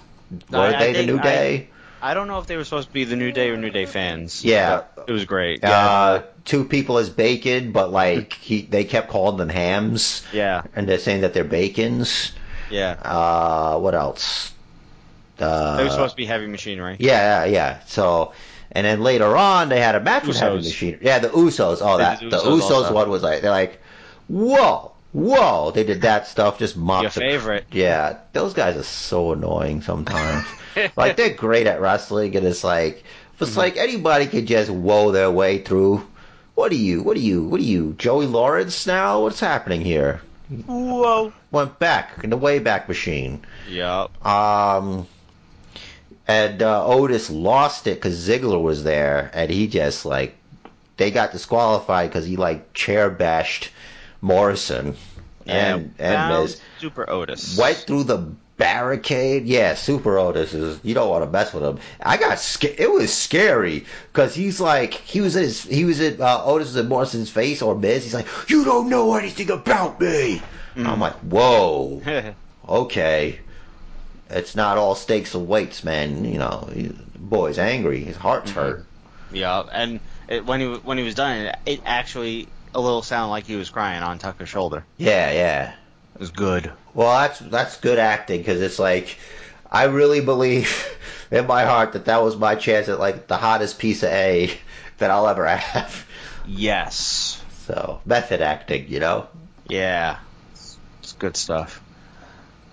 were 0.51 0.59
I- 0.61 0.75
I 0.75 0.79
they 0.79 0.93
the 0.93 1.07
New 1.13 1.21
Day? 1.21 1.69
I 2.05 2.15
don't 2.15 2.27
know 2.27 2.39
if 2.41 2.47
they 2.47 2.57
were 2.57 2.65
supposed 2.65 2.89
to 2.89 2.95
be 2.95 3.05
the 3.05 3.15
New 3.15 3.31
Day 3.31 3.51
or 3.51 3.57
New 3.57 3.71
Day 3.71 3.87
fans. 3.87 4.45
Yeah. 4.45 4.83
it 5.07 5.13
was 5.13 5.25
great. 5.25 5.63
Uh, 5.63 6.23
two 6.45 6.65
people 6.65 6.99
as 6.99 7.09
bacon, 7.11 7.71
but 7.71 7.93
like 7.93 8.33
he, 8.33 8.63
they 8.63 8.83
kept 8.85 9.09
calling 9.09 9.37
them 9.37 9.49
hams, 9.49 10.25
yeah, 10.33 10.63
and 10.75 10.89
they're 10.89 10.99
saying 10.99 11.21
that 11.21 11.33
they're 11.35 11.45
bacons. 11.45 12.33
yeah. 12.71 12.97
Uh, 13.05 13.79
what 13.79 13.95
else? 13.95 14.53
Uh, 15.39 15.77
they 15.77 15.85
were 15.85 15.91
supposed 15.91 16.13
to 16.13 16.17
be 16.17 16.27
heavy 16.27 16.47
machinery. 16.47 16.97
Yeah, 16.99 17.45
yeah, 17.45 17.53
yeah. 17.53 17.79
So, 17.87 18.33
and 18.73 18.85
then 18.87 19.03
later 19.03 19.37
on, 19.37 19.69
they 19.69 19.81
had 19.81 19.95
a 19.95 20.01
match 20.01 20.27
with 20.27 20.39
Heavy 20.39 20.59
Usos. 20.59 20.65
Machine. 20.65 20.99
Yeah, 21.01 21.19
the 21.21 21.29
Usos. 21.29 21.79
Oh, 21.81 21.97
They 21.99 22.03
that 22.05 22.21
did 22.21 22.31
the 22.33 22.39
Usos 22.39 22.61
Usos 22.61 22.71
also. 22.71 22.95
one 22.95 23.09
was 23.11 23.23
like 23.23 23.43
they're 23.43 23.51
like, 23.51 23.81
whoa, 24.29 24.93
whoa. 25.13 25.71
They 25.73 25.85
did 25.85 26.03
that 26.03 26.27
stuff, 26.27 26.59
just 26.59 26.77
mocked 26.77 27.03
Your 27.03 27.11
the- 27.11 27.21
favorite. 27.21 27.67
Yeah, 27.73 28.19
those 28.33 28.55
guys 28.55 28.77
are 28.77 28.83
so 28.83 29.33
annoying 29.33 29.83
sometimes. 29.83 30.47
like 30.97 31.17
they're 31.17 31.35
great 31.35 31.67
at 31.67 31.81
wrestling, 31.81 32.35
and 32.37 32.47
it's 32.47 32.65
like 32.65 33.05
Mm-hmm. 33.37 33.45
it's 33.49 33.57
like 33.57 33.77
anybody 33.77 34.27
could 34.27 34.47
just 34.47 34.71
woe 34.71 35.11
their 35.11 35.31
way 35.31 35.59
through. 35.59 36.07
What 36.55 36.71
are 36.71 36.77
you? 36.77 37.03
What 37.03 37.17
are 37.17 37.21
you? 37.21 37.43
What 37.43 37.59
are 37.61 37.65
you? 37.65 37.95
Joey 37.99 38.27
Lawrence 38.27 38.87
now? 38.87 39.23
What's 39.23 39.41
happening 39.41 39.81
here? 39.81 40.21
Whoa. 40.67 41.33
Went 41.51 41.79
back 41.81 42.23
in 42.23 42.31
the 42.31 42.39
Wayback 42.39 42.87
Machine. 42.89 43.43
Yep. 43.69 44.25
Um, 44.25 45.09
and 46.29 46.63
uh, 46.63 46.87
Otis 46.87 47.31
lost 47.31 47.87
it 47.87 47.95
because 47.95 48.29
Ziggler 48.29 48.63
was 48.63 48.85
there, 48.85 49.31
and 49.35 49.51
he 49.51 49.67
just 49.67 50.05
like 50.05 50.37
they 50.97 51.11
got 51.11 51.33
disqualified 51.33 52.11
because 52.11 52.27
he 52.27 52.37
like 52.37 52.73
chair 52.75 53.11
bashed 53.11 53.71
Morrison 54.21 54.97
and 55.47 55.95
and 55.99 56.43
Miz 56.43 56.61
Super 56.79 57.09
Otis. 57.09 57.59
went 57.59 57.77
through 57.79 58.05
the 58.05 58.19
barricade. 58.57 59.45
Yeah, 59.47 59.75
Super 59.75 60.19
Otis 60.19 60.55
is 60.55 60.79
you 60.85 60.95
don't 60.95 61.09
want 61.09 61.25
to 61.25 61.31
mess 61.31 61.53
with 61.53 61.65
him. 61.65 61.79
I 62.01 62.17
got 62.17 62.39
scared. 62.39 62.79
It 62.79 62.91
was 62.91 63.13
scary 63.13 63.85
because 64.13 64.35
he's 64.35 64.61
like 64.61 64.95
he 64.95 65.21
was 65.21 65.37
in 65.37 65.43
his 65.43 65.63
he 65.65 65.85
was 65.85 66.01
in 66.01 66.21
uh, 66.21 66.43
Otis 66.45 66.77
in 66.77 66.89
Morrison's 66.89 67.31
face 67.31 67.63
or 67.63 67.75
Miz. 67.75 68.05
He's 68.05 68.15
like, 68.15 68.29
you 68.49 68.65
don't 68.65 68.89
know 68.89 69.15
anything 69.15 69.51
about 69.51 70.01
me. 70.01 70.41
I'm 70.77 71.01
like, 71.01 71.17
whoa 71.17 72.01
okay, 72.69 73.41
it's 74.33 74.55
not 74.57 74.79
all 74.79 74.95
stakes 74.95 75.35
and 75.35 75.47
weights, 75.49 75.85
man. 75.85 76.25
You 76.25 76.39
know, 76.39 76.69
he- 76.73 76.95
boy's 77.19 77.59
angry. 77.59 78.03
His 78.03 78.17
heart's 78.17 78.51
Mhm. 78.51 78.55
hurt. 78.55 78.87
yeah, 79.33 79.63
and 79.73 80.01
it, 80.29 80.45
when 80.47 80.61
he 80.61 80.67
when 80.67 80.99
he 80.99 81.05
was 81.05 81.15
done, 81.15 81.37
it, 81.39 81.57
it 81.67 81.83
actually 81.87 82.49
a 82.75 82.81
little 82.81 83.03
sounded 83.03 83.31
like 83.31 83.47
he 83.47 83.57
was 83.57 83.71
crying 83.71 84.03
on 84.03 84.19
Tucker's 84.19 84.49
shoulder. 84.49 84.85
Yeah, 84.97 85.31
yeah. 85.33 85.73
It 86.15 86.21
was 86.21 86.31
good. 86.31 86.71
Well, 86.95 87.21
that's 87.21 87.39
that's 87.39 87.77
good 87.79 87.99
acting 87.99 88.39
because 88.41 88.61
it's 88.61 88.79
like 88.79 89.19
I 89.71 89.85
really 89.85 90.21
believe 90.21 90.97
in 91.31 91.47
my 91.47 91.65
heart 91.65 91.93
that 91.95 92.05
that 92.07 92.23
was 92.23 92.37
my 92.37 92.55
chance 92.55 92.89
at 92.89 92.99
like 93.01 93.27
the 93.29 93.37
hottest 93.39 93.79
piece 93.79 94.03
of 94.03 94.11
A 94.11 94.53
that 94.99 95.11
I'll 95.11 95.29
ever 95.29 95.47
have. 95.47 96.07
Yes. 96.47 97.43
So 97.67 98.01
method 98.05 98.41
acting, 98.43 98.87
you 98.89 99.01
know. 99.01 99.29
Yeah. 99.67 100.19
It's 100.53 101.13
good 101.19 101.37
stuff. 101.37 101.81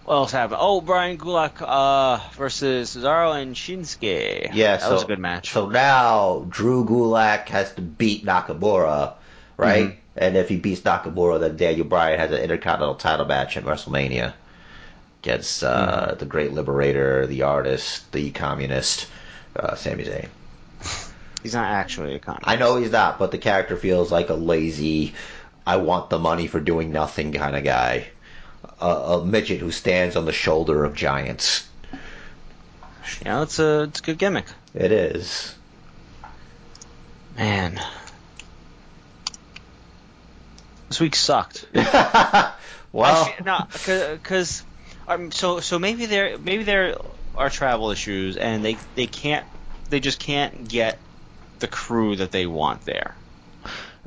What 0.10 0.16
else 0.16 0.32
happened? 0.32 0.58
Oh, 0.60 0.82
Bryan 0.82 1.20
Gulak 1.20 1.62
uh, 1.62 2.20
versus 2.34 2.96
Cesaro 2.96 3.40
and 3.40 3.54
Shinsuke. 3.56 4.50
Yeah, 4.52 4.78
that 4.78 4.82
so, 4.82 4.94
was 4.94 5.04
a 5.04 5.06
good 5.06 5.20
match. 5.20 5.52
So 5.52 5.70
now 5.70 6.48
Drew 6.50 6.84
Gulak 6.84 7.48
has 7.50 7.72
to 7.76 7.84
beat 7.84 8.26
Nakamura, 8.26 9.14
right? 9.56 9.90
Mhm. 9.90 9.96
And 10.18 10.36
if 10.36 10.50
he 10.50 10.58
beats 10.58 10.82
Nakamura, 10.82 11.40
then 11.40 11.58
Daniel 11.58 11.86
Bryan 11.86 12.18
has 12.18 12.32
an 12.32 12.40
Intercontinental 12.42 12.96
title 12.96 13.28
match 13.28 13.56
at 13.56 13.66
WrestleMania 13.66 14.34
against 15.22 15.64
uh, 15.64 16.08
Mm-hmm. 16.08 16.18
the 16.18 16.26
Great 16.26 16.54
Liberator, 16.54 17.28
the 17.28 17.44
Artist, 17.44 18.12
the 18.12 18.32
Communist, 18.32 19.06
uh, 19.56 19.76
Sami 19.76 20.06
Zayn. 20.06 20.28
He's 21.44 21.54
not 21.54 21.68
actually 21.68 22.16
a 22.16 22.20
con. 22.20 22.40
I 22.44 22.56
know 22.56 22.78
he's 22.78 22.92
not, 22.92 23.20
but 23.20 23.30
the 23.30 23.38
character 23.38 23.78
feels 23.78 24.12
like 24.12 24.30
a 24.30 24.34
lazy, 24.34 25.14
I 25.68 25.78
want 25.78 26.10
the 26.10 26.18
money 26.18 26.48
for 26.48 26.60
doing 26.60 26.92
nothing 26.92 27.32
kind 27.32 27.56
of 27.56 27.64
guy. 27.64 28.08
A, 28.82 28.88
a 28.88 29.26
midget 29.26 29.60
who 29.60 29.72
stands 29.72 30.16
on 30.16 30.26
the 30.26 30.32
shoulder 30.32 30.86
of 30.86 30.96
giants. 30.96 31.68
Yeah, 33.26 33.42
it's 33.44 33.60
a 33.60 33.84
it's 33.84 34.00
a 34.00 34.04
good 34.04 34.18
gimmick. 34.18 34.46
It 34.74 34.92
is. 34.92 35.56
Man, 37.36 37.80
this 40.90 41.00
week 41.00 41.16
sucked. 41.16 41.66
well, 42.92 43.34
no, 43.44 43.66
because 43.72 44.64
um, 45.08 45.32
so 45.32 45.60
so 45.60 45.80
maybe 45.80 46.06
there 46.06 46.38
maybe 46.38 46.64
there 46.64 46.98
are 47.36 47.50
travel 47.50 47.92
issues 47.92 48.38
and 48.38 48.64
they 48.64 48.78
they 48.96 49.08
can't 49.08 49.46
they 49.90 50.00
just 50.00 50.20
can't 50.20 50.68
get 50.68 51.00
the 51.60 51.68
crew 51.68 52.16
that 52.16 52.32
they 52.32 52.46
want 52.46 52.86
there. 52.86 53.16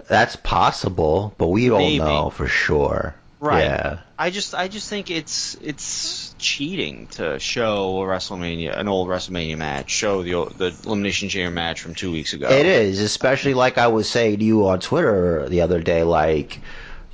That's 0.08 0.36
possible, 0.36 1.34
but 1.38 1.48
we 1.48 1.68
don't 1.68 1.96
know 1.96 2.30
for 2.30 2.48
sure. 2.48 3.14
Right. 3.42 3.64
Yeah. 3.64 3.98
I 4.16 4.30
just 4.30 4.54
I 4.54 4.68
just 4.68 4.88
think 4.88 5.10
it's 5.10 5.56
it's 5.60 6.32
cheating 6.38 7.08
to 7.08 7.40
show 7.40 8.00
a 8.00 8.06
WrestleMania 8.06 8.78
an 8.78 8.86
old 8.86 9.08
WrestleMania 9.08 9.58
match, 9.58 9.90
show 9.90 10.22
the 10.22 10.34
old- 10.34 10.56
the 10.58 10.72
elimination 10.86 11.28
chamber 11.28 11.50
match 11.52 11.80
from 11.80 11.96
two 11.96 12.12
weeks 12.12 12.34
ago. 12.34 12.48
It 12.48 12.66
is, 12.66 13.00
especially 13.00 13.54
like 13.54 13.78
I 13.78 13.88
was 13.88 14.08
saying 14.08 14.38
to 14.38 14.44
you 14.44 14.68
on 14.68 14.78
Twitter 14.78 15.48
the 15.48 15.62
other 15.62 15.82
day. 15.82 16.04
Like, 16.04 16.60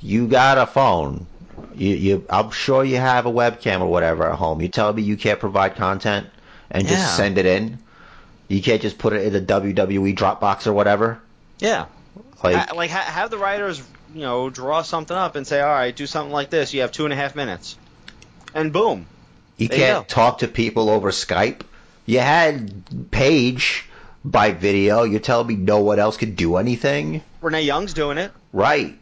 you 0.01 0.27
got 0.27 0.59
a 0.59 0.67
phone. 0.67 1.25
You, 1.73 1.95
you, 1.95 2.25
I'm 2.29 2.51
sure 2.51 2.83
you 2.83 2.97
have 2.97 3.25
a 3.25 3.31
webcam 3.31 3.81
or 3.81 3.87
whatever 3.87 4.29
at 4.31 4.37
home. 4.37 4.61
You 4.61 4.67
tell 4.67 4.93
me 4.93 5.01
you 5.01 5.17
can't 5.17 5.39
provide 5.39 5.77
content 5.77 6.27
and 6.69 6.83
Yeah. 6.83 6.89
just 6.91 7.17
send 7.17 7.39
it 7.39 7.47
in. 7.47 7.79
You 8.47 8.61
can't 8.61 8.83
just 8.83 8.99
put 8.99 9.13
it 9.13 9.25
in 9.25 9.33
the 9.33 9.41
WWE 9.41 10.15
Dropbox 10.15 10.67
or 10.67 10.73
whatever. 10.73 11.19
Yeah. 11.57 11.85
Like, 12.43 12.73
like 12.75 12.91
ha- 12.91 12.99
have 13.11 13.31
the 13.31 13.39
writers 13.39 13.81
you 14.13 14.21
know 14.21 14.49
draw 14.49 14.81
something 14.81 15.15
up 15.15 15.35
and 15.35 15.45
say, 15.45 15.61
all 15.61 15.71
right, 15.71 15.95
do 15.95 16.07
something 16.07 16.31
like 16.31 16.49
this. 16.49 16.73
You 16.73 16.81
have 16.81 16.91
two 16.91 17.05
and 17.05 17.13
a 17.13 17.15
half 17.15 17.35
minutes, 17.35 17.77
and 18.53 18.73
boom. 18.73 19.05
you 19.57 19.69
can't 19.69 20.07
go. 20.07 20.13
talk 20.13 20.39
to 20.39 20.47
people 20.47 20.89
over 20.89 21.11
Skype. 21.11 21.61
You 22.05 22.19
had 22.19 23.11
Paige 23.11 23.85
by 24.25 24.51
video. 24.51 25.03
You're 25.03 25.19
telling 25.19 25.47
me 25.47 25.55
no 25.55 25.79
one 25.81 25.99
else 25.99 26.17
could 26.17 26.35
do 26.35 26.57
anything? 26.57 27.21
Renee 27.41 27.63
Young's 27.63 27.93
doing 27.93 28.17
it. 28.17 28.31
Right. 28.51 28.97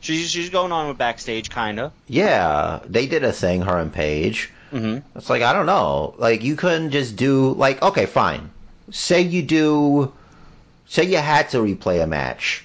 She's 0.00 0.30
she's 0.30 0.50
going 0.50 0.72
on 0.72 0.88
with 0.88 0.98
backstage, 0.98 1.50
kinda. 1.50 1.92
Yeah, 2.08 2.80
they 2.86 3.06
did 3.06 3.22
a 3.24 3.32
thing, 3.32 3.62
her 3.62 3.78
and 3.78 3.92
Paige. 3.92 4.50
Mm-hmm. 4.72 5.18
It's 5.18 5.30
like 5.30 5.42
I 5.42 5.52
don't 5.52 5.66
know. 5.66 6.14
Like 6.18 6.42
you 6.42 6.56
couldn't 6.56 6.90
just 6.90 7.16
do 7.16 7.52
like 7.52 7.82
okay, 7.82 8.06
fine. 8.06 8.50
Say 8.90 9.22
you 9.22 9.42
do 9.42 10.12
say 10.86 11.04
you 11.04 11.18
had 11.18 11.50
to 11.50 11.58
replay 11.58 12.02
a 12.02 12.06
match. 12.06 12.64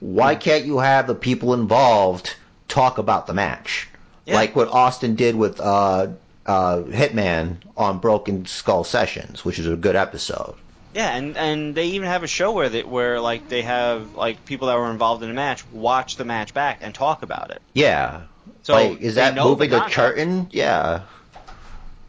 Why 0.00 0.34
can't 0.34 0.64
you 0.64 0.78
have 0.78 1.06
the 1.06 1.14
people 1.14 1.54
involved 1.54 2.34
talk 2.68 2.98
about 2.98 3.26
the 3.26 3.34
match? 3.34 3.88
Yeah. 4.24 4.34
Like 4.34 4.54
what 4.54 4.68
Austin 4.68 5.14
did 5.14 5.34
with 5.34 5.60
uh 5.60 6.08
uh 6.46 6.82
Hitman 6.82 7.56
on 7.76 7.98
Broken 7.98 8.46
Skull 8.46 8.84
Sessions, 8.84 9.44
which 9.44 9.58
is 9.58 9.66
a 9.66 9.76
good 9.76 9.96
episode. 9.96 10.54
Yeah, 10.94 11.14
and 11.14 11.36
and 11.36 11.74
they 11.74 11.86
even 11.88 12.08
have 12.08 12.22
a 12.22 12.26
show 12.26 12.52
where 12.52 12.68
they 12.68 12.82
where 12.82 13.20
like 13.20 13.48
they 13.48 13.62
have 13.62 14.14
like 14.14 14.44
people 14.44 14.68
that 14.68 14.78
were 14.78 14.90
involved 14.90 15.22
in 15.22 15.28
the 15.28 15.34
match 15.34 15.64
watch 15.72 16.16
the 16.16 16.24
match 16.24 16.54
back 16.54 16.78
and 16.80 16.94
talk 16.94 17.22
about 17.22 17.50
it. 17.50 17.60
Yeah. 17.72 18.22
So 18.62 18.74
like 18.74 19.00
is 19.00 19.16
that 19.16 19.34
moving 19.34 19.70
the 19.70 19.80
the 19.80 19.84
curtain? 19.86 20.48
Yeah. 20.50 21.02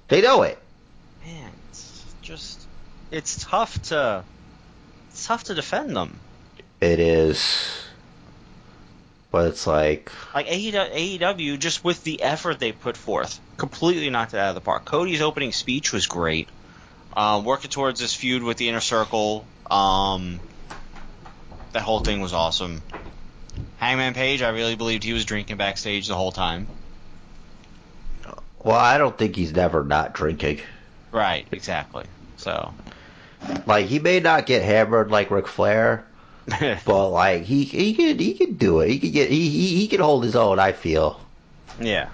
They 0.08 0.22
know 0.22 0.42
it. 0.44 0.58
Man, 1.26 1.52
it's 1.70 2.04
just 2.22 2.62
it's 3.12 3.44
tough 3.44 3.82
to 3.84 4.24
it's 5.10 5.26
tough 5.26 5.46
to 5.46 5.56
defend 5.56 5.96
them. 5.96 6.20
It 6.82 7.00
is. 7.00 7.76
But 9.32 9.48
it's 9.48 9.68
like 9.68 10.12
Like 10.34 10.48
AEW, 10.48 11.60
just 11.60 11.84
with 11.84 12.04
the 12.04 12.22
effort 12.24 12.60
they 12.60 12.72
put 12.72 12.98
forth, 12.98 13.40
completely 13.58 14.10
knocked 14.10 14.34
it 14.34 14.40
out 14.40 14.50
of 14.50 14.56
the 14.56 14.62
park. 14.62 14.86
Cody's 14.86 15.22
opening 15.22 15.52
speech 15.52 15.94
was 15.94 16.08
great. 16.08 16.48
Um, 17.16 17.44
working 17.44 17.70
towards 17.70 18.00
this 18.00 18.14
feud 18.14 18.44
with 18.44 18.58
the 18.58 18.70
Inner 18.70 18.80
Circle, 18.80 19.46
um, 19.70 20.40
that 21.74 21.82
whole 21.82 22.00
thing 22.00 22.22
was 22.22 22.34
awesome. 22.34 22.82
Hangman 23.78 24.14
Page, 24.14 24.42
I 24.42 24.50
really 24.50 24.76
believed 24.76 25.04
he 25.04 25.14
was 25.14 25.26
drinking 25.26 25.58
backstage 25.58 26.08
the 26.08 26.16
whole 26.16 26.32
time. 26.32 26.68
well, 28.64 28.76
I 28.78 28.98
don't 28.98 29.18
think 29.18 29.36
he's 29.36 29.54
never 29.54 29.84
not 29.84 30.14
drinking. 30.14 30.62
Right, 31.12 31.48
exactly. 31.52 32.06
So, 32.38 32.74
Like 33.66 33.88
he 33.88 34.00
may 34.00 34.20
not 34.20 34.46
get 34.46 34.64
hammered 34.64 35.12
like 35.12 35.32
Ric 35.32 35.48
Flair, 35.48 36.06
but 36.86 37.10
like 37.10 37.43
he 37.43 37.64
he 37.64 37.93
could 37.93 38.20
he 38.20 38.34
could 38.34 38.58
do 38.58 38.80
it. 38.80 38.89
He 38.89 39.00
could 39.00 39.14
get 39.14 39.30
he 39.30 39.50
he, 39.50 39.76
he 39.76 39.88
could 39.88 40.00
hold 40.00 40.24
his 40.24 40.36
own. 40.36 40.60
I 40.60 40.72
feel 40.72 41.20
yeah, 41.80 42.10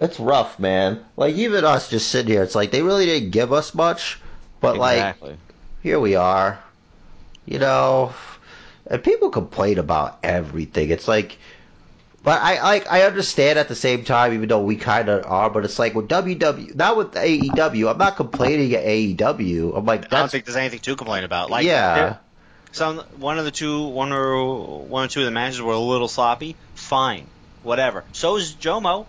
it's 0.00 0.18
rough, 0.18 0.58
man. 0.58 1.04
Like 1.16 1.34
even 1.34 1.64
us 1.64 1.90
just 1.90 2.08
sitting 2.08 2.32
here, 2.32 2.42
it's 2.42 2.54
like 2.54 2.70
they 2.70 2.82
really 2.82 3.06
didn't 3.06 3.30
give 3.30 3.52
us 3.52 3.74
much, 3.74 4.18
but 4.60 4.76
like 4.76 5.16
here 5.82 6.00
we 6.00 6.14
are, 6.16 6.58
you 7.46 7.58
know. 7.58 8.12
And 8.86 9.02
people 9.02 9.30
complain 9.30 9.78
about 9.78 10.18
everything. 10.22 10.90
It's 10.90 11.08
like, 11.08 11.38
but 12.22 12.40
I 12.42 12.62
like 12.62 12.90
I 12.90 13.02
understand 13.02 13.58
at 13.58 13.68
the 13.68 13.74
same 13.74 14.04
time, 14.04 14.34
even 14.34 14.48
though 14.48 14.62
we 14.62 14.76
kind 14.76 15.08
of 15.08 15.24
are. 15.24 15.48
But 15.48 15.64
it's 15.64 15.78
like 15.78 15.94
with 15.94 16.08
WW, 16.08 16.74
not 16.74 16.96
with 16.96 17.12
AEW. 17.12 17.90
I'm 17.90 17.98
not 17.98 18.16
complaining 18.16 18.74
at 18.74 18.84
AEW. 18.84 19.76
I'm 19.76 19.86
like 19.86 20.12
I 20.12 20.18
don't 20.18 20.30
think 20.30 20.44
there's 20.44 20.56
anything 20.56 20.80
to 20.80 20.96
complain 20.96 21.24
about. 21.24 21.50
Like, 21.50 21.64
yeah. 21.64 22.16
Some 22.74 22.98
one 23.18 23.38
of 23.38 23.44
the 23.44 23.50
two, 23.50 23.86
one 23.88 24.12
or 24.12 24.78
one 24.82 25.04
or 25.04 25.08
two 25.08 25.20
of 25.20 25.26
the 25.26 25.30
matches 25.32 25.60
were 25.62 25.72
a 25.72 25.78
little 25.78 26.08
sloppy. 26.08 26.56
Fine, 26.74 27.26
whatever. 27.62 28.04
So 28.12 28.36
is 28.36 28.52
Jomo. 28.54 29.06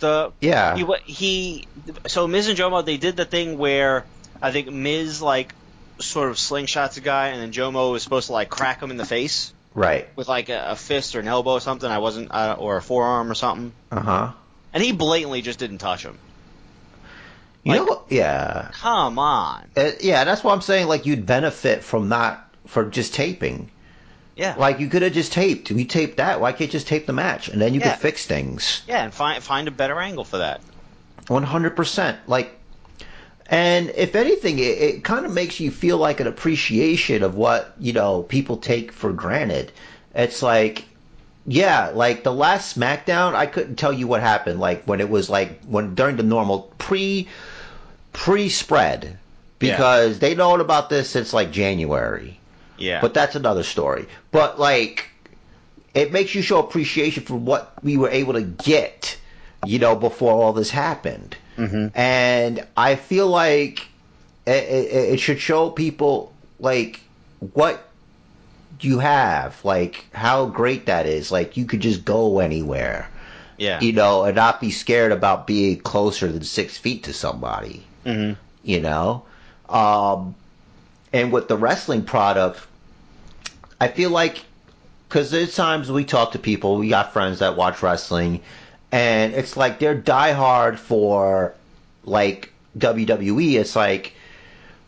The 0.00 0.32
Yeah. 0.40 0.76
he 0.76 0.84
he 1.06 1.68
so 2.06 2.26
Miz 2.28 2.48
and 2.48 2.58
Jomo 2.58 2.84
they 2.84 2.98
did 2.98 3.16
the 3.16 3.24
thing 3.24 3.56
where 3.56 4.04
I 4.42 4.52
think 4.52 4.68
Miz 4.70 5.22
like 5.22 5.54
sort 5.98 6.28
of 6.28 6.36
slingshots 6.36 6.98
a 6.98 7.00
guy 7.00 7.28
and 7.28 7.40
then 7.40 7.52
Jomo 7.52 7.92
was 7.92 8.02
supposed 8.02 8.26
to 8.26 8.34
like 8.34 8.50
crack 8.50 8.82
him 8.82 8.90
in 8.90 8.98
the 8.98 9.06
face 9.06 9.52
Right. 9.72 10.06
with 10.14 10.28
like 10.28 10.50
a, 10.50 10.66
a 10.72 10.76
fist 10.76 11.16
or 11.16 11.20
an 11.20 11.28
elbow 11.28 11.52
or 11.52 11.60
something. 11.60 11.90
I 11.90 11.98
wasn't 11.98 12.30
uh, 12.30 12.56
or 12.58 12.76
a 12.76 12.82
forearm 12.82 13.30
or 13.30 13.34
something. 13.34 13.72
Uh 13.90 14.00
huh. 14.00 14.32
And 14.74 14.82
he 14.82 14.92
blatantly 14.92 15.40
just 15.40 15.58
didn't 15.58 15.78
touch 15.78 16.02
him. 16.04 16.18
You 17.64 17.72
Like- 17.72 17.80
know, 17.80 17.84
what? 17.86 18.02
yeah, 18.10 18.68
Come 18.74 19.18
on. 19.18 19.64
Uh, 19.76 19.90
yeah. 20.00 20.24
That's 20.24 20.44
why 20.44 20.52
I'm 20.52 20.60
saying 20.60 20.86
like 20.88 21.06
you'd 21.06 21.24
benefit 21.26 21.82
from 21.82 22.08
not 22.10 22.45
for 22.66 22.84
just 22.84 23.14
taping. 23.14 23.70
Yeah. 24.36 24.54
Like 24.58 24.80
you 24.80 24.88
could 24.88 25.02
have 25.02 25.12
just 25.14 25.32
taped. 25.32 25.70
We 25.70 25.84
taped 25.86 26.18
that. 26.18 26.40
Why 26.40 26.52
can't 26.52 26.60
you 26.62 26.66
just 26.68 26.86
tape 26.88 27.06
the 27.06 27.12
match 27.14 27.48
and 27.48 27.60
then 27.60 27.72
you 27.72 27.80
Yeah. 27.80 27.92
could 27.92 28.00
fix 28.02 28.26
things. 28.26 28.82
yeah, 28.86 29.02
and 29.04 29.14
find 29.14 29.42
find 29.42 29.66
a 29.66 29.70
better 29.70 29.98
angle 30.00 30.24
for 30.24 30.38
that. 30.38 30.60
One 31.28 31.42
hundred 31.42 31.74
percent. 31.74 32.18
Like, 32.26 32.52
and 33.48 33.90
if 33.96 34.14
anything, 34.14 34.58
it, 34.58 34.62
it 34.78 35.04
kind 35.04 35.24
of 35.24 35.32
makes 35.32 35.58
you 35.60 35.70
feel 35.70 35.96
like 35.98 36.20
an 36.20 36.26
appreciation 36.26 37.22
of 37.22 37.34
what 37.34 37.74
you 37.80 37.92
know 37.92 38.22
people 38.24 38.56
take 38.58 38.92
for 38.92 39.12
granted. 39.12 39.72
It's 40.14 40.42
like, 40.42 40.84
yeah, 41.46 41.90
like 41.94 42.22
the 42.24 42.32
last 42.32 42.76
SmackDown, 42.78 43.34
I 43.34 43.46
couldn't 43.46 43.76
tell 43.76 43.92
you 43.92 44.06
what 44.06 44.20
happened. 44.20 44.60
Like 44.60 44.84
when 44.84 45.00
it 45.00 45.08
was 45.08 45.30
like 45.30 45.62
when 45.64 45.94
during 45.94 46.16
the 46.16 46.22
normal 46.22 46.72
pre 46.78 47.26
pre 48.12 48.48
spread 48.50 49.18
because 49.58 50.18
they 50.18 50.34
known 50.34 50.60
about 50.60 50.90
this 50.90 51.08
since 51.08 51.32
like 51.32 51.50
January. 51.52 52.38
Yeah. 52.78 53.00
But 53.00 53.14
that's 53.14 53.34
another 53.36 53.62
story. 53.62 54.06
But 54.32 54.58
like, 54.58 55.08
it 55.94 56.12
makes 56.12 56.34
you 56.34 56.42
show 56.42 56.58
appreciation 56.60 57.24
for 57.24 57.34
what 57.36 57.72
we 57.82 57.96
were 57.96 58.10
able 58.10 58.34
to 58.34 58.42
get, 58.42 59.16
you 59.64 59.78
know, 59.78 59.96
before 59.96 60.32
all 60.32 60.52
this 60.52 60.70
happened. 60.70 61.36
mm-hmm. 61.56 61.88
And 61.98 62.66
I 62.76 62.96
feel 62.96 63.28
like 63.28 63.86
it, 64.46 64.64
it, 64.64 65.12
it 65.14 65.20
should 65.20 65.40
show 65.40 65.70
people 65.70 66.32
like 66.60 67.00
what 67.52 67.82
you 68.80 68.98
have, 68.98 69.64
like 69.64 70.04
how 70.12 70.46
great 70.46 70.86
that 70.86 71.06
is. 71.06 71.32
Like 71.32 71.56
you 71.56 71.64
could 71.64 71.80
just 71.80 72.04
go 72.04 72.40
anywhere, 72.40 73.08
Yeah. 73.56 73.80
you 73.80 73.92
know, 73.94 74.24
and 74.24 74.36
not 74.36 74.60
be 74.60 74.70
scared 74.70 75.12
about 75.12 75.46
being 75.46 75.78
closer 75.80 76.30
than 76.30 76.42
six 76.44 76.76
feet 76.76 77.04
to 77.04 77.12
somebody 77.14 77.84
Mm-hmm. 78.04 78.34
you 78.62 78.80
know. 78.80 79.24
Um, 79.68 80.34
and 81.16 81.32
with 81.32 81.48
the 81.48 81.56
wrestling 81.56 82.04
product, 82.04 82.60
I 83.80 83.88
feel 83.88 84.10
like 84.10 84.44
because 85.08 85.30
there's 85.30 85.54
times 85.54 85.90
we 85.90 86.04
talk 86.04 86.32
to 86.32 86.38
people, 86.38 86.76
we 86.76 86.90
got 86.90 87.14
friends 87.14 87.38
that 87.38 87.56
watch 87.56 87.82
wrestling, 87.82 88.42
and 88.92 89.32
it's 89.32 89.56
like 89.56 89.78
they're 89.78 89.96
diehard 89.98 90.78
for 90.78 91.54
like 92.04 92.52
WWE. 92.76 93.54
It's 93.54 93.74
like 93.74 94.12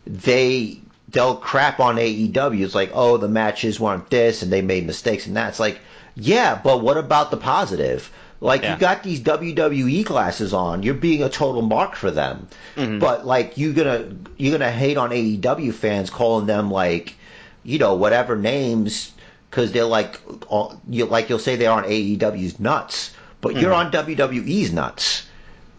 they 0.05 0.79
they'll 1.09 1.35
crap 1.35 1.79
on 1.79 1.95
AEW. 1.95 2.63
It's 2.63 2.75
like, 2.75 2.91
oh, 2.93 3.17
the 3.17 3.27
matches 3.27 3.79
weren't 3.79 4.09
this, 4.11 4.43
and 4.43 4.51
they 4.51 4.61
made 4.61 4.85
mistakes 4.85 5.25
and 5.25 5.35
that. 5.35 5.49
It's 5.49 5.59
like, 5.59 5.79
yeah, 6.15 6.61
but 6.63 6.81
what 6.81 6.97
about 6.97 7.31
the 7.31 7.37
positive? 7.37 8.11
Like 8.41 8.61
Yeah. 8.61 8.73
you 8.73 8.79
got 8.79 9.03
these 9.03 9.19
WWE 9.19 10.05
glasses 10.05 10.53
on, 10.53 10.81
you're 10.83 10.93
being 10.93 11.23
a 11.23 11.29
total 11.29 11.61
mark 11.61 11.95
for 11.95 12.09
them. 12.11 12.47
Mhm. 12.77 12.99
But 12.99 13.25
like 13.27 13.57
you 13.57 13.73
gonna 13.73 14.05
you're 14.37 14.57
gonna 14.57 14.71
hate 14.71 14.97
on 14.97 15.11
AEW 15.11 15.73
fans 15.73 16.09
calling 16.09 16.45
them 16.45 16.71
like, 16.71 17.15
you 17.63 17.79
know, 17.79 17.95
whatever 17.95 18.35
names 18.37 19.11
because 19.49 19.71
they're 19.71 19.83
like, 19.83 20.19
all- 20.47 20.79
you 20.89 21.05
like 21.05 21.29
you'll 21.29 21.39
say 21.39 21.55
they 21.57 21.65
are 21.67 21.83
on 21.83 21.89
AEW's 21.89 22.59
nuts, 22.59 23.11
but 23.41 23.55
you're 23.57 23.73
on 23.73 23.91
WWE's 23.91 24.71
nuts 24.71 25.23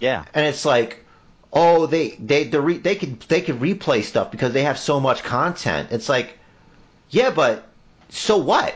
Yeah. 0.00 0.24
and 0.34 0.44
it's 0.46 0.64
like, 0.66 1.04
oh, 1.52 1.86
they 1.86 2.10
they 2.20 2.44
the 2.44 2.60
re, 2.60 2.76
they 2.76 2.94
could 2.94 3.20
they 3.22 3.40
could 3.40 3.58
replay 3.58 4.02
stuff 4.04 4.30
because 4.30 4.52
they 4.52 4.64
have 4.64 4.78
so 4.78 5.00
much 5.00 5.22
content. 5.22 5.88
It's 5.92 6.08
like, 6.10 6.36
yeah, 7.08 7.30
but 7.30 7.66
so 8.10 8.36
what? 8.36 8.74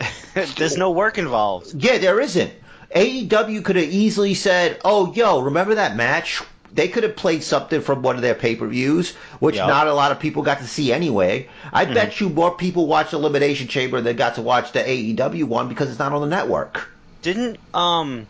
There's 0.56 0.76
no 0.78 0.90
work 0.90 1.18
involved. 1.18 1.74
Yeah, 1.74 1.98
there 1.98 2.18
isn't. 2.20 2.52
AEW 2.94 3.64
could 3.64 3.76
have 3.76 3.88
easily 3.88 4.34
said, 4.34 4.80
oh, 4.84 5.12
yo, 5.12 5.40
remember 5.40 5.76
that 5.76 5.96
match? 5.96 6.42
They 6.72 6.88
could 6.88 7.04
have 7.04 7.16
played 7.16 7.42
something 7.42 7.80
from 7.80 8.02
one 8.02 8.16
of 8.16 8.22
their 8.22 8.34
pay 8.34 8.54
per 8.56 8.66
views, 8.66 9.14
which 9.38 9.56
Yep. 9.56 9.66
not 9.66 9.86
a 9.86 9.94
lot 9.94 10.12
of 10.12 10.20
people 10.20 10.42
got 10.42 10.58
to 10.58 10.66
see 10.66 10.92
anyway. 10.92 11.48
I 11.72 11.86
bet 11.86 12.20
you 12.20 12.28
more 12.28 12.54
people 12.54 12.86
watched 12.86 13.12
Elimination 13.12 13.68
Chamber 13.68 14.00
than 14.00 14.16
got 14.16 14.34
to 14.34 14.42
watch 14.42 14.72
the 14.72 14.80
AEW 14.80 15.44
one 15.44 15.68
because 15.68 15.88
it's 15.88 15.98
not 15.98 16.12
on 16.12 16.20
the 16.20 16.26
network. 16.26 16.90
Didn't 17.22 17.58
um, 17.72 18.26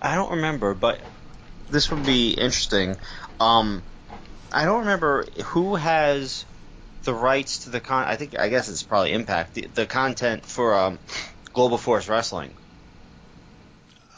I 0.00 0.14
don't 0.14 0.32
remember, 0.32 0.74
but 0.74 1.00
this 1.70 1.90
would 1.90 2.04
be 2.04 2.30
interesting. 2.30 2.96
Um, 3.40 3.82
I 4.52 4.64
don't 4.64 4.80
remember 4.80 5.24
who 5.46 5.76
has 5.76 6.44
the 7.04 7.14
rights 7.14 7.60
to 7.60 7.70
the 7.70 7.80
con. 7.80 8.04
I 8.06 8.16
think 8.16 8.38
I 8.38 8.48
guess 8.48 8.68
it's 8.68 8.82
probably 8.82 9.12
Impact 9.12 9.54
the, 9.54 9.68
the 9.74 9.86
content 9.86 10.44
for 10.44 10.74
um, 10.74 10.98
Global 11.54 11.78
Force 11.78 12.08
Wrestling. 12.08 12.52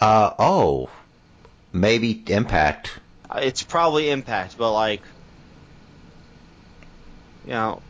Uh, 0.01 0.32
oh, 0.38 0.90
maybe 1.72 2.22
Impact. 2.28 2.92
It's 3.36 3.62
probably 3.62 4.11
Impact, 4.11 4.57
but 4.57 4.72
like, 4.72 5.03
you 7.44 7.53
know, 7.53 7.82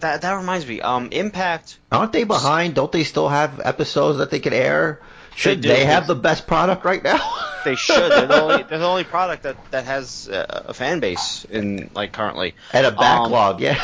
that 0.00 0.22
that 0.22 0.32
reminds 0.34 0.66
me. 0.66 0.80
Um, 0.80 1.08
Impact. 1.12 1.78
Aren't 1.90 2.12
they 2.12 2.24
behind? 2.24 2.74
Don't 2.74 2.90
they 2.90 3.04
still 3.04 3.28
have 3.28 3.60
episodes 3.64 4.18
that 4.18 4.30
they 4.30 4.40
could 4.40 4.52
air? 4.52 5.00
Should 5.34 5.62
do. 5.62 5.68
they, 5.68 5.86
have 5.86 6.06
the 6.06 6.14
best 6.14 6.46
product 6.46 6.84
right 6.84 7.02
now? 7.02 7.20
They 7.64 7.76
should. 7.76 8.10
They're 8.10 8.26
the 8.26 8.42
only, 8.42 8.62
they're 8.68 8.80
the 8.80 8.88
only 8.88 9.04
product 9.04 9.44
that, 9.44 9.56
that 9.70 9.84
has 9.84 10.28
a 10.28 10.74
fan 10.74 10.98
base 10.98 11.44
in 11.44 11.90
like 11.94 12.10
currently. 12.10 12.56
and 12.72 12.84
a 12.84 12.88
Um, 12.88 12.96
backlog, 12.96 13.60
yeah. 13.60 13.80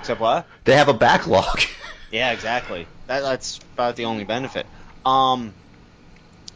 Except 0.00 0.18
what? 0.18 0.46
They 0.64 0.74
have 0.76 0.88
a 0.88 0.94
backlog. 0.94 1.60
Yeah, 2.10 2.32
exactly. 2.32 2.86
That, 3.08 3.20
that's 3.20 3.58
about 3.74 3.96
the 3.96 4.04
only 4.06 4.24
benefit. 4.24 4.66
Um, 5.04 5.52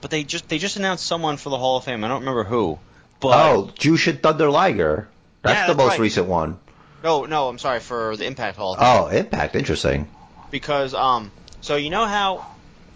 but 0.01 0.11
they 0.11 0.25
just 0.25 0.49
they 0.49 0.59
just 0.59 0.77
announced 0.77 1.05
someone 1.07 1.37
for 1.37 1.51
the 1.51 1.59
Hall 1.59 1.77
of 1.79 1.85
Fame. 1.85 2.05
I 2.05 2.09
don't 2.09 2.21
remember 2.21 2.45
who. 2.45 2.79
But 3.21 3.51
oh, 3.55 3.71
Jushin 3.79 4.21
Thunder 4.23 4.51
Liger. 4.51 5.09
That's 5.43 5.55
Yeah, 5.61 5.67
the 5.69 5.75
that's 5.75 5.79
most 5.79 5.91
right. 5.93 6.01
recent 6.01 6.27
one. 6.27 6.59
no, 7.03 7.25
no, 7.25 7.49
I'm 7.49 7.59
sorry 7.59 7.81
for 7.81 8.17
the 8.17 8.25
Impact 8.27 8.57
Hall 8.57 8.75
of 8.75 8.79
Fame 8.81 8.89
Oh, 8.89 9.07
Impact. 9.09 9.55
Interesting. 9.57 10.09
because 10.51 10.93
um, 10.95 11.31
so 11.61 11.77
you 11.77 11.91
know 11.91 12.05
how 12.07 12.45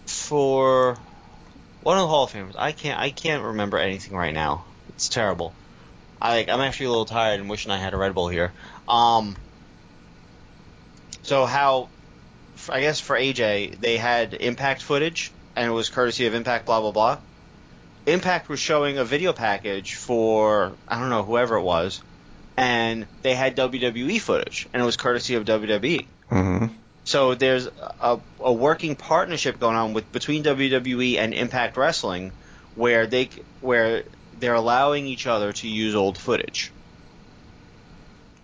for 0.06 0.96
one 1.82 1.96
of 1.96 2.02
the 2.02 2.08
Hall 2.08 2.24
of 2.24 2.32
Famers, 2.32 2.54
I 2.58 2.72
can't 2.72 2.98
I 3.00 3.10
can't 3.10 3.42
remember 3.44 3.78
anything 3.78 4.14
right 4.16 4.34
now. 4.34 4.64
It's 4.90 5.08
terrible. 5.08 5.54
I 6.20 6.36
like, 6.36 6.48
I'm 6.50 6.60
actually 6.60 6.86
a 6.86 6.90
little 6.90 7.06
tired 7.06 7.40
and 7.40 7.48
wishing 7.48 7.72
I 7.72 7.78
had 7.78 7.94
a 7.94 7.96
Red 7.96 8.14
Bull 8.14 8.28
here. 8.28 8.52
Um, 8.86 9.36
so 11.22 11.46
how 11.46 11.88
I 12.68 12.80
guess 12.80 13.00
for 13.00 13.16
AJ 13.16 13.80
they 13.80 13.96
had 13.96 14.34
Impact 14.34 14.82
footage 14.82 15.32
and 15.56 15.66
it 15.66 15.74
was 15.74 15.88
courtesy 15.88 16.26
of 16.26 16.34
Impact 16.34 16.66
blah 16.66 16.80
blah 16.80 16.92
blah. 16.92 17.18
Impact 18.06 18.48
was 18.48 18.58
showing 18.60 18.98
a 18.98 19.04
video 19.04 19.32
package 19.32 19.94
for 19.94 20.72
I 20.88 20.98
don't 20.98 21.10
know 21.10 21.22
whoever 21.22 21.56
it 21.56 21.62
was, 21.62 22.00
and 22.56 23.06
they 23.22 23.34
had 23.34 23.56
WWE 23.56 24.20
footage 24.20 24.68
and 24.72 24.82
it 24.82 24.86
was 24.86 24.96
courtesy 24.96 25.34
of 25.34 25.44
WWE. 25.44 26.06
hmm 26.28 26.66
So 27.04 27.34
there's 27.34 27.66
a, 28.00 28.18
a 28.38 28.52
working 28.52 28.96
partnership 28.96 29.58
going 29.60 29.76
on 29.76 29.92
with 29.92 30.10
between 30.12 30.42
WWE 30.44 31.18
and 31.18 31.34
Impact 31.34 31.76
Wrestling, 31.76 32.32
where 32.74 33.06
they 33.06 33.30
where 33.60 34.04
they're 34.32 34.54
allowing 34.54 35.06
each 35.06 35.26
other 35.26 35.52
to 35.52 35.68
use 35.68 35.94
old 35.94 36.16
footage, 36.18 36.72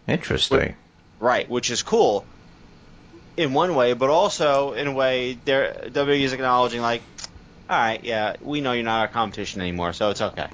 Interesting. 0.06 0.76
right? 1.18 1.48
Which 1.48 1.70
is 1.70 1.82
cool 1.82 2.26
in 3.36 3.52
one 3.52 3.74
way, 3.74 3.92
but 3.92 4.10
also 4.10 4.72
in 4.72 4.86
a 4.86 4.92
way, 4.92 5.38
they're 5.44 5.72
WWE 5.88 6.20
is 6.20 6.32
acknowledging 6.32 6.80
like, 6.80 7.02
all 7.68 7.78
right, 7.78 8.02
yeah, 8.04 8.36
we 8.40 8.60
know 8.60 8.72
you're 8.72 8.84
not 8.84 9.00
our 9.00 9.08
competition 9.08 9.60
anymore, 9.60 9.92
so 9.92 10.10
it's 10.10 10.20
okay. 10.20 10.48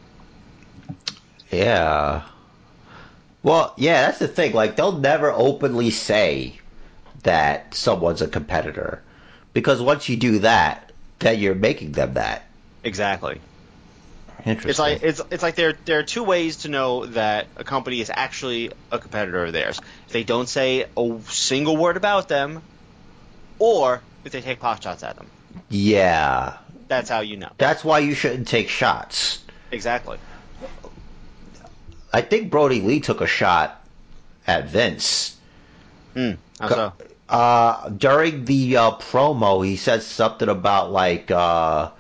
Yeah. 1.51 2.22
Well, 3.43 3.74
yeah, 3.76 4.07
that's 4.07 4.18
the 4.18 4.28
thing. 4.28 4.53
Like, 4.53 4.76
they'll 4.76 4.99
never 4.99 5.30
openly 5.30 5.91
say 5.91 6.61
that 7.24 7.74
someone's 7.74 8.22
a 8.22 8.28
competitor. 8.28 9.03
Because 9.53 9.80
once 9.83 10.09
you 10.09 10.16
do 10.16 10.39
that, 10.41 10.93
then 11.18 11.39
you're 11.39 11.55
making 11.55 11.93
them 11.93 12.14
that. 12.14 12.45
Exactly. 12.85 13.41
Interesting. 14.45 14.70
It's 14.70 14.78
like 14.78 15.03
it's 15.03 15.20
it's 15.30 15.43
like 15.43 15.55
there 15.55 15.74
there 15.85 16.01
are 16.01 16.03
two 16.03 16.24
ways 16.24 16.59
to 16.59 16.68
know 16.68 17.07
that 17.07 17.47
a 17.57 17.62
company 17.62 18.01
is 18.01 18.11
actually 18.12 18.72
a 18.91 18.99
competitor 18.99 19.45
of 19.45 19.53
theirs. 19.53 19.80
If 20.07 20.12
they 20.12 20.24
don't 20.24 20.49
say 20.49 20.87
a 20.97 21.20
single 21.28 21.76
word 21.76 21.97
about 21.97 22.28
them, 22.28 22.62
or 23.62 24.02
if 24.24 24.32
they 24.32 24.40
take 24.40 24.58
pot 24.58 24.82
shots 24.82 25.04
at 25.04 25.16
them. 25.16 25.28
yeah. 25.68 26.56
That's 26.88 27.08
how 27.08 27.20
you 27.20 27.38
know. 27.38 27.48
That's 27.56 27.82
why 27.82 28.00
you 28.00 28.12
shouldn't 28.12 28.48
take 28.48 28.68
shots. 28.68 29.42
Exactly. 29.70 30.18
I 32.12 32.20
think 32.20 32.50
Brodie 32.50 32.82
Lee 32.82 33.00
took 33.00 33.22
a 33.22 33.26
shot 33.26 33.82
at 34.46 34.68
Vince. 34.68 35.38
Hmm. 36.12 36.32
How 36.60 36.68
so? 36.68 36.92
Uh, 37.30 37.88
during 37.88 38.44
the 38.44 38.76
uh, 38.76 38.90
promo, 38.92 39.64
he 39.64 39.76
said 39.76 40.02
something 40.02 40.50
about 40.50 40.92
like, 40.92 41.30
uh, 41.30 41.90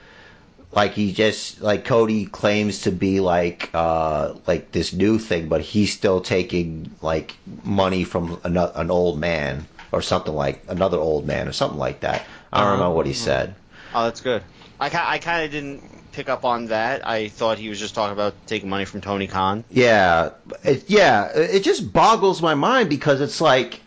like 0.72 0.92
he 0.92 1.14
just 1.14 1.62
like 1.62 1.86
Cody 1.86 2.26
claims 2.26 2.82
to 2.82 2.90
be 2.92 3.20
like, 3.20 3.70
uh, 3.72 4.34
like 4.46 4.72
this 4.72 4.92
new 4.92 5.18
thing, 5.18 5.48
but 5.48 5.62
he's 5.62 5.94
still 5.94 6.20
taking 6.20 6.90
like 7.00 7.34
money 7.64 8.04
from 8.04 8.38
an, 8.44 8.58
an 8.58 8.90
old 8.90 9.18
man 9.18 9.66
or 9.92 10.02
something 10.02 10.34
like 10.34 10.64
another 10.68 10.98
old 10.98 11.26
man 11.26 11.46
or 11.46 11.52
something 11.52 11.78
like 11.78 12.00
that. 12.00 12.24
I 12.52 12.60
don't 12.64 12.80
Uh-huh. 12.80 12.90
what 12.90 13.06
he 13.06 13.12
said. 13.12 13.54
Oh, 13.94 14.04
that's 14.04 14.20
good. 14.20 14.42
I 14.80 14.86
I 14.86 15.18
kind 15.18 15.44
of 15.44 15.50
didn't 15.50 15.82
pick 16.12 16.28
up 16.28 16.44
on 16.44 16.66
that. 16.66 17.06
I 17.06 17.28
thought 17.28 17.58
he 17.58 17.68
was 17.68 17.78
just 17.78 17.94
talking 17.94 18.12
about 18.12 18.34
taking 18.46 18.68
money 18.68 18.84
from 18.84 19.00
Tony 19.00 19.26
Khan. 19.26 19.64
Yeah, 19.70 20.30
it, 20.64 20.84
yeah, 20.88 21.28
it 21.34 21.62
just 21.62 21.92
boggles 21.92 22.42
my 22.42 22.54
mind 22.54 22.88
because 22.88 23.20
it's 23.20 23.40
like, 23.40 23.80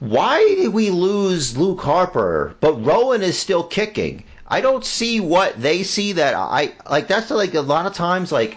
why 0.00 0.38
did 0.58 0.72
we 0.72 0.90
lose 0.90 1.56
Luke 1.56 1.80
Harper, 1.80 2.54
but 2.60 2.84
Rowan 2.84 3.22
is 3.22 3.38
still 3.38 3.64
kicking? 3.64 4.24
I 4.46 4.60
don't 4.60 4.84
see 4.84 5.20
what 5.20 5.60
they 5.60 5.82
see 5.82 6.12
that 6.12 6.34
I 6.34 6.72
like. 6.88 7.06
That's 7.08 7.30
like 7.30 7.54
a 7.54 7.60
lot 7.60 7.86
of 7.86 7.94
times, 7.94 8.32
like 8.32 8.56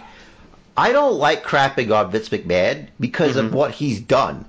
I 0.76 0.92
don't 0.92 1.14
like 1.14 1.44
crapping 1.44 1.94
on 1.96 2.10
Vince 2.10 2.28
McMahon 2.30 2.88
because 2.98 3.36
of 3.36 3.54
what 3.54 3.70
he's 3.70 4.00
done. 4.00 4.44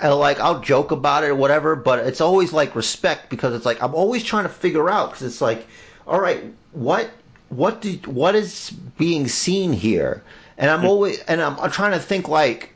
And 0.00 0.14
like 0.14 0.40
I'll 0.40 0.60
joke 0.60 0.90
about 0.92 1.24
it 1.24 1.28
or 1.28 1.34
whatever, 1.34 1.76
but 1.76 2.00
it's 2.06 2.20
always 2.20 2.52
like 2.52 2.74
respect 2.74 3.28
because 3.30 3.54
it's 3.54 3.66
like 3.66 3.82
I'm 3.82 3.94
always 3.94 4.24
trying 4.24 4.44
to 4.44 4.50
figure 4.50 4.88
out 4.88 5.10
because 5.10 5.26
it's 5.26 5.40
like, 5.40 5.66
all 6.06 6.20
right, 6.20 6.44
what 6.72 7.10
what 7.50 7.80
did 7.80 8.06
what 8.06 8.34
is 8.34 8.70
being 8.96 9.28
seen 9.28 9.72
here? 9.72 10.22
And 10.56 10.70
I'm 10.70 10.84
always 10.84 11.20
and 11.20 11.40
I'm, 11.42 11.58
I'm 11.58 11.70
trying 11.70 11.92
to 11.92 11.98
think 11.98 12.28
like, 12.28 12.70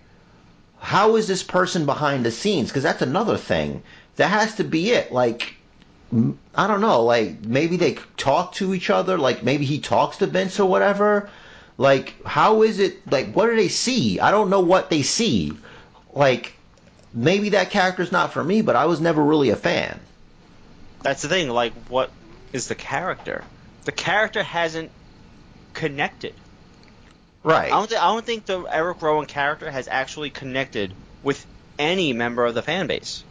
how 0.79 1.16
is 1.16 1.27
this 1.29 1.43
person 1.43 1.87
behind 1.87 2.25
the 2.27 2.31
scenes? 2.31 2.68
Because 2.68 2.83
that's 2.83 3.03
another 3.03 3.37
thing. 3.37 3.83
That 4.16 4.29
has 4.29 4.55
to 4.57 4.64
be 4.64 4.91
it. 4.91 5.12
Like 5.12 5.55
I 6.55 6.66
don't 6.66 6.81
know. 6.81 7.03
Like 7.03 7.45
maybe 7.45 7.77
they 7.77 7.95
talk 8.16 8.53
to 8.55 8.75
each 8.75 8.91
other. 8.91 9.18
Like 9.18 9.43
maybe 9.43 9.64
he 9.64 9.79
talks 9.81 10.18
to 10.18 10.27
Vince 10.27 10.61
or 10.61 10.68
whatever. 10.68 11.31
Like 11.79 12.14
how 12.25 12.62
is 12.62 12.79
it? 12.79 13.11
Like 13.11 13.33
what 13.33 13.47
do 13.47 13.57
they 13.57 13.68
see? 13.68 14.20
I 14.20 14.31
don't 14.31 14.51
know 14.51 14.61
what 14.61 14.91
they 14.91 15.03
see. 15.03 15.53
Like 16.12 16.54
maybe 17.15 17.51
that 17.51 17.71
character's 17.71 18.12
not 18.12 18.33
for 18.33 18.43
me, 18.43 18.62
but 18.62 18.77
I 18.77 18.87
was 18.87 19.01
never 19.01 19.23
really 19.23 19.51
a 19.51 19.57
fan. 19.57 19.99
That's 21.03 21.23
the 21.23 21.29
thing. 21.29 21.49
Like, 21.49 21.73
what 21.89 22.11
is 22.53 22.69
the 22.69 22.75
character? 22.75 23.45
The 23.85 23.93
character 23.93 24.43
hasn't 24.43 24.91
connected. 25.75 26.35
Right. 27.43 27.67
I 27.67 27.77
don't, 27.77 27.89
th- 27.89 28.01
I 28.01 28.07
don't 28.07 28.25
think 28.25 28.47
the 28.47 28.62
Eric 28.62 29.03
Rowan 29.03 29.27
character 29.27 29.71
has 29.71 29.87
actually 29.87 30.31
connected 30.31 30.95
with 31.23 31.45
any 31.79 32.12
member 32.12 32.45
of 32.45 32.55
the 32.55 32.62
fan 32.62 32.87
base. 32.87 33.23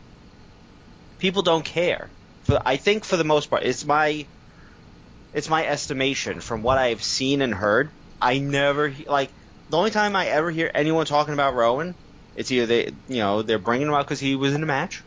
People 1.20 1.42
don't 1.42 1.66
care. 1.66 2.10
For 2.44 2.62
I 2.64 2.78
think 2.78 3.06
for 3.06 3.18
the 3.18 3.24
most 3.24 3.50
part, 3.50 3.64
it's 3.64 3.86
my 3.86 4.26
it's 5.34 5.50
my 5.50 5.66
estimation 5.66 6.42
from 6.42 6.62
what 6.62 6.78
I've 6.78 7.02
seen 7.02 7.42
and 7.42 7.54
heard. 7.54 7.90
I 8.22 8.38
never 8.38 8.94
like 9.08 9.30
the 9.70 9.78
only 9.78 9.92
time 9.92 10.16
I 10.16 10.28
ever 10.28 10.52
hear 10.52 10.70
anyone 10.74 11.06
talking 11.06 11.34
about 11.34 11.56
Rowan, 11.56 11.96
it's 12.36 12.52
either 12.52 12.66
they 12.66 12.92
you 13.08 13.20
know 13.20 13.42
they're 13.42 13.60
bringing 13.60 13.88
him 13.88 13.94
out 13.94 14.06
because 14.06 14.20
he 14.20 14.36
was 14.36 14.54
in 14.54 14.64
a 14.64 14.66
match, 14.66 15.04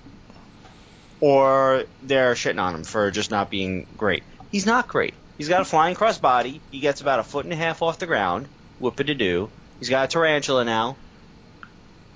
or 1.20 1.84
they're 2.02 2.34
shitting 2.34 2.60
on 2.60 2.74
him 2.74 2.84
for 2.84 3.10
just 3.10 3.30
not 3.30 3.50
being 3.50 3.86
great. 3.96 4.22
He's 4.50 4.66
not 4.66 4.88
great. 4.88 5.14
He's 5.38 5.48
got 5.48 5.60
a 5.60 5.64
flying 5.64 5.94
crossbody. 5.94 6.60
He 6.70 6.80
gets 6.80 7.00
about 7.00 7.18
a 7.18 7.22
foot 7.22 7.44
and 7.44 7.52
a 7.52 7.56
half 7.56 7.82
off 7.82 7.98
the 7.98 8.06
ground. 8.06 8.48
Whoop 8.78 9.00
it 9.00 9.10
a 9.10 9.14
do. 9.14 9.50
He's 9.78 9.90
got 9.90 10.04
a 10.04 10.08
tarantula 10.08 10.64
now 10.64 10.96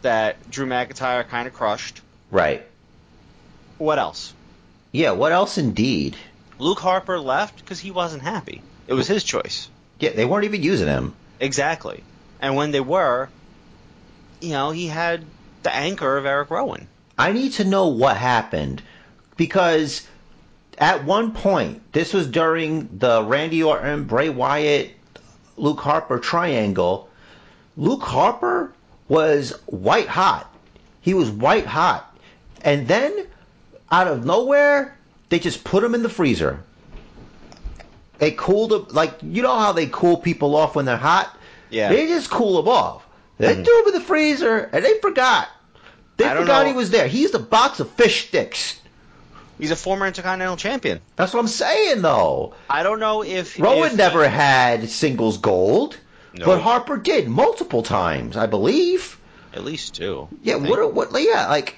that 0.02 0.50
Drew 0.50 0.66
McIntyre 0.66 1.28
kind 1.28 1.46
of 1.46 1.52
crushed. 1.52 2.00
Right. 2.30 2.66
What 3.78 3.98
else? 3.98 4.32
Yeah, 4.92 5.12
what 5.12 5.32
else 5.32 5.58
indeed? 5.58 6.16
Luke 6.58 6.80
Harper 6.80 7.18
left 7.18 7.58
because 7.58 7.80
he 7.80 7.90
wasn't 7.90 8.22
happy. 8.22 8.62
It 8.86 8.94
was 8.94 9.06
his 9.06 9.24
choice. 9.24 9.68
Yeah, 9.98 10.11
they 10.11 10.24
weren't 10.24 10.44
even 10.44 10.62
using 10.62 10.88
him. 10.88 11.14
Exactly. 11.38 12.02
And 12.40 12.56
when 12.56 12.70
they 12.70 12.80
were, 12.80 13.28
you 14.41 14.51
know, 14.51 14.70
he 14.70 14.86
had 14.86 15.24
the 15.62 15.74
anchor 15.74 16.16
of 16.16 16.26
Eric 16.26 16.51
Rowan. 16.51 16.88
I 17.18 17.32
need 17.32 17.53
to 17.55 17.64
know 17.64 17.88
what 17.88 18.16
happened 18.16 18.82
because 19.36 20.07
at 20.78 21.05
one 21.05 21.32
point, 21.32 21.93
this 21.93 22.14
was 22.14 22.26
during 22.26 22.88
the 22.99 23.22
Randy 23.22 23.62
Orton, 23.62 24.05
Bray 24.05 24.30
Wyatt, 24.30 24.91
Luke 25.57 25.80
Harper 25.80 26.18
triangle. 26.18 27.09
Luke 27.76 28.03
Harper 28.03 28.72
was 29.09 29.51
white 29.66 30.09
hot. 30.09 30.53
He 31.03 31.12
was 31.12 31.30
white 31.30 31.66
hot. 31.66 32.16
And 32.62 32.88
then, 32.88 33.26
out 33.91 34.09
of 34.09 34.24
nowhere, 34.24 34.97
they 35.28 35.38
just 35.38 35.64
put 35.64 35.84
him 35.84 35.95
in 35.95 36.03
the 36.03 36.09
freezer. 36.09 36.62
They 38.18 38.30
cooled 38.32 38.72
him, 38.72 38.86
like, 38.91 39.14
you 39.22 39.43
know 39.43 39.59
how 39.59 39.72
they 39.72 39.86
cool 39.86 40.16
people 40.16 40.55
off 40.57 40.74
when 40.76 40.84
they're 40.84 40.97
hot? 40.97 41.38
Yeah. 41.70 41.91
They 41.91 42.07
just 42.07 42.30
cool 42.30 42.59
him 42.61 42.68
off. 42.68 43.07
They 43.41 43.55
Mhm. 43.57 43.64
threw 43.64 43.82
him 43.82 43.88
in 43.88 43.95
the 43.95 44.01
freezer, 44.07 44.68
and 44.72 44.84
they 44.84 44.99
forgot. 45.01 45.49
They 46.18 46.26
I 46.26 46.36
forgot 46.36 46.66
he 46.66 46.72
was 46.74 46.91
there. 46.91 47.09
He's 47.09 47.30
the 47.30 47.38
box 47.38 47.80
of 47.80 47.91
fish 47.93 48.28
sticks. 48.28 48.76
He's 49.59 49.70
a 49.70 49.76
former 49.76 50.07
Intercontinental 50.07 50.57
Champion. 50.57 51.01
That's 51.16 51.32
what 51.32 51.41
I'm 51.41 51.49
saying, 51.49 52.03
though. 52.03 52.55
I 52.68 52.82
don't 52.82 53.01
know 53.01 53.22
if 53.22 53.59
Rowan 53.59 53.91
if- 53.93 53.97
never 53.97 54.28
had 54.28 54.88
singles 54.91 55.38
gold, 55.38 55.97
No. 56.34 56.45
but 56.47 56.61
Harper 56.61 56.97
did 56.99 57.28
multiple 57.28 57.82
times, 57.82 58.36
I 58.36 58.47
believe. 58.47 59.16
at 59.53 59.64
least 59.64 59.95
two. 59.95 60.28
Yeah, 60.45 60.55
what? 60.57 60.95
What? 60.95 61.09
Yeah, 61.22 61.49
like, 61.49 61.76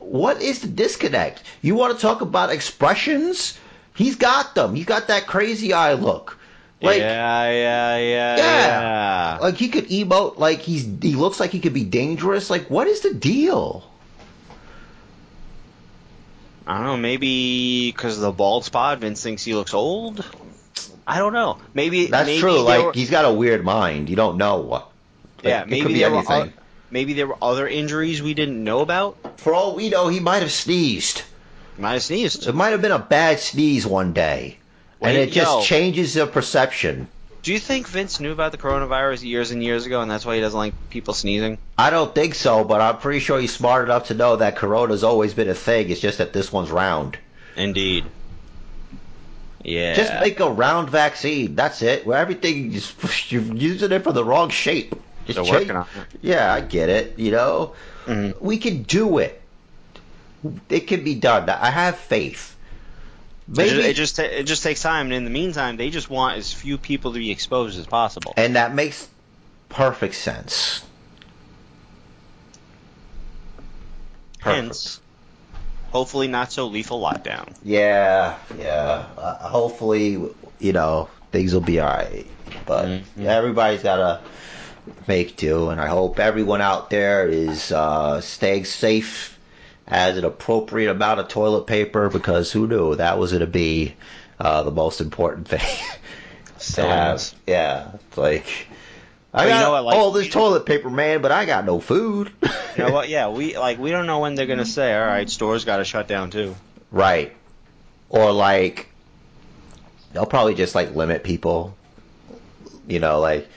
what 0.00 0.42
is 0.42 0.60
the 0.60 0.66
disconnect? 0.68 1.42
You 1.62 1.74
want 1.74 1.94
to 1.96 2.00
talk 2.02 2.20
about 2.20 2.50
expressions? 2.50 3.54
He's 3.94 4.16
got 4.16 4.54
them. 4.54 4.74
He's 4.74 4.84
got 4.84 5.06
that 5.08 5.26
crazy 5.26 5.72
eye 5.72 5.94
look. 5.94 6.36
Like, 6.82 6.98
yeah, 6.98 7.50
yeah, 7.50 7.96
yeah, 7.96 8.36
Yeah. 8.36 8.36
yeah. 8.36 9.38
like 9.40 9.54
he 9.56 9.68
could 9.68 9.88
emote 9.88 10.36
like 10.38 10.58
he's 10.60 10.84
he 11.00 11.14
looks 11.16 11.40
like 11.40 11.50
he 11.50 11.60
could 11.60 11.72
be 11.74 11.84
dangerous. 11.84 12.50
Like, 12.50 12.68
what 12.68 12.86
is 12.86 13.00
the 13.00 13.14
deal? 13.14 13.90
I 16.66 16.76
don't 16.78 16.86
know. 16.86 16.96
Maybe 16.96 17.92
because 17.92 18.16
of 18.16 18.22
the 18.22 18.32
bald 18.32 18.64
spot, 18.64 18.98
Vince 18.98 19.22
thinks 19.22 19.44
he 19.44 19.54
looks 19.54 19.72
old. 19.72 20.24
I 21.06 21.18
don't 21.18 21.32
know. 21.32 21.58
Maybe 21.74 22.06
That's 22.06 22.26
maybe 22.26 22.40
true. 22.40 22.60
Like, 22.60 22.84
were- 22.86 22.92
he's 22.92 23.10
got 23.10 23.24
a 23.24 23.32
weird 23.32 23.64
mind. 23.64 24.08
You 24.10 24.16
don't 24.16 24.36
know. 24.36 24.56
Like, 24.62 24.82
yeah, 25.44 25.62
it 25.62 25.68
maybe 25.68 25.82
could 25.82 25.88
be 25.92 25.98
there 26.00 26.10
were 26.10 26.16
anything. 26.18 26.52
o- 26.56 26.62
maybe 26.90 27.12
there 27.14 27.28
were 27.28 27.38
other 27.40 27.68
injuries 27.68 28.20
we 28.20 28.34
didn't 28.34 28.62
know 28.62 28.80
about. 28.80 29.16
For 29.40 29.54
all 29.54 29.76
we 29.76 29.90
know, 29.90 30.08
he 30.08 30.18
might 30.18 30.42
have 30.42 30.50
sneezed. 30.50 31.22
Might 31.78 31.92
have 31.94 32.02
sneezed. 32.02 32.46
It 32.48 32.54
might 32.54 32.70
have 32.70 32.82
been 32.82 32.90
a 32.92 32.98
bad 32.98 33.38
sneeze 33.38 33.86
one 33.86 34.12
day, 34.12 34.56
and 35.00 35.14
Wait, 35.16 35.28
it 35.28 35.32
just 35.32 35.66
changes 35.66 36.14
the 36.14 36.26
perception. 36.26 37.08
Do 37.42 37.52
you 37.52 37.58
think 37.60 37.86
Vince 37.86 38.18
knew 38.18 38.32
about 38.32 38.50
the 38.50 38.58
coronavirus 38.58 39.22
years 39.22 39.52
and 39.52 39.62
years 39.62 39.86
ago, 39.86 40.00
and 40.00 40.10
that's 40.10 40.26
why 40.26 40.34
he 40.34 40.40
doesn't 40.40 40.58
like 40.58 40.74
people 40.90 41.14
sneezing? 41.14 41.58
I 41.78 41.90
don't 41.90 42.12
think 42.12 42.34
so, 42.34 42.64
but 42.64 42.80
I'm 42.80 42.98
pretty 42.98 43.20
sure 43.20 43.38
he's 43.38 43.54
smart 43.54 43.84
enough 43.84 44.08
to 44.08 44.14
know 44.14 44.36
that 44.36 44.56
Corona's 44.56 45.04
always 45.04 45.32
been 45.32 45.48
a 45.48 45.54
thing. 45.54 45.90
It's 45.90 46.00
just 46.00 46.18
that 46.18 46.32
this 46.32 46.50
one's 46.50 46.72
round. 46.72 47.16
Indeed. 47.56 48.04
Yeah. 49.62 49.94
Just 49.94 50.12
make 50.20 50.40
a 50.40 50.50
round 50.50 50.90
vaccine. 50.90 51.54
That's 51.54 51.82
it. 51.82 52.04
Where 52.06 52.18
everything 52.18 52.72
is 52.72 52.92
you're 53.30 53.42
using 53.42 53.92
it 53.92 54.02
for 54.02 54.12
the 54.12 54.24
wrong 54.24 54.48
shape. 54.50 54.94
Just 55.26 55.36
They're 55.36 55.44
change- 55.44 55.54
working 55.54 55.76
on 55.76 55.82
it. 55.82 56.18
Yeah, 56.22 56.52
I 56.52 56.60
get 56.62 56.88
it. 56.88 57.14
You 57.16 57.30
know, 57.30 57.72
Mhm. 58.06 58.40
we 58.40 58.58
can 58.58 58.82
do 58.82 59.18
it. 59.18 59.40
It 60.68 60.80
can 60.88 61.04
be 61.04 61.14
done. 61.14 61.48
I 61.48 61.70
have 61.70 61.96
faith. 61.96 62.55
It 63.48 63.56
Maybe, 63.56 63.78
it 63.80 63.94
just 63.94 64.18
it 64.18 64.44
just 64.44 64.62
takes 64.64 64.82
time, 64.82 65.06
and 65.06 65.14
in 65.14 65.24
the 65.24 65.30
meantime, 65.30 65.76
they 65.76 65.90
just 65.90 66.10
want 66.10 66.36
as 66.36 66.52
few 66.52 66.78
people 66.78 67.12
to 67.12 67.18
be 67.18 67.30
exposed 67.30 67.78
as 67.78 67.86
possible. 67.86 68.34
and 68.36 68.56
that 68.56 68.74
makes 68.74 69.08
perfect 69.68 70.14
sense. 70.14 70.82
Perfect. 74.40 74.64
Hence, 74.64 75.00
hopefully 75.90 76.26
not 76.28 76.50
so 76.52 76.66
lethal 76.66 77.00
lockdown. 77.00 77.54
Yeah, 77.62 78.36
yeah. 78.58 79.04
Uh, 79.16 79.48
hopefully, 79.48 80.18
you 80.58 80.72
know, 80.72 81.08
things 81.30 81.54
will 81.54 81.60
be 81.60 81.80
alright. 81.80 82.26
But 82.66 82.86
Mhm. 82.86 83.24
everybody's 83.24 83.82
gotta 83.82 84.20
make 85.06 85.36
do, 85.36 85.70
and 85.70 85.80
I 85.80 85.86
hope 85.86 86.18
everyone 86.18 86.60
out 86.60 86.90
there 86.90 87.28
is 87.28 87.70
uh, 87.72 88.20
staying 88.20 88.64
safe, 88.64 89.35
has 89.86 90.16
an 90.16 90.24
appropriate 90.24 90.90
amount 90.90 91.20
of 91.20 91.28
toilet 91.28 91.66
paper, 91.66 92.08
because 92.08 92.50
who 92.52 92.66
knew 92.66 92.96
that 92.96 93.18
was 93.18 93.32
gonna 93.32 93.46
be 93.46 93.94
uh, 94.38 94.62
the 94.62 94.70
most 94.70 95.00
important 95.00 95.48
thing 95.48 95.60
to 96.58 96.60
Still 96.64 96.88
have. 96.88 97.34
Yeah, 97.46 97.90
it's 97.94 98.16
like. 98.18 98.46
I 99.32 99.44
But 99.44 99.48
you 99.48 99.60
know 99.60 99.70
what, 99.72 99.84
like- 99.84 99.96
all 99.96 100.12
this 100.12 100.28
toilet 100.28 100.64
paper, 100.64 100.88
man, 100.88 101.20
but 101.20 101.30
I 101.30 101.44
got 101.44 101.64
no 101.64 101.80
food. 101.80 102.30
You 102.76 102.84
know 102.84 102.92
what? 102.92 103.08
Yeah, 103.08 103.30
we 103.30 103.56
like 103.56 103.78
we 103.78 103.90
don't 103.90 104.04
know 104.04 104.18
when 104.18 104.34
they're 104.34 104.44
gonna 104.44 104.66
say, 104.66 104.94
all 104.94 105.06
right, 105.06 105.30
stores 105.30 105.64
got 105.64 105.78
to 105.78 105.84
shut 105.84 106.06
down 106.06 106.30
too. 106.30 106.54
Right. 106.90 107.34
Or 108.10 108.32
like 108.32 108.90
they'll 110.12 110.26
probably 110.26 110.54
just 110.54 110.74
like 110.74 110.94
limit 110.94 111.24
people. 111.24 111.74
You 112.86 112.98
know, 112.98 113.18
like 113.20 113.48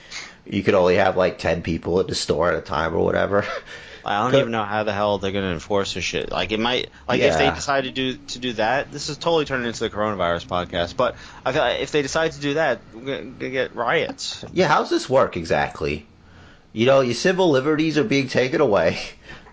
you 0.46 0.64
could 0.64 0.74
only 0.74 0.96
have 0.96 1.18
like 1.18 1.38
ten 1.38 1.62
people 1.64 2.00
at 2.00 2.08
the 2.08 2.16
store 2.16 2.50
at 2.50 2.58
a 2.58 2.62
time 2.62 2.96
or 2.96 3.04
whatever. 3.04 3.46
I 4.06 4.24
don't 4.24 4.40
even 4.40 4.52
know 4.52 4.64
how 4.64 4.84
the 4.84 4.94
hell 4.94 5.18
they're 5.18 5.32
gonna 5.32 5.54
enforce 5.54 5.94
this 5.94 6.04
shit. 6.04 6.32
Like 6.32 6.52
it 6.52 6.60
might, 6.60 6.90
like 7.08 7.22
if 7.22 7.38
they 7.38 7.50
decide 7.50 7.86
to 7.86 7.92
do 7.92 8.18
to 8.18 8.40
do 8.40 8.54
that, 8.54 8.92
this 8.92 9.10
is 9.10 9.18
totally 9.18 9.46
turning 9.46 9.68
into 9.68 9.80
the 9.80 9.90
coronavirus 9.90 10.48
podcast. 10.48 10.96
But 10.96 11.16
I 11.46 11.52
feel 11.52 11.62
like 11.62 11.82
if 11.82 11.92
they 11.92 12.02
decide 12.02 12.32
to 12.34 12.40
do 12.40 12.54
that, 12.56 12.82
we're 12.94 13.18
gonna 13.24 13.50
get 13.50 13.76
riots. 13.76 14.44
yeah, 14.54 14.68
how's 14.68 14.90
this 14.90 15.10
work 15.10 15.38
exactly? 15.38 16.06
You 16.72 16.86
know, 16.86 17.02
your 17.02 17.16
civil 17.16 17.50
liberties 17.50 17.98
are 17.98 18.04
being 18.04 18.28
taken 18.28 18.62
away. 18.62 19.00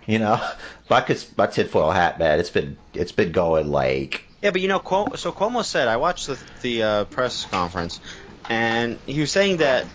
You 0.07 0.19
know, 0.19 0.41
my 0.89 1.05
my 1.35 1.47
tinfoil 1.47 1.91
hat, 1.91 2.17
man. 2.17 2.39
It's 2.39 2.49
been 2.49 2.77
it's 2.93 3.11
been 3.11 3.33
going 3.33 3.69
like 3.69 4.23
Yeah, 4.41 4.51
but 4.51 4.61
you 4.61 4.69
know, 4.69 4.79
Cuomo, 4.79 5.17
so 5.17 5.33
Cuomo 5.33 5.65
said 5.65 5.89
I 5.89 5.97
watched 5.97 6.27
the 6.27 6.39
the 6.61 6.83
uh, 6.83 7.03
press 7.03 7.43
conference, 7.43 7.99
and 8.47 8.97
he 9.05 9.19
was 9.19 9.33
saying 9.33 9.57
that 9.57 9.85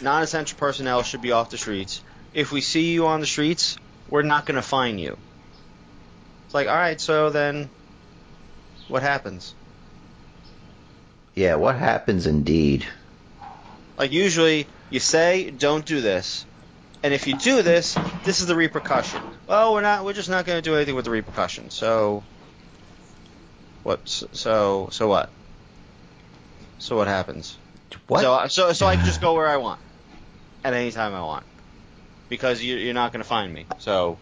non-essential 0.00 0.58
personnel 0.58 1.02
should 1.02 1.20
be 1.20 1.32
off 1.32 1.50
the 1.50 1.58
streets. 1.58 2.02
If 2.32 2.50
we 2.50 2.62
see 2.62 2.92
you 2.94 3.06
on 3.06 3.20
the 3.20 3.26
streets, 3.26 3.76
we're 4.12 4.20
not 4.20 4.44
going 4.44 4.56
to 4.56 4.62
fine 4.62 4.98
you. 4.98 5.16
It's 6.44 6.52
like, 6.52 6.68
all 6.68 6.76
right, 6.76 7.00
so 7.00 7.30
then, 7.30 7.70
what 8.88 9.02
happens? 9.02 9.54
yeah. 11.34 11.54
What 11.54 11.76
happens 11.76 12.26
indeed? 12.26 12.86
Like 13.96 14.12
usually, 14.12 14.66
you 14.90 15.00
say, 15.00 15.50
don't 15.50 15.86
do 15.86 16.02
this, 16.02 16.44
and 17.02 17.14
if 17.14 17.26
you 17.26 17.38
do 17.38 17.62
this, 17.62 17.96
this 18.24 18.40
is 18.40 18.46
the 18.46 18.54
repercussion. 18.54 19.22
Well, 19.46 19.72
we're 19.72 19.80
not. 19.80 20.04
We're 20.04 20.12
just 20.12 20.28
not 20.28 20.44
going 20.44 20.62
to 20.62 20.62
do 20.62 20.76
anything 20.76 20.94
with 20.94 21.06
the 21.06 21.10
repercussion. 21.10 21.70
So, 21.70 22.22
what? 23.82 24.06
So, 24.06 24.90
so 24.92 25.08
what? 25.08 25.30
So 26.78 26.96
what 26.96 27.08
happens? 27.08 27.56
What? 28.08 28.20
So, 28.20 28.46
so, 28.48 28.72
so 28.74 28.86
I 28.86 28.96
can 28.96 29.06
just 29.06 29.22
go 29.22 29.32
where 29.32 29.48
I 29.48 29.56
want 29.56 29.80
at 30.64 30.74
any 30.74 30.90
time 30.90 31.14
I 31.14 31.22
want 31.22 31.46
because 32.32 32.62
you, 32.62 32.76
you're 32.76 32.94
not 32.94 33.12
going 33.12 33.22
to 33.22 33.28
find 33.28 33.52
me. 33.52 33.66
So, 33.78 34.16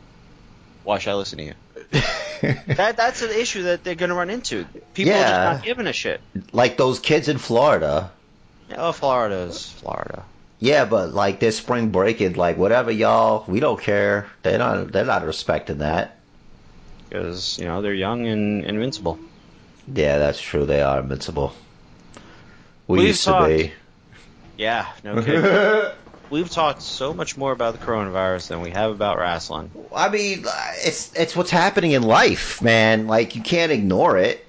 why 0.83 0.99
should 0.99 1.13
I 1.13 1.15
listen 1.15 1.39
to 1.39 1.45
you? 1.45 1.55
That 2.43 2.97
that's 2.97 3.21
an 3.21 3.31
issue 3.31 3.65
that 3.65 3.85
they're 3.85 3.95
going 3.95 4.09
to 4.09 4.15
run 4.17 4.31
into. 4.31 4.65
People 4.95 5.13
are 5.13 5.21
just 5.21 5.33
not 5.33 5.63
giving 5.63 5.87
a 5.87 5.93
shit. 5.93 6.23
like 6.53 6.79
those 6.79 6.99
kids 6.99 7.29
in 7.29 7.37
Florida. 7.37 8.11
Oh, 8.75 8.93
Florida's 8.93 9.69
Florida. 9.71 10.25
Yeah, 10.59 10.87
but 10.87 11.13
like 11.13 11.39
this 11.39 11.59
spring 11.59 11.91
break 11.91 12.17
breaking, 12.19 12.39
like 12.39 12.57
whatever 12.57 12.91
y'all, 12.91 13.45
we 13.47 13.61
don't 13.61 13.79
care. 13.79 14.27
They're 14.43 14.57
not 14.57 14.91
they're 14.91 15.05
not 15.05 15.27
respecting 15.27 15.79
that. 15.79 16.17
because 17.11 17.59
you 17.59 17.67
know 17.67 17.83
they're 17.83 17.93
young 17.93 18.27
and 18.27 18.65
invincible. 18.65 19.19
Yeah, 19.93 20.17
that's 20.17 20.41
true. 20.41 20.65
They 20.65 20.81
are 20.81 21.01
invincible. 21.01 21.53
We 22.87 22.99
We've 23.01 23.09
used 23.09 23.25
to 23.25 23.31
talked- 23.31 23.49
be. 23.49 23.73
Yeah, 24.57 24.87
no 25.05 25.23
kidding. 25.23 25.93
We've 26.31 26.49
talked 26.49 26.81
so 26.83 27.13
much 27.13 27.37
more 27.37 27.51
about 27.53 27.79
the 27.79 27.85
coronavirus 27.85 28.49
than 28.49 28.61
we 28.61 28.71
have 28.71 28.93
about 28.93 29.19
wrestling. 29.19 29.71
I 29.95 30.09
mean, 30.09 30.45
it's 30.85 31.13
it's 31.15 31.35
what's 31.35 31.51
happening 31.51 31.93
in 31.93 32.03
life, 32.03 32.63
man. 32.63 33.07
Like 33.09 33.35
you 33.35 33.43
can't 33.43 33.73
ignore 33.73 34.17
it, 34.17 34.47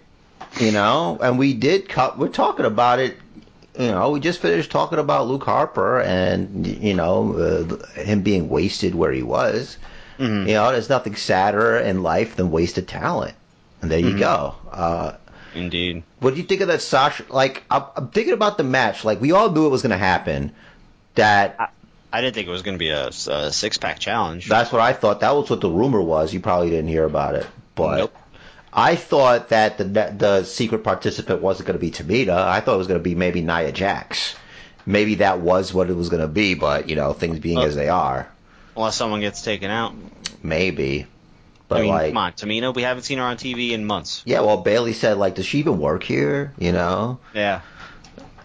you 0.60 0.72
know. 0.72 1.18
And 1.22 1.40
we 1.40 1.54
did 1.56 1.90
cut. 1.90 2.20
We're 2.20 2.28
talking 2.30 2.66
about 2.66 3.00
it 3.00 3.18
you 3.80 3.88
know, 3.88 4.12
we 4.12 4.20
just 4.20 4.42
finished 4.42 4.70
talking 4.70 5.00
about 5.00 5.28
Luke 5.28 5.46
Harper 5.46 6.02
and 6.02 6.68
you 6.68 6.94
know 6.94 7.34
uh, 7.34 8.02
him 8.02 8.22
being 8.22 8.50
wasted 8.50 8.94
where 8.94 9.14
he 9.14 9.24
was. 9.24 9.78
Mhm. 10.20 10.46
You 10.48 10.54
know, 10.56 10.72
there's 10.72 10.90
nothing 10.90 11.16
sadder 11.16 11.78
in 11.78 12.04
life 12.04 12.36
than 12.36 12.52
wasted 12.52 12.88
talent. 12.88 13.34
And 13.82 13.90
there 13.90 13.98
you 14.00 14.16
Mhm. 14.16 14.20
go. 14.20 14.56
Uh, 14.72 15.14
Indeed. 15.56 16.04
what 16.20 16.36
do 16.36 16.42
you 16.42 16.46
think 16.46 16.60
of 16.62 16.68
that 16.68 16.82
Sasha? 16.82 17.24
Like, 17.30 17.64
I'm, 17.72 17.84
I'm 17.96 18.10
thinking 18.10 18.34
about 18.34 18.58
the 18.58 18.64
match. 18.64 19.04
Like, 19.06 19.20
we 19.22 19.32
all 19.32 19.50
knew 19.50 19.66
it 19.66 19.70
was 19.70 19.82
going 19.82 19.92
to 19.92 19.98
happen. 19.98 20.52
That 21.16 21.74
I 22.14 22.22
didn't 22.22 22.36
think 22.36 22.48
it 22.48 22.52
was 22.52 22.62
going 22.62 22.76
to 22.76 22.80
be 22.80 22.90
a, 22.90 23.08
a 23.08 23.52
six 23.52 23.78
pack 23.78 24.00
challenge. 24.00 24.48
that's 24.48 24.72
what 24.72 24.82
I 24.82 24.94
thought. 24.94 25.20
That 25.22 25.36
was 25.36 25.50
what 25.50 25.62
the 25.62 25.70
rumor 25.70 26.02
was. 26.02 26.34
You 26.34 26.40
probably 26.40 26.70
didn't 26.70 26.88
hear 26.90 27.04
about 27.06 27.36
it, 27.36 27.46
but 27.76 27.98
Nope. 27.98 28.16
I 28.74 28.96
thought 28.96 29.50
that 29.50 29.78
the 29.78 29.84
the 29.84 30.44
secret 30.44 30.84
participant 30.84 31.42
wasn't 31.42 31.68
going 31.68 31.78
to 31.78 31.82
be 31.82 31.92
Tamina. 31.92 32.34
I 32.38 32.62
thought 32.62 32.76
it 32.76 32.78
was 32.78 32.88
going 32.88 33.00
to 33.00 33.04
be 33.04 33.16
maybe 33.16 33.42
Nia 33.42 33.72
Jax. 33.72 34.36
Maybe 34.86 35.16
that 35.16 35.40
was 35.42 35.74
what 35.74 35.90
it 35.90 35.94
was 35.96 36.10
going 36.10 36.22
to 36.22 36.28
be, 36.28 36.54
but 36.56 36.90
you 36.90 36.96
know, 36.96 37.14
things 37.14 37.40
being 37.40 37.58
Oh. 37.60 37.64
as 37.64 37.76
they 37.76 37.90
are, 37.90 38.28
Unless 38.76 38.96
someone 38.96 39.20
gets 39.20 39.42
taken 39.42 39.70
out. 39.70 39.94
maybe. 40.42 41.06
But 41.68 41.78
I 41.78 41.82
mean, 41.84 41.90
like, 41.92 42.10
come 42.12 42.18
on, 42.18 42.32
Tamina. 42.34 42.74
We 42.74 42.82
haven't 42.82 43.04
seen 43.04 43.18
her 43.20 43.24
on 43.24 43.38
TV 43.38 43.72
in 43.72 43.86
months. 43.86 44.24
yeah. 44.26 44.42
Well, 44.42 44.58
Bayley 44.58 44.94
said 44.94 45.18
like, 45.18 45.36
does 45.36 45.46
she 45.46 45.60
even 45.60 45.80
work 45.80 46.04
here? 46.04 46.54
You 46.58 46.72
know, 46.72 47.20
Yeah. 47.34 47.62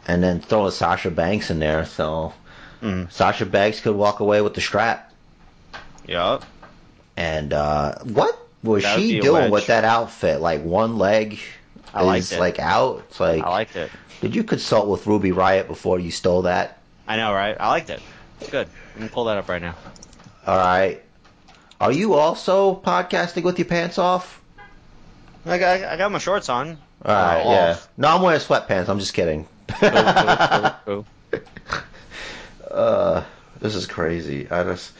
and 0.06 0.22
then 0.22 0.40
throwing 0.40 0.70
Sasha 0.72 1.10
Banks 1.10 1.50
in 1.50 1.58
there, 1.58 1.86
so 1.86 2.32
Mhm. 2.82 3.10
Sasha 3.10 3.46
Banks 3.46 3.80
could 3.80 3.96
walk 3.96 4.20
away 4.20 4.40
with 4.42 4.54
the 4.54 4.60
strap. 4.60 5.12
Yup. 6.06 6.44
And 7.16 7.52
uh, 7.52 7.98
what 8.04 8.38
was 8.62 8.84
she 8.84 9.20
doing 9.20 9.50
with 9.50 9.66
that 9.68 9.84
outfit? 9.84 10.40
Like 10.40 10.62
one 10.62 10.98
leg 10.98 11.38
I 11.94 12.16
is 12.16 12.32
it. 12.32 12.40
like 12.40 12.58
out. 12.58 13.04
It's 13.08 13.18
like, 13.20 13.42
I 13.42 13.48
liked 13.48 13.76
it. 13.76 13.90
did 14.20 14.36
you 14.36 14.44
consult 14.44 14.88
with 14.88 15.06
Ruby 15.06 15.30
Riott 15.30 15.66
before 15.66 15.98
you 15.98 16.10
stole 16.10 16.42
that? 16.42 16.78
I 17.08 17.16
know, 17.16 17.32
right? 17.32 17.56
I 17.58 17.68
liked 17.68 17.88
it. 17.90 18.00
Good. 18.50 18.68
Let 18.94 19.02
me 19.02 19.08
pull 19.08 19.24
that 19.24 19.38
up 19.38 19.48
right 19.48 19.62
now. 19.62 19.74
All 20.46 20.58
right. 20.58 21.02
Are 21.80 21.92
you 21.92 22.14
also 22.14 22.74
podcasting 22.76 23.42
with 23.44 23.58
your 23.58 23.66
pants 23.66 23.98
off? 23.98 24.40
I 25.46 25.58
got, 25.58 25.82
I 25.84 25.96
got 25.96 26.10
my 26.12 26.18
shorts 26.18 26.48
on. 26.48 26.76
All 27.04 27.14
right, 27.14 27.42
Oh, 27.44 27.50
yeah. 27.52 27.70
off. 27.72 27.88
No, 27.96 28.08
I'm 28.08 28.22
wearing 28.22 28.40
sweatpants. 28.40 28.88
I'm 28.88 28.98
just 28.98 29.14
kidding. 29.14 29.46
Cool, 29.68 29.90
cool, 29.90 30.74
cool. 30.84 31.40
Uh, 32.70 33.24
this 33.60 33.74
is 33.74 33.86
crazy. 33.86 34.48
I 34.50 34.62
just, 34.64 34.92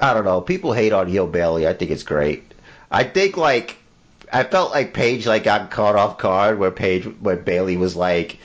I 0.00 0.14
don't 0.14 0.24
know. 0.24 0.40
People 0.40 0.72
hate 0.72 0.92
on 0.92 1.06
Heel 1.08 1.26
Bayley. 1.26 1.66
I 1.66 1.72
think 1.74 1.90
it's 1.90 2.02
great. 2.02 2.52
I 2.90 3.04
think 3.04 3.36
like, 3.36 3.76
I 4.32 4.44
felt 4.44 4.70
like 4.72 4.94
Paige 4.94 5.26
like 5.26 5.44
got 5.44 5.70
caught 5.70 5.96
off 5.96 6.18
guard 6.18 6.58
where 6.58 6.70
Paige, 6.70 7.04
where 7.20 7.36
Bayley 7.36 7.76
was 7.76 7.94
like 7.96 8.38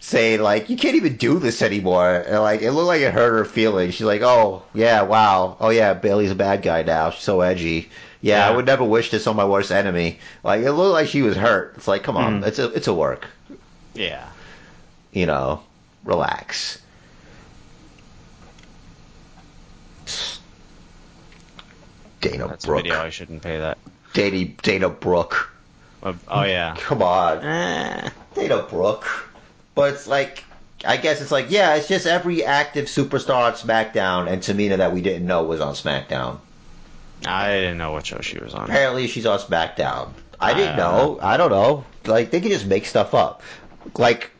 saying 0.00 0.40
like, 0.40 0.68
you 0.68 0.76
can't 0.76 0.96
even 0.96 1.16
do 1.16 1.38
this 1.38 1.62
anymore. 1.62 2.24
And 2.26 2.40
like, 2.40 2.62
it 2.62 2.72
looked 2.72 2.86
like 2.88 3.00
it 3.02 3.12
hurt 3.12 3.32
her 3.38 3.44
feelings. 3.44 3.94
She's 3.94 4.06
like, 4.06 4.22
oh 4.22 4.62
yeah, 4.74 5.02
wow, 5.02 5.56
oh 5.60 5.70
yeah, 5.70 5.94
Bayley's 5.94 6.30
a 6.30 6.36
bad 6.36 6.62
guy 6.62 6.82
now. 6.82 7.10
She's 7.10 7.22
so 7.22 7.40
edgy. 7.40 7.88
Yeah, 8.20 8.48
I 8.48 8.50
would 8.50 8.66
never 8.66 8.82
wish 8.84 9.12
this 9.12 9.28
on 9.28 9.36
my 9.36 9.44
worst 9.44 9.70
enemy. 9.70 10.18
Like, 10.42 10.62
it 10.62 10.72
looked 10.72 10.92
like 10.92 11.06
she 11.06 11.22
was 11.22 11.36
hurt. 11.36 11.74
It's 11.76 11.86
like, 11.86 12.02
come 12.02 12.16
on, 12.16 12.40
Mhm. 12.42 12.46
it's 12.48 12.58
a, 12.58 12.72
it's 12.72 12.88
a 12.88 12.94
work. 12.94 13.26
Yeah. 13.94 14.26
You 15.12 15.26
know, 15.26 15.62
relax. 16.08 16.78
Dana 22.20 22.48
That's 22.48 22.64
a 22.64 22.66
Brooke. 22.66 22.82
video. 22.84 23.00
I 23.00 23.10
shouldn't 23.10 23.42
pay 23.42 23.58
that. 23.58 23.78
Dana, 24.14 24.44
Dana 24.62 24.88
Brooke. 24.88 25.52
Uh, 26.02 26.14
Oh, 26.26 26.42
yeah. 26.42 26.74
Come 26.78 27.02
on. 27.02 27.38
Eh. 27.44 28.10
Dana 28.34 28.62
Brooke. 28.62 29.06
But 29.74 29.94
it's 29.94 30.06
like, 30.08 30.44
I 30.84 30.96
guess 30.96 31.20
it's 31.20 31.30
like, 31.30 31.50
yeah, 31.50 31.76
it's 31.76 31.86
just 31.88 32.06
every 32.06 32.44
active 32.44 32.86
superstar 32.86 33.44
on 33.46 33.52
SmackDown 33.52 34.28
and 34.28 34.42
Tamina 34.42 34.78
that 34.78 34.92
we 34.92 35.00
didn't 35.02 35.26
know 35.26 35.44
was 35.44 35.60
on 35.60 35.74
SmackDown. 35.74 36.38
I 37.26 37.50
didn't 37.52 37.78
know 37.78 37.92
what 37.92 38.06
show 38.06 38.20
she 38.20 38.38
was 38.38 38.54
on. 38.54 38.64
Apparently 38.64 39.06
she's 39.06 39.26
on 39.26 39.38
SmackDown. 39.38 40.10
I 40.40 40.54
didn't 40.54 40.74
I 40.74 40.76
know. 40.76 41.18
I 41.20 41.36
don't 41.36 41.50
know. 41.50 41.84
Like, 42.06 42.30
they 42.30 42.40
can 42.40 42.50
just 42.50 42.66
make 42.66 42.86
stuff 42.86 43.12
up. 43.14 43.42
Like, 43.96 44.30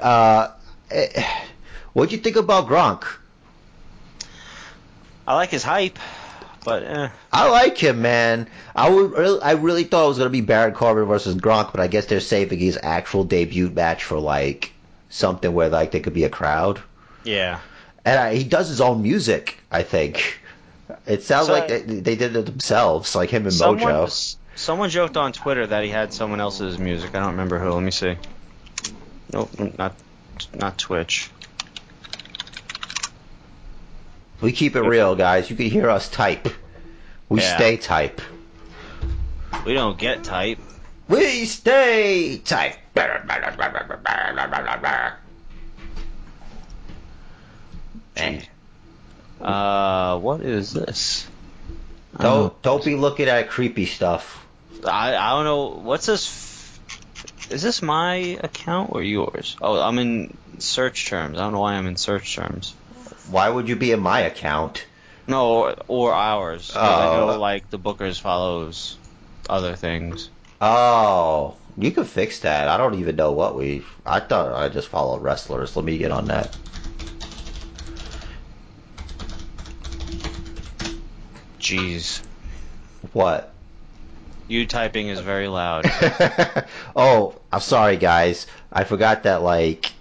uh, 0.00 0.48
eh, 0.90 1.24
what'd 1.92 2.12
you 2.12 2.18
think 2.18 2.36
about 2.36 2.66
Gronk? 2.68 3.04
I 5.26 5.34
like 5.34 5.50
his 5.50 5.62
hype, 5.62 5.98
but 6.64 6.82
eh. 6.82 7.08
I 7.32 7.48
like 7.50 7.76
him, 7.76 8.00
man. 8.00 8.48
I 8.74 8.88
would, 8.88 9.12
really, 9.12 9.42
I 9.42 9.52
really 9.52 9.84
thought 9.84 10.06
it 10.06 10.08
was 10.08 10.18
gonna 10.18 10.30
be 10.30 10.40
Baron 10.40 10.72
Corbin 10.74 11.04
versus 11.04 11.34
Gronk, 11.34 11.70
but 11.72 11.80
I 11.80 11.86
guess 11.86 12.06
they're 12.06 12.20
saving 12.20 12.58
his 12.58 12.78
actual 12.82 13.24
debut 13.24 13.68
match 13.68 14.04
for 14.04 14.18
like 14.18 14.72
something 15.10 15.52
where 15.52 15.68
like 15.68 15.90
there 15.90 16.00
could 16.00 16.14
be 16.14 16.24
a 16.24 16.30
crowd. 16.30 16.80
yeah. 17.24 17.60
And 18.04 18.18
I, 18.18 18.34
he 18.36 18.44
does 18.44 18.68
his 18.68 18.80
own 18.80 19.02
music. 19.02 19.58
I 19.70 19.82
think 19.82 20.40
it 21.06 21.22
sounds 21.22 21.48
So- 21.48 21.52
like 21.52 21.68
they, 21.68 21.80
they 21.82 22.16
did 22.16 22.34
it 22.34 22.46
themselves, 22.46 23.14
like 23.14 23.28
him 23.28 23.42
and 23.42 23.52
Someone, 23.52 23.80
Mojo. 23.82 24.36
someone 24.54 24.88
joked 24.88 25.18
on 25.18 25.32
Twitter 25.32 25.66
that 25.66 25.84
he 25.84 25.90
had 25.90 26.14
someone 26.14 26.40
else's 26.40 26.78
music. 26.78 27.14
I 27.14 27.18
don't 27.18 27.32
remember 27.32 27.58
who. 27.58 27.70
Let 27.70 27.82
me 27.82 27.90
see. 27.90 28.16
Nope, 29.30 29.50
not 29.78 29.94
not 30.54 30.78
Twitch. 30.78 31.30
We 34.40 34.52
keep 34.52 34.76
it 34.76 34.82
real, 34.82 35.16
guys. 35.16 35.50
You 35.50 35.56
can 35.56 35.66
hear 35.66 35.90
us 35.90 36.08
type. 36.08 36.48
We 37.28 37.40
Yeah. 37.40 37.56
stay 37.56 37.76
type. 37.76 38.20
We 39.64 39.74
don't 39.74 39.98
get 39.98 40.24
type. 40.24 40.58
We 41.08 41.44
stay 41.46 42.38
type. 42.38 42.76
Uh, 49.40 50.18
what 50.18 50.40
is 50.40 50.72
this? 50.72 51.26
Don't 52.18 52.60
don't 52.62 52.84
be 52.84 52.96
looking 52.96 53.28
at 53.28 53.48
creepy 53.48 53.86
stuff. 53.86 54.44
I 54.84 55.16
I 55.16 55.30
don't 55.30 55.44
know. 55.44 55.80
What's 55.82 56.06
this? 56.06 56.47
Is 57.50 57.62
this 57.62 57.80
my 57.80 58.14
account 58.42 58.90
or 58.92 59.02
yours? 59.02 59.56
Oh, 59.62 59.80
I'm 59.80 59.98
in 59.98 60.36
search 60.58 61.06
terms. 61.06 61.38
I 61.38 61.42
don't 61.42 61.52
know 61.54 61.60
why 61.60 61.74
I'm 61.74 61.86
in 61.86 61.96
search 61.96 62.34
terms. 62.34 62.74
Why 63.30 63.48
would 63.48 63.68
you 63.68 63.76
be 63.76 63.92
in 63.92 64.00
my 64.00 64.20
account? 64.20 64.86
No, 65.26 65.48
or, 65.64 65.76
or 65.88 66.12
ours. 66.14 66.70
'cause 66.70 66.80
I 66.80 67.06
Oh. 67.06 67.26
know 67.26 67.38
like 67.38 67.70
the 67.70 67.78
Bookers 67.78 68.20
follows 68.20 68.98
other 69.48 69.76
things. 69.76 70.30
Oh, 70.60 71.56
you 71.78 71.90
can 71.90 72.04
fix 72.04 72.40
that. 72.40 72.68
I 72.68 72.76
don't 72.76 72.94
even 72.96 73.16
know 73.16 73.32
what 73.32 73.56
we. 73.56 73.82
I 74.04 74.20
thought 74.20 74.52
I 74.52 74.68
just 74.68 74.88
followed 74.88 75.22
wrestlers. 75.22 75.76
Let 75.76 75.84
me 75.84 75.96
get 75.98 76.10
on 76.10 76.26
that. 76.28 76.50
Jeez, 81.60 82.22
What? 83.12 83.54
you 84.46 84.66
typing 84.66 85.08
is 85.08 85.20
very 85.20 85.46
loud. 85.48 85.84
oh, 86.96 87.34
I'm 87.52 87.60
sorry, 87.60 87.96
guys. 87.96 88.46
I 88.72 88.84
forgot 88.84 89.24
that, 89.24 89.42
like, 89.42 89.92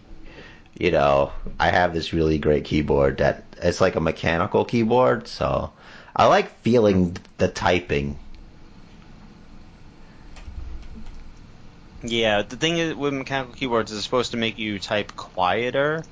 you 0.77 0.91
know, 0.91 1.31
I 1.59 1.69
have 1.69 1.93
this 1.93 2.13
really 2.13 2.37
great 2.37 2.65
keyboard 2.65 3.17
that 3.17 3.43
it's 3.61 3.81
like 3.81 3.95
a 3.95 3.99
mechanical 4.01 4.65
keyboard, 4.65 5.27
so 5.27 5.71
I 6.15 6.27
like 6.27 6.49
feeling 6.61 7.17
the 7.37 7.47
typing. 7.47 8.17
Yeah, 12.03 12.43
the 12.43 12.55
thing 12.57 12.77
is 12.77 12.93
with 12.93 13.13
mechanical 13.13 13.55
keyboards 13.55 13.91
is 13.91 13.97
it's 13.97 14.05
supposed 14.05 14.31
to 14.31 14.37
make 14.37 14.59
you 14.59 14.77
type 14.77 15.15
quieter, 15.15 16.03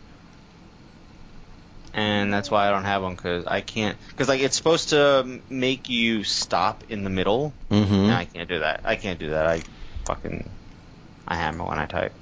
and 1.93 2.33
that's 2.33 2.49
why 2.49 2.67
I 2.67 2.71
don't 2.71 2.85
have 2.85 3.03
one 3.03 3.15
because 3.15 3.45
I 3.45 3.61
can't. 3.61 3.95
Because 4.09 4.27
like 4.27 4.41
it's 4.41 4.57
supposed 4.57 4.89
to 4.89 5.39
make 5.49 5.87
you 5.89 6.23
stop 6.23 6.83
in 6.89 7.03
the 7.03 7.11
middle, 7.11 7.53
Mm-hmm. 7.69 7.93
and 7.93 8.11
I 8.11 8.25
can't 8.25 8.49
do 8.49 8.59
that. 8.59 8.81
I 8.83 8.95
can't 8.95 9.19
do 9.19 9.29
that. 9.29 9.45
I 9.45 9.61
fucking 10.05 10.49
I 11.27 11.35
hammer 11.35 11.65
when 11.65 11.79
I 11.79 11.85
type. 11.85 12.13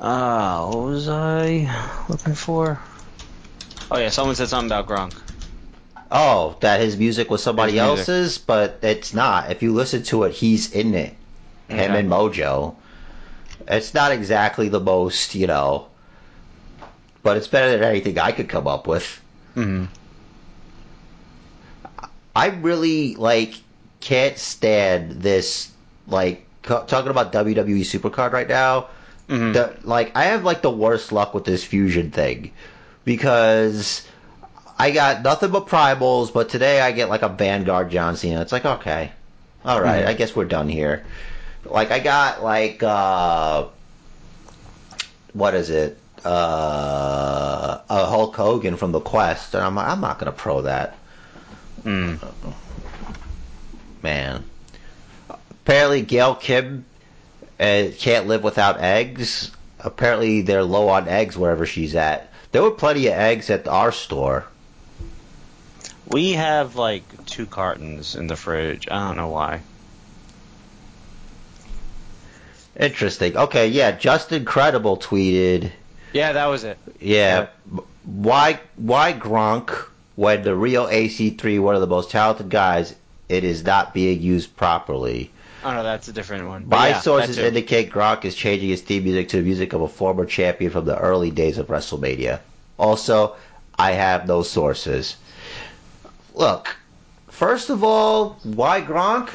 Ah, 0.00 0.68
what 0.68 0.84
was 0.84 1.08
I 1.08 1.70
looking 2.08 2.34
for? 2.34 2.78
Oh 3.90 3.98
yeah, 3.98 4.10
someone 4.10 4.34
said 4.34 4.48
something 4.48 4.70
about 4.70 4.86
Gronk. 4.86 5.14
Oh, 6.10 6.56
that 6.60 6.80
his 6.80 6.96
music 6.96 7.30
was 7.30 7.42
somebody 7.42 7.72
music. 7.72 7.88
else's, 7.88 8.38
but 8.38 8.78
it's 8.82 9.14
not. 9.14 9.50
If 9.50 9.62
you 9.62 9.72
listen 9.72 10.02
to 10.04 10.24
it, 10.24 10.32
he's 10.32 10.72
in 10.72 10.94
it. 10.94 11.14
Him 11.68 11.92
and 11.92 12.08
Mojo. 12.08 12.76
It's 13.66 13.92
not 13.92 14.12
exactly 14.12 14.68
the 14.68 14.78
most, 14.80 15.34
you 15.34 15.46
know, 15.48 15.88
but 17.22 17.36
it's 17.36 17.48
better 17.48 17.72
than 17.72 17.82
anything 17.82 18.18
I 18.18 18.30
could 18.30 18.48
come 18.48 18.68
up 18.68 18.86
with. 18.86 19.20
Mm-hmm. 19.56 19.86
I 22.36 22.46
really 22.48 23.16
like 23.16 23.54
can't 24.06 24.38
stand 24.38 25.10
this 25.20 25.70
like 26.06 26.46
co- 26.62 26.84
talking 26.84 27.10
about 27.10 27.32
WWE 27.32 27.80
Supercard 27.80 28.30
right 28.32 28.48
now. 28.48 28.86
Mm-hmm. 29.28 29.52
The, 29.54 29.76
like 29.82 30.12
I 30.16 30.24
have 30.26 30.44
like 30.44 30.62
the 30.62 30.70
worst 30.70 31.10
luck 31.10 31.34
with 31.34 31.44
this 31.44 31.64
fusion 31.64 32.12
thing 32.12 32.52
because 33.04 34.06
I 34.78 34.92
got 34.92 35.22
nothing 35.22 35.50
but 35.50 35.66
primals, 35.66 36.32
but 36.32 36.48
today 36.48 36.80
I 36.80 36.92
get 36.92 37.08
like 37.08 37.22
a 37.22 37.28
Vanguard 37.28 37.90
John 37.90 38.14
Cena. 38.16 38.40
It's 38.42 38.52
like 38.52 38.64
okay, 38.64 39.10
All 39.64 39.80
right, 39.82 40.04
Mhm. 40.04 40.08
I 40.08 40.14
guess 40.14 40.36
we're 40.36 40.44
done 40.44 40.68
here. 40.68 41.04
Like 41.64 41.90
I 41.90 41.98
got 41.98 42.44
like 42.44 42.80
uh 42.84 43.66
what 45.32 45.54
is 45.54 45.68
it? 45.70 45.98
Uh 46.24 47.80
a 47.90 48.06
Hulk 48.06 48.36
Hogan 48.36 48.76
from 48.76 48.92
the 48.92 49.00
Quest 49.00 49.54
and 49.56 49.64
I'm 49.64 49.74
like, 49.74 49.88
I'm 49.88 50.00
not 50.00 50.20
gonna 50.20 50.30
pro 50.30 50.62
that. 50.62 50.96
Mm. 51.82 52.20
Man. 54.06 54.44
Apparently 55.28 56.00
Gail 56.02 56.36
Kim 56.36 56.84
uh, 57.58 57.86
can't 57.98 58.28
live 58.28 58.44
without 58.44 58.78
eggs. 58.78 59.50
Apparently 59.80 60.42
they're 60.42 60.62
low 60.62 60.88
on 60.90 61.08
eggs 61.08 61.36
wherever 61.36 61.66
she's 61.66 61.96
at. 61.96 62.32
There 62.52 62.62
were 62.62 62.70
plenty 62.70 63.08
of 63.08 63.14
eggs 63.14 63.50
at 63.50 63.66
our 63.66 63.90
store. 63.90 64.46
We 66.06 66.34
have 66.34 66.76
like 66.76 67.02
two 67.26 67.46
cartons 67.46 68.14
in 68.14 68.28
the 68.28 68.36
fridge. 68.36 68.86
I 68.88 69.08
don't 69.08 69.16
know 69.16 69.28
why. 69.28 69.62
Interesting. 72.78 73.36
Okay, 73.36 73.66
yeah, 73.66 73.90
Justin 73.90 74.44
Credible 74.44 74.98
tweeted 74.98 75.72
Yeah, 76.12 76.32
that 76.34 76.46
was 76.46 76.62
it. 76.62 76.78
Yeah. 77.00 77.48
Why 78.04 78.60
why 78.76 79.14
Gronk 79.14 79.70
when 80.14 80.44
the 80.44 80.54
real 80.54 80.86
EC3 80.86 81.58
one 81.58 81.74
of 81.74 81.80
the 81.80 81.88
most 81.88 82.12
talented 82.12 82.50
guys 82.50 82.94
it 83.28 83.44
is 83.44 83.64
not 83.64 83.94
being 83.94 84.20
used 84.20 84.56
properly. 84.56 85.30
Oh 85.64 85.72
no, 85.72 85.82
that's 85.82 86.06
a 86.06 86.12
different 86.12 86.46
one. 86.46 86.68
My 86.68 86.90
yeah, 86.90 87.00
sources 87.00 87.38
indicate 87.38 87.90
Gronk 87.90 88.24
is 88.24 88.36
changing 88.36 88.68
his 88.68 88.82
theme 88.82 89.04
music 89.04 89.28
to 89.30 89.38
the 89.38 89.42
music 89.42 89.72
of 89.72 89.80
a 89.80 89.88
former 89.88 90.24
champion 90.24 90.70
from 90.70 90.84
the 90.84 90.96
early 90.96 91.30
days 91.30 91.58
of 91.58 91.66
WrestleMania. 91.66 92.38
Also, 92.78 93.34
I 93.78 93.92
have 93.92 94.28
no 94.28 94.42
sources. 94.42 95.16
Look, 96.34 96.76
first 97.28 97.70
of 97.70 97.82
all, 97.82 98.38
why 98.44 98.80
Gronk? 98.80 99.30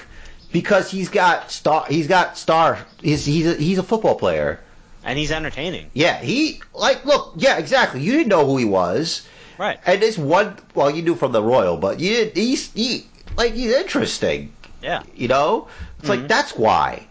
Because 0.51 0.91
he's 0.91 1.09
got 1.09 1.51
star. 1.51 1.85
He's 1.89 2.07
got 2.07 2.37
star. 2.37 2.79
He's 3.01 3.25
he's 3.25 3.47
a, 3.47 3.55
he's 3.55 3.77
a 3.77 3.83
football 3.83 4.15
player. 4.15 4.59
And 5.03 5.17
he's 5.17 5.31
entertaining. 5.31 5.89
Yeah, 5.93 6.21
he 6.21 6.61
like 6.73 7.03
look. 7.05 7.33
Yeah, 7.35 7.57
exactly. 7.57 8.01
You 8.01 8.13
didn't 8.13 8.29
know 8.29 8.45
who 8.45 8.57
he 8.57 8.65
was. 8.65 9.27
Right. 9.57 9.79
And 9.85 10.01
this 10.01 10.17
one, 10.17 10.57
well, 10.75 10.89
you 10.89 11.01
knew 11.01 11.15
from 11.15 11.33
the 11.33 11.43
Royal, 11.43 11.77
but 11.77 11.99
you 11.99 12.09
didn't. 12.09 12.37
He's 12.37 12.71
he 12.73 13.05
like 13.37 13.53
he's 13.53 13.73
interesting. 13.73 14.53
Yeah. 14.81 15.03
You 15.15 15.27
know, 15.27 15.67
it's 15.99 16.09
like 16.09 16.27
that's 16.27 16.55
why. 16.55 17.07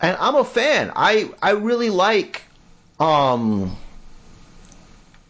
And 0.00 0.16
I'm 0.20 0.36
a 0.36 0.44
fan. 0.44 0.92
I 0.94 1.30
I 1.42 1.52
really 1.52 1.90
like 1.90 2.42
um 3.00 3.76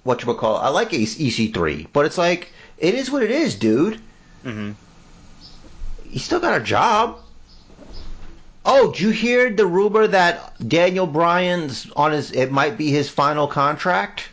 what 0.05 0.23
you 0.23 0.29
would 0.29 0.39
call. 0.39 0.57
I 0.57 0.69
like 0.69 0.91
EC3, 0.91 1.89
but 1.93 2.07
it's 2.07 2.19
like 2.19 2.51
it 2.79 2.95
is 2.95 3.11
what 3.11 3.23
it 3.23 3.31
is, 3.31 3.55
dude. 3.57 4.01
Mm-hmm. 4.45 4.73
He's 6.09 6.25
still 6.25 6.41
got 6.41 6.61
a 6.61 6.65
job. 6.65 7.21
Oh, 8.65 8.93
did 8.93 9.01
you 9.01 9.11
hear 9.11 9.51
the 9.51 9.67
rumor 9.67 10.07
that 10.07 10.53
Daniel 10.67 11.07
Bryan's 11.07 11.91
on 11.97 12.13
his? 12.13 12.33
It 12.33 12.51
might 12.51 12.77
be 12.77 12.91
his 12.91 13.09
final 13.09 13.47
contract. 13.47 14.29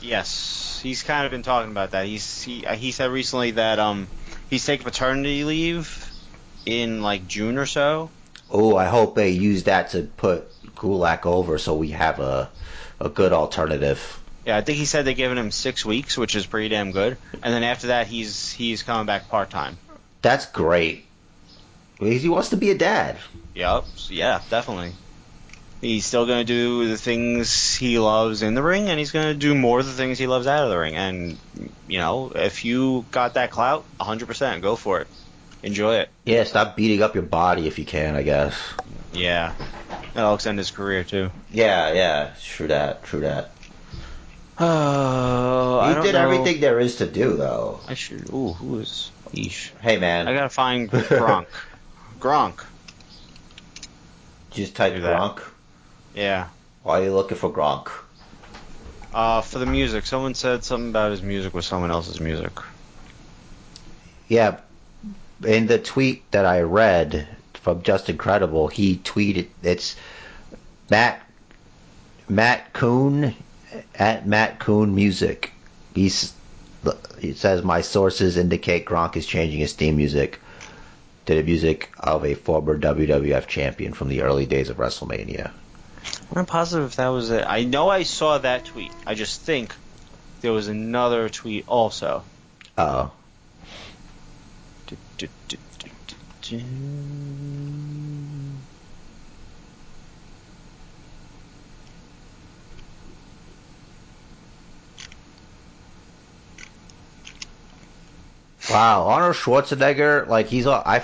Yes, 0.00 0.80
he's 0.82 1.02
kind 1.02 1.24
of 1.24 1.30
been 1.30 1.42
talking 1.42 1.70
about 1.70 1.92
that. 1.92 2.06
He's 2.06 2.42
he 2.42 2.66
uh, 2.66 2.74
he 2.74 2.92
said 2.92 3.10
recently 3.10 3.52
that 3.52 3.78
um 3.78 4.06
he's 4.50 4.64
taking 4.64 4.84
paternity 4.84 5.44
leave 5.44 6.10
in 6.66 7.02
like 7.02 7.26
June 7.28 7.58
or 7.58 7.66
so. 7.66 8.10
Oh, 8.50 8.76
I 8.76 8.86
hope 8.86 9.14
they 9.14 9.30
use 9.30 9.64
that 9.64 9.90
to 9.90 10.02
put 10.02 10.50
Gulak 10.74 11.26
over, 11.26 11.58
so 11.58 11.74
we 11.74 11.90
have 11.90 12.20
a 12.20 12.50
a 13.00 13.08
good 13.08 13.32
alternative. 13.32 14.20
Yeah, 14.44 14.56
I 14.56 14.62
think 14.62 14.78
he 14.78 14.86
said 14.86 15.04
they're 15.04 15.14
giving 15.14 15.38
him 15.38 15.50
six 15.50 15.84
weeks, 15.84 16.16
which 16.16 16.34
is 16.34 16.46
pretty 16.46 16.68
damn 16.68 16.92
good. 16.92 17.18
And 17.42 17.52
then 17.52 17.62
after 17.62 17.88
that, 17.88 18.06
he's 18.06 18.50
he's 18.50 18.82
coming 18.82 19.06
back 19.06 19.28
part 19.28 19.50
time. 19.50 19.76
That's 20.22 20.46
great. 20.46 21.04
He 22.00 22.28
wants 22.28 22.50
to 22.50 22.56
be 22.56 22.70
a 22.70 22.78
dad. 22.78 23.16
Yep. 23.54 23.84
Yeah, 24.08 24.40
definitely. 24.50 24.92
He's 25.80 26.04
still 26.04 26.26
gonna 26.26 26.44
do 26.44 26.88
the 26.88 26.96
things 26.96 27.74
he 27.74 27.98
loves 28.00 28.42
in 28.42 28.54
the 28.54 28.62
ring, 28.62 28.88
and 28.88 28.98
he's 28.98 29.12
gonna 29.12 29.34
do 29.34 29.54
more 29.54 29.78
of 29.78 29.86
the 29.86 29.92
things 29.92 30.18
he 30.18 30.26
loves 30.26 30.46
out 30.46 30.64
of 30.64 30.70
the 30.70 30.78
ring. 30.78 30.96
And 30.96 31.38
you 31.86 31.98
know, 31.98 32.32
if 32.34 32.64
you 32.64 33.06
got 33.12 33.34
that 33.34 33.50
clout, 33.50 33.84
100%, 34.00 34.60
go 34.60 34.74
for 34.74 35.00
it. 35.00 35.06
Enjoy 35.62 35.96
it. 35.96 36.08
Yeah, 36.24 36.44
stop 36.44 36.76
beating 36.76 37.02
up 37.02 37.14
your 37.14 37.24
body 37.24 37.66
if 37.66 37.78
you 37.78 37.84
can, 37.84 38.14
I 38.14 38.22
guess. 38.22 38.54
Yeah, 39.12 39.54
that'll 40.14 40.34
extend 40.34 40.58
his 40.58 40.70
career 40.70 41.04
too. 41.04 41.30
Yeah, 41.52 41.92
yeah, 41.92 42.34
true 42.42 42.68
that, 42.68 43.04
true 43.04 43.20
that. 43.20 43.52
Oh, 44.60 45.94
he 45.94 46.02
did 46.02 46.16
everything 46.16 46.60
there 46.60 46.80
is 46.80 46.96
to 46.96 47.06
do, 47.06 47.36
though. 47.36 47.78
I 47.86 47.94
should. 47.94 48.28
Ooh, 48.32 48.54
who 48.54 48.80
is? 48.80 49.12
Eesh. 49.32 49.70
Hey, 49.80 49.98
man, 49.98 50.26
I 50.26 50.34
gotta 50.34 50.48
find 50.48 50.90
Gronk. 50.90 51.46
Gronk. 52.18 52.64
just 54.50 54.74
type 54.74 54.94
do 54.94 55.02
that. 55.02 55.38
Yeah. 56.14 56.48
Why 56.82 57.00
are 57.00 57.04
you 57.04 57.14
looking 57.14 57.36
for 57.36 57.52
Gronk? 57.52 57.90
Uh, 59.12 59.40
for 59.40 59.58
the 59.58 59.66
music, 59.66 60.06
someone 60.06 60.34
said 60.34 60.64
something 60.64 60.90
about 60.90 61.10
his 61.10 61.22
music 61.22 61.54
was 61.54 61.66
someone 61.66 61.90
else's 61.90 62.20
music. 62.20 62.52
Yeah, 64.28 64.58
in 65.46 65.66
the 65.66 65.78
tweet 65.78 66.30
that 66.32 66.44
I 66.44 66.60
read 66.60 67.26
from 67.54 67.82
Justin 67.82 68.18
Credible, 68.18 68.68
he 68.68 68.96
tweeted 68.96 69.48
it's 69.62 69.96
Matt 70.90 71.22
Matt 72.28 72.72
Coon 72.72 73.34
at 73.94 74.26
Matt 74.26 74.58
Coon 74.58 74.94
Music. 74.94 75.52
He's 75.94 76.34
he 77.18 77.32
says 77.32 77.64
my 77.64 77.80
sources 77.80 78.36
indicate 78.36 78.86
Gronk 78.86 79.16
is 79.16 79.26
changing 79.26 79.60
his 79.60 79.72
theme 79.72 79.96
music 79.96 80.40
to 81.26 81.34
the 81.34 81.42
music 81.42 81.90
of 81.98 82.24
a 82.24 82.34
former 82.34 82.78
WWF 82.78 83.46
champion 83.46 83.92
from 83.92 84.08
the 84.08 84.22
early 84.22 84.46
days 84.46 84.70
of 84.70 84.76
WrestleMania. 84.76 85.50
I'm 86.34 86.46
positive 86.46 86.86
if 86.86 86.96
that 86.96 87.08
was 87.08 87.30
it. 87.30 87.44
I 87.46 87.64
know 87.64 87.88
I 87.88 88.02
saw 88.02 88.38
that 88.38 88.64
tweet. 88.64 88.92
I 89.06 89.14
just 89.14 89.42
think 89.42 89.74
there 90.40 90.52
was 90.52 90.68
another 90.68 91.28
tweet 91.28 91.64
also. 91.66 92.24
Oh. 92.76 93.10
Wow, 108.70 109.06
Arnold 109.06 109.34
Schwarzenegger, 109.34 110.26
like 110.28 110.46
he's 110.48 110.66
a 110.66 110.70
I. 110.70 111.02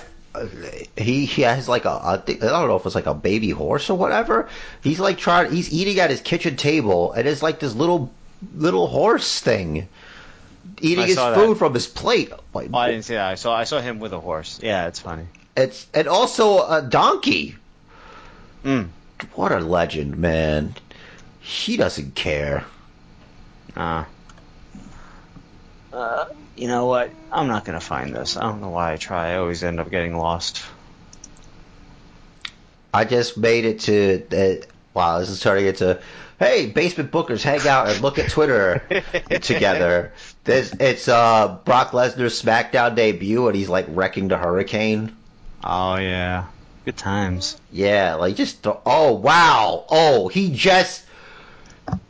He 0.97 1.27
he 1.27 1.43
has 1.43 1.69
like 1.69 1.85
a, 1.85 1.91
a 1.91 2.23
I 2.27 2.35
don't 2.35 2.69
know 2.69 2.77
if 2.77 2.87
it's 2.87 2.95
like 2.95 3.07
a 3.07 3.15
baby 3.15 3.51
horse 3.51 3.89
or 3.89 3.97
whatever. 3.97 4.49
He's 4.83 4.99
like 4.99 5.19
trying. 5.19 5.53
He's 5.53 5.73
eating 5.73 6.01
at 6.01 6.11
his 6.11 6.21
kitchen 6.21 6.57
table, 6.57 7.13
and 7.13 7.29
it's 7.29 7.43
like 7.43 7.61
this 7.61 7.75
little 7.75 8.11
little 8.57 8.87
horse 8.89 9.41
thing 9.41 9.89
eating 10.81 11.07
his 11.07 11.17
that. 11.17 11.35
food 11.37 11.57
from 11.57 11.73
his 11.75 11.87
plate. 11.87 12.33
Like, 12.53 12.71
Oh, 12.73 12.79
I 12.79 12.91
didn't 12.91 13.05
see 13.05 13.15
that. 13.15 13.29
I 13.31 13.35
saw 13.37 13.55
I 13.55 13.65
saw 13.65 13.81
him 13.81 14.01
with 14.01 14.13
a 14.13 14.21
horse. 14.21 14.59
Yeah, 14.63 14.87
it's 14.89 14.99
funny. 15.01 15.27
it's 15.57 15.87
and 15.95 16.09
also 16.09 16.67
a 16.67 16.83
donkey. 16.83 17.57
Mm. 18.65 18.89
What 19.35 19.53
a 19.53 19.61
legend, 19.61 20.17
man. 20.19 20.75
He 21.41 21.77
doesn't 21.77 22.15
care. 22.15 22.65
Uh, 23.77 24.05
uh, 25.95 26.27
you 26.57 26.69
know 26.69 26.87
what? 26.87 27.11
I'm 27.33 27.47
not 27.47 27.65
gonna 27.65 27.81
find 27.81 28.15
this. 28.15 28.37
I 28.37 28.43
don't 28.43 28.61
know 28.61 28.71
why 28.71 28.93
I 28.93 28.97
try. 28.97 29.33
I 29.33 29.37
always 29.37 29.63
end 29.63 29.81
up 29.81 29.91
getting 29.91 30.17
lost. 30.17 30.65
I 32.93 33.05
just 33.05 33.37
made 33.37 33.65
it 33.65 33.81
to. 33.81 34.23
Uh, 34.33 34.67
wow, 34.93 35.19
this 35.21 35.31
is 35.31 35.41
turning 35.41 35.67
into. 35.67 36.01
Hey, 36.39 36.67
basement 36.67 37.13
bookers, 37.13 37.43
hang 37.43 37.67
out 37.67 37.89
and 37.89 38.01
look 38.01 38.19
at 38.19 38.29
Twitter 38.29 38.83
together. 39.41 40.13
This 40.43 40.75
it's 40.81 41.09
uh 41.09 41.59
Brock 41.65 41.93
Lesnar's 41.93 42.41
SmackDown 42.43 42.97
debut, 42.97 43.47
and 43.47 43.57
he's 43.57 43.69
like 43.69 43.87
wrecking 43.89 44.29
the 44.29 44.37
Hurricane. 44.37 45.17
Oh 45.63 45.97
yeah, 45.97 46.47
good 46.85 46.97
times. 46.97 47.61
Yeah, 47.71 48.15
like 48.15 48.35
just 48.35 48.67
oh 48.67 49.15
wow, 49.15 49.85
oh 49.89 50.29
he 50.29 50.53
just 50.53 51.05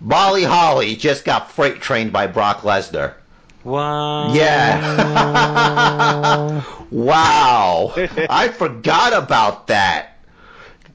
Molly 0.01 0.45
Holly 0.45 0.97
just 0.97 1.25
got 1.25 1.51
freight 1.51 1.81
trained 1.81 2.13
by 2.13 2.27
Brock 2.27 2.61
Lesnar. 2.61 3.15
Wow. 3.65 4.35
Yeah. 4.35 5.55
wow. 6.91 7.93
I 7.97 8.49
forgot 8.49 9.15
about 9.15 9.69
that. 9.69 10.19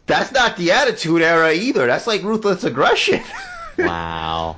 That's 0.06 0.32
not 0.32 0.56
the 0.58 0.72
Attitude 0.72 1.22
Era 1.22 1.54
either. 1.54 1.86
That's 1.88 2.08
like 2.08 2.24
ruthless 2.24 2.64
aggression. 2.64 3.22
wow. 3.78 4.58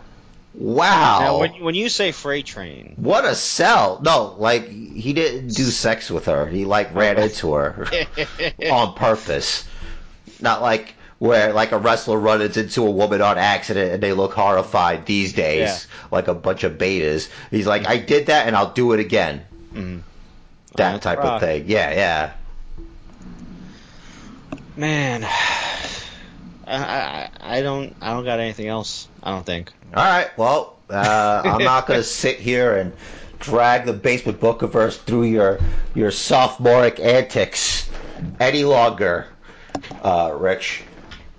wow. 0.53 1.19
Now, 1.19 1.39
when 1.39 1.63
when 1.63 1.75
you 1.75 1.89
say 1.89 2.11
freight 2.11 2.45
train, 2.45 2.93
what 2.97 3.25
a 3.25 3.35
sell. 3.35 3.99
No, 4.01 4.35
like 4.37 4.69
he 4.69 5.13
didn't 5.13 5.49
do 5.49 5.63
sex 5.63 6.09
with 6.09 6.25
her. 6.25 6.45
He 6.47 6.65
like 6.65 6.93
ran 6.95 7.17
into 7.17 7.53
her 7.53 7.87
on 8.71 8.93
purpose. 8.93 9.65
Not 10.39 10.61
like 10.61 10.95
where 11.21 11.53
like 11.53 11.71
a 11.71 11.77
wrestler 11.77 12.17
runs 12.17 12.57
into 12.57 12.81
a 12.83 12.89
woman 12.89 13.21
on 13.21 13.37
accident 13.37 13.91
and 13.93 14.01
they 14.01 14.11
look 14.11 14.33
horrified 14.33 15.05
these 15.05 15.33
days, 15.33 15.59
Yeah. 15.69 16.07
like 16.09 16.27
a 16.27 16.33
bunch 16.33 16.63
of 16.63 16.79
betas. 16.79 17.29
He's 17.51 17.67
like, 17.67 17.87
I 17.87 17.97
did 17.97 18.25
that 18.25 18.47
and 18.47 18.55
I'll 18.55 18.71
do 18.73 18.93
it 18.93 18.99
again. 18.99 19.43
Mhm. 19.71 20.01
That 20.77 21.03
type 21.03 21.19
of 21.19 21.39
thing. 21.39 21.65
Yeah, 21.67 21.91
yeah. 21.91 22.31
Man, 24.75 25.23
I, 26.67 26.75
I 26.75 27.29
I 27.39 27.61
don't 27.61 27.95
I 28.01 28.13
don't 28.13 28.25
got 28.25 28.39
anything 28.39 28.67
else. 28.67 29.07
I 29.21 29.29
don't 29.29 29.45
think. 29.45 29.71
All 29.93 30.03
right. 30.03 30.35
Well, 30.39 30.75
uh, 30.89 31.43
I'm 31.45 31.63
not 31.63 31.85
going 31.85 31.99
to 31.99 32.03
sit 32.03 32.39
here 32.39 32.77
and 32.77 32.93
drag 33.37 33.85
the 33.85 33.93
basement 33.93 34.39
bookiverse 34.39 34.97
through 34.97 35.23
your 35.25 35.59
your 35.93 36.09
sophomoric 36.09 36.99
antics 36.99 37.87
any 38.39 38.63
longer, 38.63 39.27
uh, 40.03 40.33
Rich. 40.35 40.81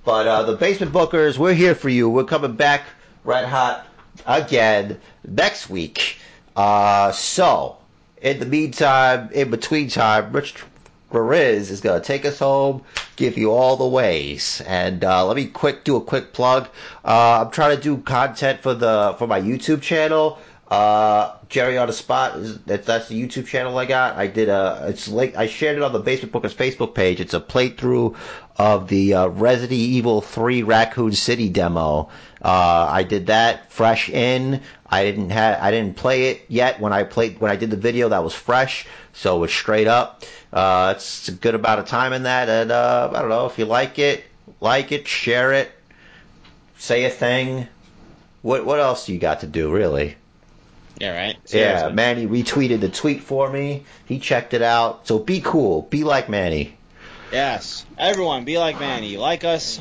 But 0.05 0.26
uh, 0.26 0.42
the 0.42 0.57
basement 0.57 0.92
bookers, 0.92 1.38
we're 1.38 1.55
here 1.55 1.76
for 1.76 1.88
you. 1.88 2.09
We're 2.09 2.24
coming 2.24 2.57
back 2.57 2.82
red 3.24 3.44
hot 3.44 3.86
again 4.26 5.00
next 5.26 5.70
week. 5.70 6.18
Uh, 6.57 7.12
so, 7.12 7.78
in 8.20 8.40
the 8.40 8.46
meantime, 8.46 9.30
in 9.32 9.50
between 9.50 9.88
time, 9.88 10.32
Rich 10.32 10.57
Riz 11.12 11.70
is 11.70 11.80
going 11.80 12.00
to 12.00 12.07
take 12.07 12.24
us 12.24 12.40
home, 12.40 12.82
give 13.16 13.38
you 13.38 13.53
all 13.53 13.76
the 13.76 13.86
ways. 13.86 14.61
And 14.66 15.05
uh, 15.05 15.24
let 15.24 15.36
me 15.36 15.46
quick 15.46 15.84
do 15.84 15.96
a 15.96 16.00
quick 16.00 16.32
plug. 16.32 16.68
Uh, 17.05 17.44
I'm 17.44 17.50
trying 17.53 17.76
to 17.76 17.82
do 17.82 17.98
content 17.98 18.61
for 18.61 18.74
the 18.74 19.14
for 19.18 19.28
my 19.28 19.40
YouTube 19.40 19.82
channel. 19.82 20.38
Uh, 20.68 21.36
Jerry 21.53 21.76
on 21.76 21.86
the 21.86 21.92
spot 21.92 22.38
is 22.38 22.59
that, 22.62 22.86
that's 22.86 23.09
the 23.09 23.22
YouTube 23.22 23.46
channel 23.46 23.76
I 23.76 23.84
got. 23.84 24.16
I 24.16 24.26
did 24.26 24.48
a 24.48 24.86
it's 24.88 25.07
like 25.07 25.36
I 25.36 25.46
shared 25.46 25.76
it 25.76 25.82
on 25.82 25.92
the 25.92 25.98
Basement 25.98 26.32
Bookers 26.32 26.55
Facebook 26.55 26.94
page. 26.94 27.20
It's 27.20 27.34
a 27.34 27.40
playthrough 27.40 28.16
of 28.57 28.88
the 28.88 29.12
uh, 29.12 29.26
Resident 29.26 29.72
Evil 29.72 30.22
3 30.22 30.62
Raccoon 30.62 31.12
City 31.12 31.50
demo. 31.50 32.09
Uh, 32.40 32.88
I 32.90 33.03
did 33.03 33.26
that 33.26 33.70
fresh 33.70 34.09
in. 34.09 34.62
I 34.86 35.05
didn't 35.05 35.28
have 35.28 35.62
I 35.62 35.70
didn't 35.70 35.94
play 35.96 36.30
it 36.30 36.46
yet 36.48 36.80
when 36.80 36.94
I 36.94 37.03
played 37.03 37.38
when 37.38 37.50
I 37.50 37.57
did 37.57 37.70
the 37.70 37.76
video. 37.76 38.09
That 38.09 38.24
was 38.24 38.32
fresh, 38.32 38.86
so 39.12 39.44
it's 39.44 39.53
straight 39.53 39.88
up. 39.88 40.24
Uh, 40.55 40.94
it's 40.96 41.28
a 41.28 41.32
good 41.32 41.55
amount 41.55 41.80
of 41.80 41.86
time 41.86 42.14
in 42.14 42.22
that, 42.22 42.48
and 42.48 42.72
uh, 42.72 43.11
I 43.12 43.20
don't 43.20 43.28
know 43.28 43.44
if 43.44 43.59
you 43.59 43.66
like 43.66 43.98
it, 43.98 44.24
like 44.62 44.90
it, 44.90 45.07
share 45.07 45.53
it, 45.53 45.70
say 46.78 47.05
a 47.05 47.11
thing. 47.11 47.68
What 48.40 48.64
what 48.64 48.80
else 48.80 49.05
do 49.05 49.12
you 49.12 49.18
got 49.18 49.40
to 49.40 49.46
do 49.46 49.70
really? 49.70 50.16
Yeah, 51.03 51.16
right. 51.16 51.36
Yeah, 51.48 51.88
Manny 51.88 52.28
retweeted 52.28 52.78
the 52.78 52.88
tweet 52.88 53.22
for 53.22 53.50
me. 53.50 53.82
He 54.07 54.20
checked 54.20 54.55
it 54.55 54.62
out. 54.62 55.09
So 55.09 55.18
be 55.18 55.40
cool. 55.40 55.82
Be 55.82 56.05
like 56.05 56.28
Manny. 56.28 56.76
Yes. 57.32 57.84
Everyone, 57.98 58.44
be 58.44 58.57
like 58.57 58.78
Manny. 58.78 59.16
Like 59.16 59.42
us. 59.42 59.80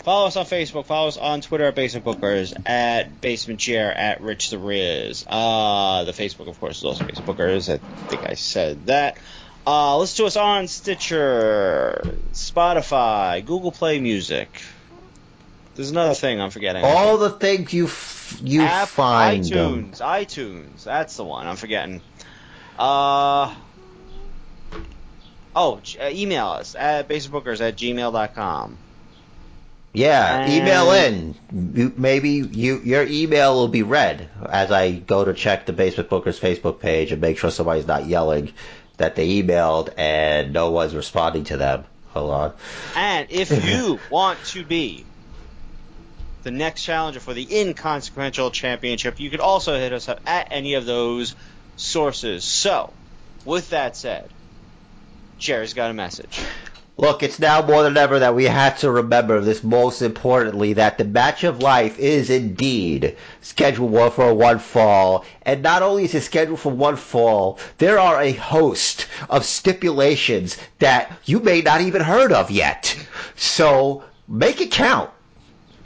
Follow 0.00 0.26
us 0.26 0.36
on 0.36 0.46
Facebook. 0.46 0.86
Follow 0.86 1.06
us 1.06 1.16
on 1.16 1.42
Twitter 1.42 1.66
at 1.66 1.76
Basement 1.76 2.04
Bookers, 2.04 2.60
at 2.66 3.20
Basement 3.20 3.60
Chair, 3.60 3.96
at 3.96 4.20
Rich 4.20 4.50
the 4.50 4.58
Riz. 4.58 5.24
Uh, 5.28 6.02
the 6.02 6.12
Facebook, 6.12 6.48
of 6.48 6.58
course, 6.58 6.78
is 6.78 6.84
also 6.84 7.04
Basement 7.04 7.28
Bookers. 7.28 7.72
I 7.72 7.78
think 8.08 8.28
I 8.28 8.34
said 8.34 8.86
that. 8.86 9.16
Uh, 9.64 9.96
listen 9.98 10.24
to 10.24 10.26
us 10.26 10.36
on 10.36 10.66
Stitcher, 10.66 12.16
Spotify, 12.32 13.46
Google 13.46 13.70
Play 13.70 14.00
Music. 14.00 14.48
There's 15.78 15.92
another 15.92 16.14
thing 16.14 16.40
I'm 16.40 16.50
forgetting. 16.50 16.82
All 16.84 17.18
the 17.18 17.30
things 17.30 17.72
you 17.72 17.84
f- 17.86 18.40
you 18.42 18.62
App, 18.62 18.88
find 18.88 19.44
them. 19.44 19.92
iTunes, 19.92 20.00
iTunes. 20.00 20.82
That's 20.82 21.16
the 21.16 21.22
one. 21.24 21.46
I'm 21.46 21.54
forgetting. 21.54 22.00
Uh. 22.76 23.54
Oh, 25.54 25.80
uh, 26.00 26.08
email 26.10 26.48
us 26.48 26.74
at 26.74 27.08
basebookers 27.08 27.60
at 27.60 27.76
gmail.com. 27.76 28.76
Yeah, 29.92 30.38
And- 30.40 30.52
email 30.52 30.90
in. 30.90 31.92
Maybe 31.96 32.30
you 32.30 32.80
your 32.84 33.04
email 33.04 33.54
will 33.54 33.68
be 33.68 33.84
read 33.84 34.28
as 34.50 34.72
I 34.72 34.90
go 34.92 35.24
to 35.24 35.32
check 35.32 35.66
the 35.66 35.72
Basement 35.72 36.10
Bookers 36.10 36.40
Facebook 36.40 36.80
page 36.80 37.12
and 37.12 37.20
make 37.22 37.38
sure 37.38 37.52
somebody's 37.52 37.86
not 37.86 38.06
yelling 38.06 38.52
that 38.96 39.14
they 39.14 39.40
emailed 39.42 39.90
and 39.96 40.52
no 40.52 40.72
one's 40.72 40.92
responding 40.96 41.44
to 41.44 41.56
them. 41.56 41.84
Hold 42.14 42.30
on. 42.32 42.52
And 42.96 43.28
if 43.30 43.64
you 43.64 44.00
want 44.10 44.42
to 44.46 44.64
be 44.64 45.04
the 46.48 46.56
next 46.56 46.82
challenger 46.82 47.20
for 47.20 47.34
the 47.34 47.46
inconsequential 47.60 48.50
championship, 48.50 49.20
you 49.20 49.28
could 49.28 49.40
also 49.40 49.78
hit 49.78 49.92
us 49.92 50.08
up 50.08 50.18
at 50.26 50.48
any 50.50 50.74
of 50.74 50.86
those 50.86 51.34
sources. 51.76 52.42
So, 52.42 52.90
with 53.44 53.68
that 53.70 53.96
said, 53.96 54.30
Jerry's 55.38 55.74
got 55.74 55.90
a 55.90 55.94
message. 55.94 56.40
Look, 56.96 57.22
it's 57.22 57.38
now 57.38 57.60
more 57.60 57.82
than 57.82 57.98
ever 57.98 58.20
that 58.20 58.34
we 58.34 58.44
have 58.44 58.78
to 58.78 58.90
remember 58.90 59.42
this 59.42 59.62
most 59.62 60.00
importantly 60.00 60.72
that 60.72 60.96
the 60.96 61.04
match 61.04 61.44
of 61.44 61.60
life 61.60 61.98
is 61.98 62.30
indeed 62.30 63.18
scheduled 63.42 64.14
for 64.14 64.32
one 64.32 64.58
fall. 64.58 65.26
And 65.42 65.62
not 65.62 65.82
only 65.82 66.04
is 66.04 66.14
it 66.14 66.22
scheduled 66.22 66.60
for 66.60 66.72
one 66.72 66.96
fall, 66.96 67.58
there 67.76 67.98
are 67.98 68.22
a 68.22 68.32
host 68.32 69.06
of 69.28 69.44
stipulations 69.44 70.56
that 70.78 71.12
you 71.26 71.40
may 71.40 71.60
not 71.60 71.82
even 71.82 72.00
heard 72.00 72.32
of 72.32 72.50
yet. 72.50 72.96
So 73.36 74.02
make 74.26 74.62
it 74.62 74.70
count. 74.70 75.10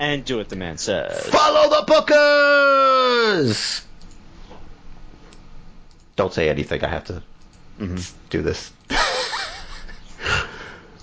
And 0.02 0.24
do 0.24 0.38
what 0.38 0.48
the 0.48 0.56
man 0.56 0.78
says. 0.78 1.26
Follow 1.28 1.70
the 1.70 1.84
bookers! 1.92 3.82
Don't 6.16 6.34
say 6.34 6.48
anything, 6.48 6.82
I 6.82 6.88
have 6.88 7.04
to 7.04 7.22
Mhm. 7.78 8.10
do 8.28 8.42
this. 8.42 8.72